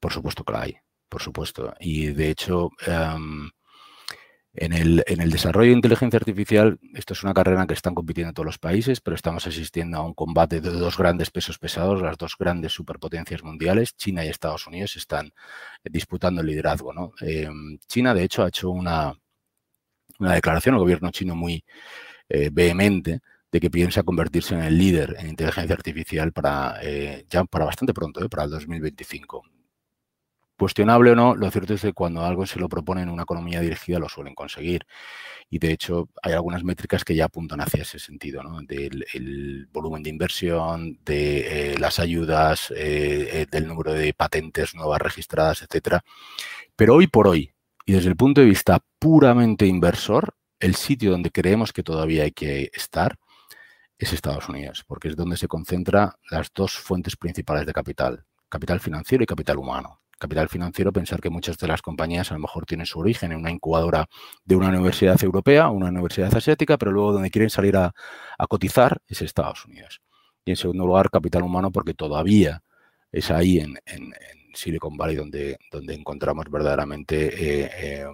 Por 0.00 0.12
supuesto 0.12 0.44
que 0.44 0.52
la 0.52 0.62
hay, 0.62 0.76
por 1.08 1.22
supuesto. 1.22 1.74
Y 1.80 2.08
de 2.08 2.30
hecho, 2.30 2.70
em, 2.86 3.50
en, 4.54 4.72
el, 4.72 5.30
desarrollo 5.30 5.70
de 5.70 5.76
inteligencia 5.76 6.18
artificial, 6.18 6.78
esto 6.94 7.12
es 7.12 7.22
una 7.22 7.34
carrera 7.34 7.60
en 7.62 7.66
que 7.68 7.74
están 7.74 7.94
compitiendo 7.94 8.32
todos 8.32 8.46
los 8.46 8.58
países, 8.58 9.00
pero 9.00 9.14
estamos 9.14 9.46
asistiendo 9.46 9.98
a 9.98 10.02
un 10.02 10.14
combate 10.14 10.60
de 10.60 10.70
dos 10.70 10.96
grandes 10.96 11.30
pesos 11.30 11.58
pesados, 11.58 12.02
las 12.02 12.16
dos 12.16 12.36
grandes 12.38 12.72
superpotencias 12.72 13.42
mundiales, 13.42 13.96
China 13.96 14.24
y 14.24 14.28
Estados 14.28 14.66
Unidos, 14.66 14.96
están 14.96 15.32
disputando 15.84 16.40
el 16.40 16.48
liderazgo. 16.48 17.12
Em, 17.20 17.78
China, 17.86 18.14
de 18.14 18.24
hecho, 18.24 18.44
ha 18.44 18.48
hecho 18.48 18.70
una, 18.70 19.14
declaración, 20.18 20.74
el 20.74 20.80
gobierno 20.80 21.10
chino 21.10 21.36
muy 21.36 21.64
eh, 22.28 22.50
vehemente, 22.52 23.20
de 23.50 23.60
que 23.60 23.70
piensa 23.70 24.02
convertirse 24.02 24.54
en 24.54 24.62
el 24.62 24.76
líder 24.78 25.16
en 25.18 25.28
inteligencia 25.28 25.74
artificial 25.74 26.32
para 26.32 26.78
eh, 26.82 27.26
ya 27.30 27.44
para 27.44 27.64
bastante 27.64 27.94
pronto, 27.94 28.24
eh, 28.24 28.28
para 28.28 28.44
el 28.44 28.50
2025. 28.50 29.42
Cuestionable 30.58 31.12
o 31.12 31.14
no, 31.14 31.36
lo 31.36 31.50
cierto 31.52 31.74
es 31.74 31.82
que 31.82 31.92
cuando 31.92 32.24
algo 32.24 32.44
se 32.44 32.58
lo 32.58 32.68
propone 32.68 33.02
en 33.02 33.10
una 33.10 33.22
economía 33.22 33.60
dirigida 33.60 34.00
lo 34.00 34.08
suelen 34.08 34.34
conseguir. 34.34 34.86
Y 35.48 35.60
de 35.60 35.70
hecho 35.70 36.08
hay 36.20 36.32
algunas 36.32 36.64
métricas 36.64 37.04
que 37.04 37.14
ya 37.14 37.26
apuntan 37.26 37.60
hacia 37.60 37.82
ese 37.82 37.98
sentido, 38.00 38.42
¿no? 38.42 38.60
del 38.62 39.68
volumen 39.72 40.02
de 40.02 40.10
inversión, 40.10 40.98
de 41.04 41.74
eh, 41.74 41.78
las 41.78 42.00
ayudas, 42.00 42.68
del 42.70 43.66
número 43.68 43.92
de 43.92 44.12
patentes 44.12 44.74
nuevas 44.74 45.00
registradas, 45.00 45.62
etcétera. 45.62 46.02
Pero 46.74 46.96
hoy 46.96 47.06
por 47.06 47.28
hoy, 47.28 47.52
y 47.86 47.92
desde 47.92 48.08
el 48.08 48.16
punto 48.16 48.40
de 48.40 48.48
vista 48.48 48.80
puramente 48.98 49.64
inversor, 49.64 50.34
el 50.60 50.74
sitio 50.74 51.12
donde 51.12 51.30
creemos 51.30 51.72
que 51.72 51.84
todavía 51.84 52.24
hay 52.24 52.32
que 52.32 52.70
estar 52.74 53.16
es 53.98 54.12
Estados 54.12 54.48
Unidos, 54.48 54.84
porque 54.86 55.08
es 55.08 55.16
donde 55.16 55.36
se 55.36 55.48
concentran 55.48 56.12
las 56.30 56.52
dos 56.54 56.78
fuentes 56.78 57.16
principales 57.16 57.66
de 57.66 57.72
capital, 57.72 58.24
capital 58.48 58.80
financiero 58.80 59.24
y 59.24 59.26
capital 59.26 59.58
humano. 59.58 60.00
Capital 60.18 60.48
financiero, 60.48 60.92
pensar 60.92 61.20
que 61.20 61.30
muchas 61.30 61.58
de 61.58 61.68
las 61.68 61.80
compañías 61.80 62.30
a 62.30 62.34
lo 62.34 62.40
mejor 62.40 62.66
tienen 62.66 62.86
su 62.86 62.98
origen 62.98 63.30
en 63.30 63.38
una 63.38 63.52
incubadora 63.52 64.08
de 64.44 64.56
una 64.56 64.68
universidad 64.68 65.22
europea, 65.22 65.68
una 65.68 65.88
universidad 65.88 66.34
asiática, 66.34 66.76
pero 66.76 66.90
luego 66.90 67.12
donde 67.12 67.30
quieren 67.30 67.50
salir 67.50 67.76
a, 67.76 67.94
cotizar 68.48 69.00
es 69.06 69.22
Estados 69.22 69.64
Unidos. 69.64 70.00
Y 70.44 70.50
en 70.50 70.56
segundo 70.56 70.86
lugar, 70.86 71.10
capital 71.10 71.42
humano, 71.44 71.70
porque 71.70 71.94
todavía 71.94 72.62
es 73.12 73.30
ahí 73.30 73.58
en, 73.58 73.78
Silicon 74.54 74.96
Valley 74.96 75.14
donde, 75.14 75.56
encontramos 75.70 76.46
verdaderamente 76.50 77.26
eh, 77.26 77.70
eh, 77.76 78.06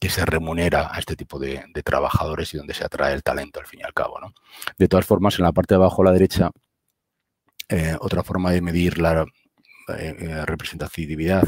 que 0.00 0.08
se 0.08 0.24
remunera 0.24 0.88
a 0.92 0.98
este 0.98 1.14
tipo 1.14 1.38
de, 1.38 1.62
trabajadores 1.84 2.54
y 2.54 2.56
donde 2.56 2.72
se 2.72 2.84
atrae 2.84 3.12
el 3.12 3.22
talento 3.22 3.60
al 3.60 3.66
fin 3.66 3.80
y 3.80 3.82
al 3.82 3.92
cabo. 3.92 4.18
¿no? 4.18 4.32
De 4.78 4.88
todas 4.88 5.04
formas, 5.04 5.38
en 5.38 5.44
la 5.44 5.52
parte 5.52 5.74
de 5.74 5.76
abajo 5.76 6.00
a 6.00 6.06
la 6.06 6.12
derecha, 6.12 6.50
eh, 7.68 7.96
otra 8.00 8.22
forma 8.22 8.50
de 8.50 8.62
medir 8.62 8.98
la 8.98 9.26
eh, 9.88 10.16
eh, 10.18 10.46
representatividad 10.46 11.44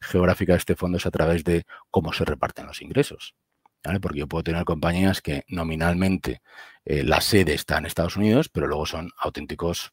geográfica 0.00 0.52
de 0.52 0.58
este 0.58 0.74
fondo 0.74 0.98
es 0.98 1.06
a 1.06 1.12
través 1.12 1.44
de 1.44 1.64
cómo 1.90 2.12
se 2.12 2.24
reparten 2.24 2.66
los 2.66 2.82
ingresos. 2.82 3.34
Porque 4.00 4.20
yo 4.20 4.28
puedo 4.28 4.44
tener 4.44 4.64
compañías 4.64 5.20
que 5.20 5.44
nominalmente 5.48 6.40
la 6.84 7.20
sede 7.20 7.54
está 7.54 7.78
en 7.78 7.86
Estados 7.86 8.16
Unidos, 8.16 8.48
pero 8.48 8.68
luego 8.68 8.86
son 8.86 9.10
auténticos 9.18 9.90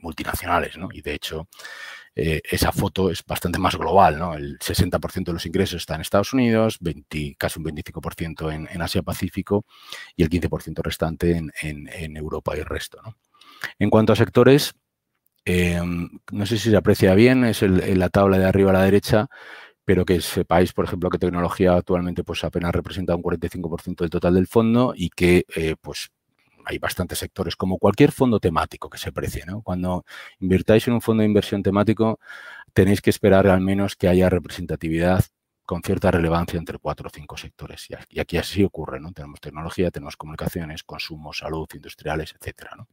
multinacionales. 0.00 0.78
¿no? 0.78 0.88
Y 0.90 1.02
de 1.02 1.12
hecho, 1.12 1.48
eh, 2.16 2.42
esa 2.48 2.70
foto 2.70 3.10
es 3.10 3.24
bastante 3.26 3.58
más 3.58 3.76
global, 3.76 4.18
¿no? 4.18 4.34
El 4.34 4.58
60% 4.58 5.24
de 5.24 5.32
los 5.32 5.46
ingresos 5.46 5.82
está 5.82 5.96
en 5.96 6.02
Estados 6.02 6.32
Unidos, 6.32 6.78
casi 7.36 7.58
un 7.58 7.64
25% 7.64 8.52
en, 8.52 8.82
Asia-Pacífico 8.82 9.64
y 10.16 10.22
el 10.22 10.30
15% 10.30 10.82
restante 10.82 11.42
en, 11.62 12.16
Europa 12.16 12.56
y 12.56 12.60
el 12.60 12.66
resto, 12.66 13.00
En 13.78 13.90
cuanto 13.90 14.12
a 14.12 14.16
sectores, 14.16 14.74
em, 15.44 16.08
no 16.32 16.46
sé 16.46 16.58
si 16.58 16.70
se 16.70 16.76
aprecia 16.76 17.14
bien, 17.14 17.44
es 17.44 17.62
la 17.62 18.08
tabla 18.10 18.38
de 18.38 18.46
arriba 18.46 18.70
a 18.70 18.74
la 18.74 18.84
derecha, 18.84 19.28
pero 19.84 20.04
que 20.04 20.20
sepáis, 20.20 20.72
por 20.72 20.84
ejemplo, 20.86 21.10
que 21.10 21.18
tecnología 21.18 21.74
actualmente 21.74 22.24
pues 22.24 22.44
apenas 22.44 22.72
representa 22.72 23.14
un 23.16 23.22
45% 23.22 24.04
del 24.04 24.10
total 24.10 24.34
del 24.34 24.46
fondo 24.46 24.94
y 24.96 25.10
que 25.10 25.44
eh, 25.54 25.76
pues 25.80 26.10
hay 26.64 26.78
bastantes 26.78 27.18
sectores, 27.18 27.56
como 27.56 27.78
cualquier 27.78 28.12
fondo 28.12 28.40
temático 28.40 28.90
que 28.90 28.98
se 28.98 29.12
precie. 29.12 29.44
Cuando 29.62 30.04
invirtáis 30.40 30.86
en 30.88 30.94
un 30.94 31.00
fondo 31.00 31.22
de 31.22 31.28
inversión 31.28 31.62
temático, 31.62 32.18
tenéis 32.72 33.00
que 33.00 33.10
esperar 33.10 33.46
al 33.46 33.60
menos 33.60 33.96
que 33.96 34.08
haya 34.08 34.28
representatividad 34.28 35.24
con 35.64 35.82
cierta 35.82 36.10
relevancia 36.10 36.58
entre 36.58 36.78
cuatro 36.78 37.08
o 37.08 37.10
cinco 37.10 37.36
sectores. 37.36 37.88
Y 38.10 38.20
aquí 38.20 38.36
así 38.36 38.62
ocurre, 38.64 39.00
¿no? 39.00 39.12
Tenemos 39.12 39.40
tecnología, 39.40 39.90
tenemos 39.90 40.16
comunicaciones, 40.16 40.82
consumo, 40.84 41.32
salud, 41.32 41.68
industriales, 41.74 42.34
etcétera, 42.38 42.86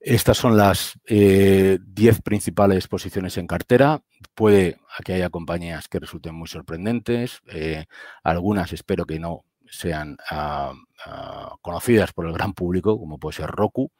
Estas 0.00 0.36
son 0.36 0.56
las 0.56 0.98
10 1.08 1.18
eh, 1.18 2.20
principales 2.22 2.86
posiciones 2.86 3.36
en 3.38 3.46
cartera. 3.46 4.02
Puede 4.34 4.78
que 5.04 5.14
haya 5.14 5.30
compañías 5.30 5.88
que 5.88 5.98
resulten 5.98 6.34
muy 6.34 6.46
sorprendentes. 6.46 7.40
Eh, 7.48 7.86
algunas 8.22 8.72
espero 8.72 9.04
que 9.04 9.18
no 9.18 9.44
sean 9.70 10.16
ah, 10.30 10.72
ah, 11.04 11.56
conocidas 11.62 12.12
por 12.12 12.26
el 12.26 12.32
gran 12.32 12.52
público, 12.52 12.98
como 12.98 13.18
puede 13.18 13.36
ser 13.36 13.50
Roku. 13.50 13.90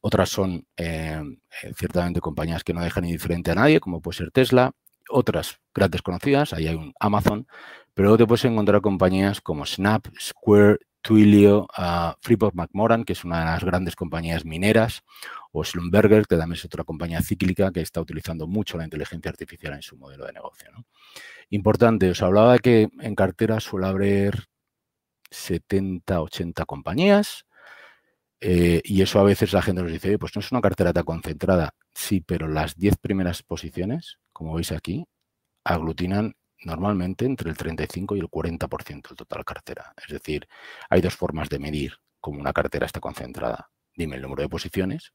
Otras 0.00 0.30
son 0.30 0.66
eh, 0.76 1.22
ciertamente 1.76 2.20
compañías 2.20 2.64
que 2.64 2.72
no 2.72 2.82
dejan 2.82 3.04
indiferente 3.04 3.50
a 3.50 3.54
nadie, 3.54 3.80
como 3.80 4.00
puede 4.00 4.18
ser 4.18 4.30
Tesla. 4.30 4.72
Otras 5.10 5.60
grandes 5.74 6.02
conocidas, 6.02 6.52
ahí 6.52 6.68
hay 6.68 6.76
un 6.76 6.94
Amazon, 7.00 7.46
pero 7.94 8.08
luego 8.08 8.18
te 8.18 8.26
puedes 8.26 8.44
encontrar 8.44 8.80
compañías 8.80 9.40
como 9.40 9.66
Snap, 9.66 10.06
Square, 10.18 10.78
Twilio, 11.02 11.66
uh, 11.78 12.12
Freeport 12.20 12.54
McMoran, 12.54 13.04
que 13.04 13.14
es 13.14 13.24
una 13.24 13.40
de 13.40 13.44
las 13.46 13.64
grandes 13.64 13.96
compañías 13.96 14.44
mineras, 14.44 15.02
o 15.52 15.64
Schlumberger, 15.64 16.26
que 16.26 16.36
también 16.36 16.58
es 16.58 16.64
otra 16.64 16.84
compañía 16.84 17.22
cíclica 17.22 17.72
que 17.72 17.80
está 17.80 18.00
utilizando 18.00 18.46
mucho 18.46 18.78
la 18.78 18.84
inteligencia 18.84 19.30
artificial 19.30 19.74
en 19.74 19.82
su 19.82 19.96
modelo 19.96 20.26
de 20.26 20.32
negocio. 20.32 20.70
Importante, 21.48 22.10
os 22.10 22.22
hablaba 22.22 22.52
de 22.54 22.58
que 22.60 22.88
en 23.00 23.14
cartera 23.14 23.58
suele 23.58 23.88
haber 23.88 24.49
70, 25.30 26.20
80 26.22 26.64
compañías, 26.66 27.46
eh, 28.40 28.80
y 28.84 29.02
eso 29.02 29.20
a 29.20 29.24
veces 29.24 29.52
la 29.52 29.62
gente 29.62 29.82
nos 29.82 29.92
dice, 29.92 30.18
pues 30.18 30.34
no 30.34 30.40
es 30.40 30.50
una 30.50 30.62
cartera 30.62 30.92
tan 30.92 31.04
concentrada. 31.04 31.74
Sí, 31.94 32.20
pero 32.22 32.48
las 32.48 32.76
10 32.76 32.96
primeras 32.96 33.42
posiciones, 33.42 34.18
como 34.32 34.54
veis 34.54 34.72
aquí, 34.72 35.06
aglutinan 35.64 36.34
normalmente 36.64 37.26
entre 37.26 37.50
el 37.50 37.56
35 37.56 38.16
y 38.16 38.20
el 38.20 38.28
40% 38.30 39.08
del 39.08 39.16
total 39.16 39.44
cartera. 39.44 39.92
Es 39.96 40.12
decir, 40.12 40.46
hay 40.88 41.00
dos 41.00 41.14
formas 41.16 41.48
de 41.48 41.58
medir 41.58 41.94
cómo 42.20 42.40
una 42.40 42.52
cartera 42.52 42.86
está 42.86 43.00
concentrada. 43.00 43.70
Dime 43.94 44.16
el 44.16 44.22
número 44.22 44.42
de 44.42 44.48
posiciones. 44.48 45.12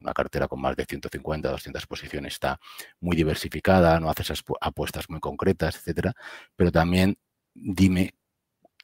una 0.00 0.12
cartera 0.12 0.48
con 0.48 0.60
más 0.60 0.76
de 0.76 0.84
150, 0.84 1.50
200 1.50 1.86
posiciones 1.86 2.34
está 2.34 2.58
muy 3.00 3.16
diversificada, 3.16 3.98
no 4.00 4.10
hace 4.10 4.22
esas 4.22 4.42
apuestas 4.60 5.08
muy 5.08 5.20
concretas, 5.20 5.76
etcétera. 5.76 6.12
Pero 6.56 6.70
también 6.72 7.18
dime 7.54 8.14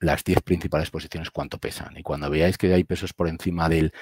las 0.03 0.25
10 0.25 0.43
principales 0.43 0.91
posiciones 0.91 1.31
cuánto 1.31 1.59
pesan. 1.59 1.97
Y 1.97 2.03
cuando 2.03 2.29
veáis 2.29 2.59
que 2.59 2.73
hay 2.75 2.85
pesos 2.85 3.13
por 3.13 3.29
encima 3.29 3.69
del, 3.69 3.93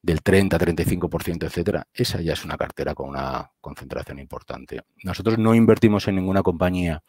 del 0.00 0.22
30, 0.22 0.58
35%, 0.58 1.44
etcétera, 1.44 1.86
esa 1.92 2.20
ya 2.20 2.32
es 2.32 2.44
una 2.44 2.56
cartera 2.56 2.94
con 2.94 3.10
una 3.10 3.50
concentración 3.60 4.18
importante. 4.18 4.80
Nosotros 5.04 5.38
no 5.38 5.54
invertimos 5.54 6.08
en 6.08 6.16
ninguna 6.16 6.42
compañía 6.42 7.02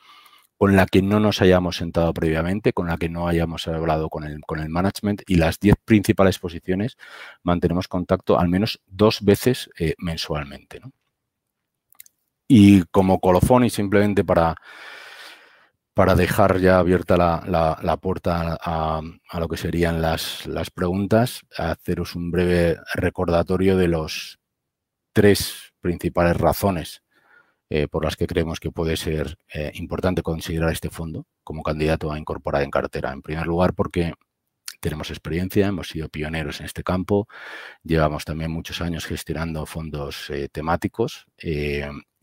con 0.58 0.76
la 0.76 0.86
que 0.86 1.02
no 1.02 1.20
nos 1.20 1.42
hayamos 1.42 1.78
sentado 1.78 2.14
previamente, 2.14 2.74
con 2.74 2.88
la 2.88 2.98
que 2.98 3.10
no 3.10 3.28
hayamos 3.28 3.68
hablado 3.68 4.10
con 4.10 4.26
el, 4.26 4.42
con 4.42 4.60
el 4.60 4.70
management 4.70 5.22
y 5.26 5.36
las 5.36 5.60
10 5.60 5.76
principales 5.84 6.38
posiciones 6.38 6.98
mantenemos 7.44 7.88
contacto 7.88 8.38
al 8.38 8.50
menos 8.50 8.82
dos 8.86 9.24
veces 9.24 9.70
eh, 9.80 9.96
mensualmente. 9.98 10.82
Y 12.48 12.84
como 12.92 13.20
colofón 13.20 13.64
y 13.64 13.70
simplemente 13.70 14.24
para, 14.26 14.56
para 15.94 16.16
dejar 16.16 16.60
ya 16.60 16.80
abierta 16.80 17.18
la, 17.18 17.98
puerta 17.98 18.58
a, 18.60 19.02
a, 19.30 19.40
lo 19.40 19.48
que 19.48 19.58
serían 19.58 20.02
las, 20.02 20.46
las 20.48 20.72
preguntas, 20.72 21.42
haceros 21.58 22.16
un 22.16 22.32
breve 22.32 22.78
recordatorio 22.96 23.78
de 23.78 23.88
los 23.88 24.40
tres 25.14 25.74
principales 25.82 26.38
razones 26.38 27.04
eh, 27.70 27.88
por 27.88 28.04
las 28.04 28.16
que 28.16 28.28
creemos 28.28 28.60
que 28.60 28.72
puede 28.72 28.98
ser 28.98 29.38
eh, 29.54 29.72
importante 29.76 30.22
considerar 30.22 30.72
este 30.72 30.90
fondo 30.90 31.26
como 31.44 31.64
candidato 31.64 32.12
a 32.12 32.20
incorporar 32.20 32.62
en 32.64 32.72
cartera. 32.72 33.12
En 33.12 33.22
primer 33.22 33.48
lugar, 33.48 33.74
porque 33.74 34.14
tenemos 34.84 35.10
experiencia, 35.10 35.68
hemos 35.68 35.88
sido 35.88 36.10
pioneros 36.10 36.60
en 36.60 36.66
este 36.66 36.84
campo, 36.84 37.28
llevamos 37.84 38.26
también 38.26 38.52
muchos 38.52 38.82
años 38.82 39.06
gestionando 39.06 39.66
fondos 39.66 40.30
eh, 40.30 40.50
temáticos 40.52 41.26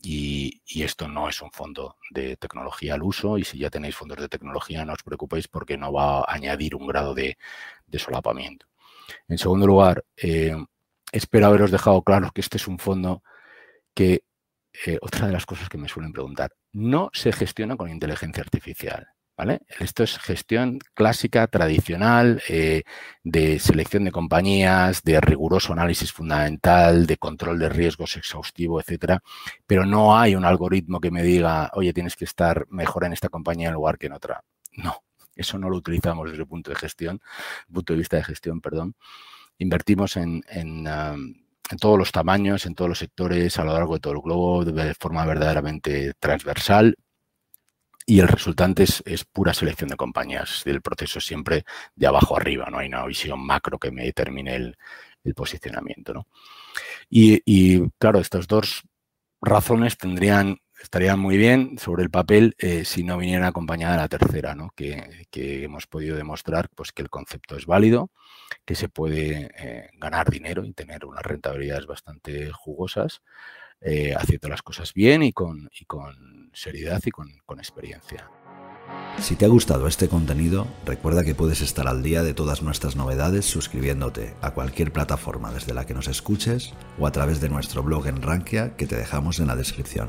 y, 0.03 0.61
esto 0.83 1.07
no 1.07 1.27
es 1.27 1.41
un 1.41 1.51
fondo 1.51 1.97
de 2.11 2.37
tecnología 2.37 2.93
al 2.93 3.03
uso 3.03 3.37
y 3.37 3.43
si 3.43 3.57
ya 3.57 3.69
tenéis 3.69 3.95
fondos 3.95 4.19
de 4.19 4.29
tecnología 4.29 4.85
no 4.85 4.93
os 4.93 5.03
preocupéis 5.03 5.47
porque 5.47 5.77
no 5.77 5.91
va 5.91 6.19
a 6.19 6.33
añadir 6.33 6.75
un 6.75 6.85
grado 6.87 7.13
de, 7.15 7.37
solapamiento. 7.97 8.67
En 9.27 9.37
segundo 9.37 9.67
lugar, 9.67 10.05
espero 11.11 11.47
haberos 11.47 11.71
dejado 11.71 12.01
claro 12.03 12.31
que 12.31 12.41
este 12.41 12.57
es 12.57 12.67
un 12.67 12.79
fondo 12.79 13.23
que 13.93 14.23
eh, 14.85 14.97
otra 15.01 15.27
de 15.27 15.33
las 15.33 15.45
cosas 15.45 15.69
que 15.69 15.77
me 15.77 15.89
suelen 15.89 16.13
preguntar, 16.13 16.53
no 16.71 17.09
se 17.13 17.31
gestiona 17.31 17.75
con 17.75 17.89
inteligencia 17.89 18.41
artificial. 18.41 19.07
¿Vale? 19.41 19.61
Esto 19.79 20.03
es 20.03 20.19
gestión 20.19 20.77
clásica, 20.93 21.47
tradicional, 21.47 22.43
eh, 22.47 22.83
de 23.23 23.57
selección 23.57 24.03
de 24.03 24.11
compañías, 24.11 25.01
de 25.01 25.19
riguroso 25.19 25.73
análisis 25.73 26.13
fundamental, 26.13 27.07
de 27.07 27.17
control 27.17 27.57
de 27.57 27.67
riesgos 27.67 28.17
exhaustivo, 28.17 28.79
etcétera. 28.79 29.23
Pero 29.65 29.87
no 29.87 30.15
hay 30.15 30.35
un 30.35 30.45
algoritmo 30.45 30.99
que 30.99 31.09
me 31.09 31.23
diga, 31.23 31.71
oye, 31.73 31.91
tienes 31.91 32.15
que 32.15 32.25
estar 32.25 32.67
mejor 32.69 33.03
en 33.05 33.13
esta 33.13 33.29
compañía 33.29 33.69
en 33.69 33.73
lugar 33.73 33.97
que 33.97 34.05
en 34.05 34.13
otra. 34.13 34.43
No, 34.73 35.03
eso 35.35 35.57
no 35.57 35.71
lo 35.71 35.77
utilizamos 35.77 36.29
desde 36.29 36.43
el 36.43 36.47
punto 36.47 36.69
de 36.69 36.75
gestión, 36.75 37.19
punto 37.73 37.93
de 37.93 37.97
vista 37.97 38.17
de 38.17 38.23
gestión, 38.23 38.61
perdón. 38.61 38.93
Invertimos 39.57 40.17
en, 40.17 40.43
en 40.49 40.85
todos 41.79 41.97
los 41.97 42.11
tamaños, 42.11 42.67
en 42.67 42.75
todos 42.75 42.89
los 42.89 42.99
sectores, 42.99 43.57
a 43.57 43.63
lo 43.63 43.73
largo 43.73 43.95
de 43.95 44.01
todo 44.01 44.13
el 44.13 44.21
globo, 44.21 44.63
de 44.65 44.93
forma 44.93 45.25
verdaderamente 45.25 46.13
transversal. 46.19 46.95
Y 48.05 48.19
el 48.19 48.27
resultante 48.27 48.83
es, 48.83 49.25
pura 49.31 49.53
selección 49.53 49.89
de 49.89 49.95
compañías. 49.95 50.63
El 50.65 50.81
proceso 50.81 51.19
es 51.19 51.25
siempre 51.25 51.63
de 51.95 52.07
abajo 52.07 52.37
arriba, 52.37 52.67
no 52.69 52.79
hay 52.79 52.87
una 52.87 53.05
visión 53.05 53.39
macro 53.45 53.77
que 53.77 53.91
me 53.91 54.03
determine 54.03 54.55
el, 54.55 54.77
posicionamiento. 55.35 56.25
Y, 57.09 57.41
y, 57.45 57.87
claro, 57.99 58.19
estas 58.19 58.47
dos 58.47 58.83
razones 59.39 59.97
tendrían 59.97 60.57
estaría 60.81 61.15
muy 61.15 61.37
bien 61.37 61.77
sobre 61.77 62.03
el 62.03 62.09
papel 62.09 62.55
eh, 62.57 62.85
si 62.85 63.03
no 63.03 63.17
viniera 63.17 63.47
acompañada 63.47 63.97
la 63.97 64.07
tercera, 64.07 64.55
¿no? 64.55 64.71
que, 64.75 65.27
hemos 65.31 65.87
podido 65.87 66.15
demostrar 66.17 66.69
pues, 66.75 66.91
que 66.91 67.01
el 67.01 67.09
concepto 67.09 67.55
es 67.55 67.65
válido, 67.65 68.11
que 68.65 68.75
se 68.75 68.89
puede 68.89 69.51
eh, 69.57 69.89
ganar 69.93 70.29
dinero 70.29 70.65
y 70.65 70.73
tener 70.73 71.05
unas 71.05 71.23
rentabilidades 71.23 71.85
bastante 71.85 72.51
jugosas, 72.51 73.21
eh, 73.81 74.13
haciendo 74.15 74.47
las 74.49 74.61
cosas 74.61 74.93
bien 74.93 75.23
y 75.23 75.33
con, 75.33 75.69
y 75.79 75.85
con 75.85 76.49
seriedad 76.53 77.01
y 77.05 77.11
con, 77.11 77.29
con 77.45 77.59
experiencia. 77.59 78.29
Si 79.19 79.35
te 79.35 79.45
ha 79.45 79.49
gustado 79.49 79.87
este 79.87 80.07
contenido, 80.07 80.67
recuerda 80.85 81.23
que 81.23 81.35
puedes 81.35 81.61
estar 81.61 81.87
al 81.87 82.01
día 82.01 82.23
de 82.23 82.33
todas 82.33 82.61
nuestras 82.61 82.95
novedades 82.95 83.45
suscribiéndote 83.45 84.33
a 84.41 84.51
cualquier 84.51 84.91
plataforma 84.91 85.51
desde 85.51 85.73
la 85.73 85.85
que 85.85 85.93
nos 85.93 86.07
escuches 86.07 86.73
o 86.99 87.07
a 87.07 87.11
través 87.11 87.39
de 87.39 87.49
nuestro 87.49 87.83
blog 87.83 88.07
en 88.07 88.21
Rankia 88.21 88.75
que 88.75 88.87
te 88.87 88.95
dejamos 88.95 89.39
en 89.39 89.47
la 89.47 89.55
descripción. 89.55 90.07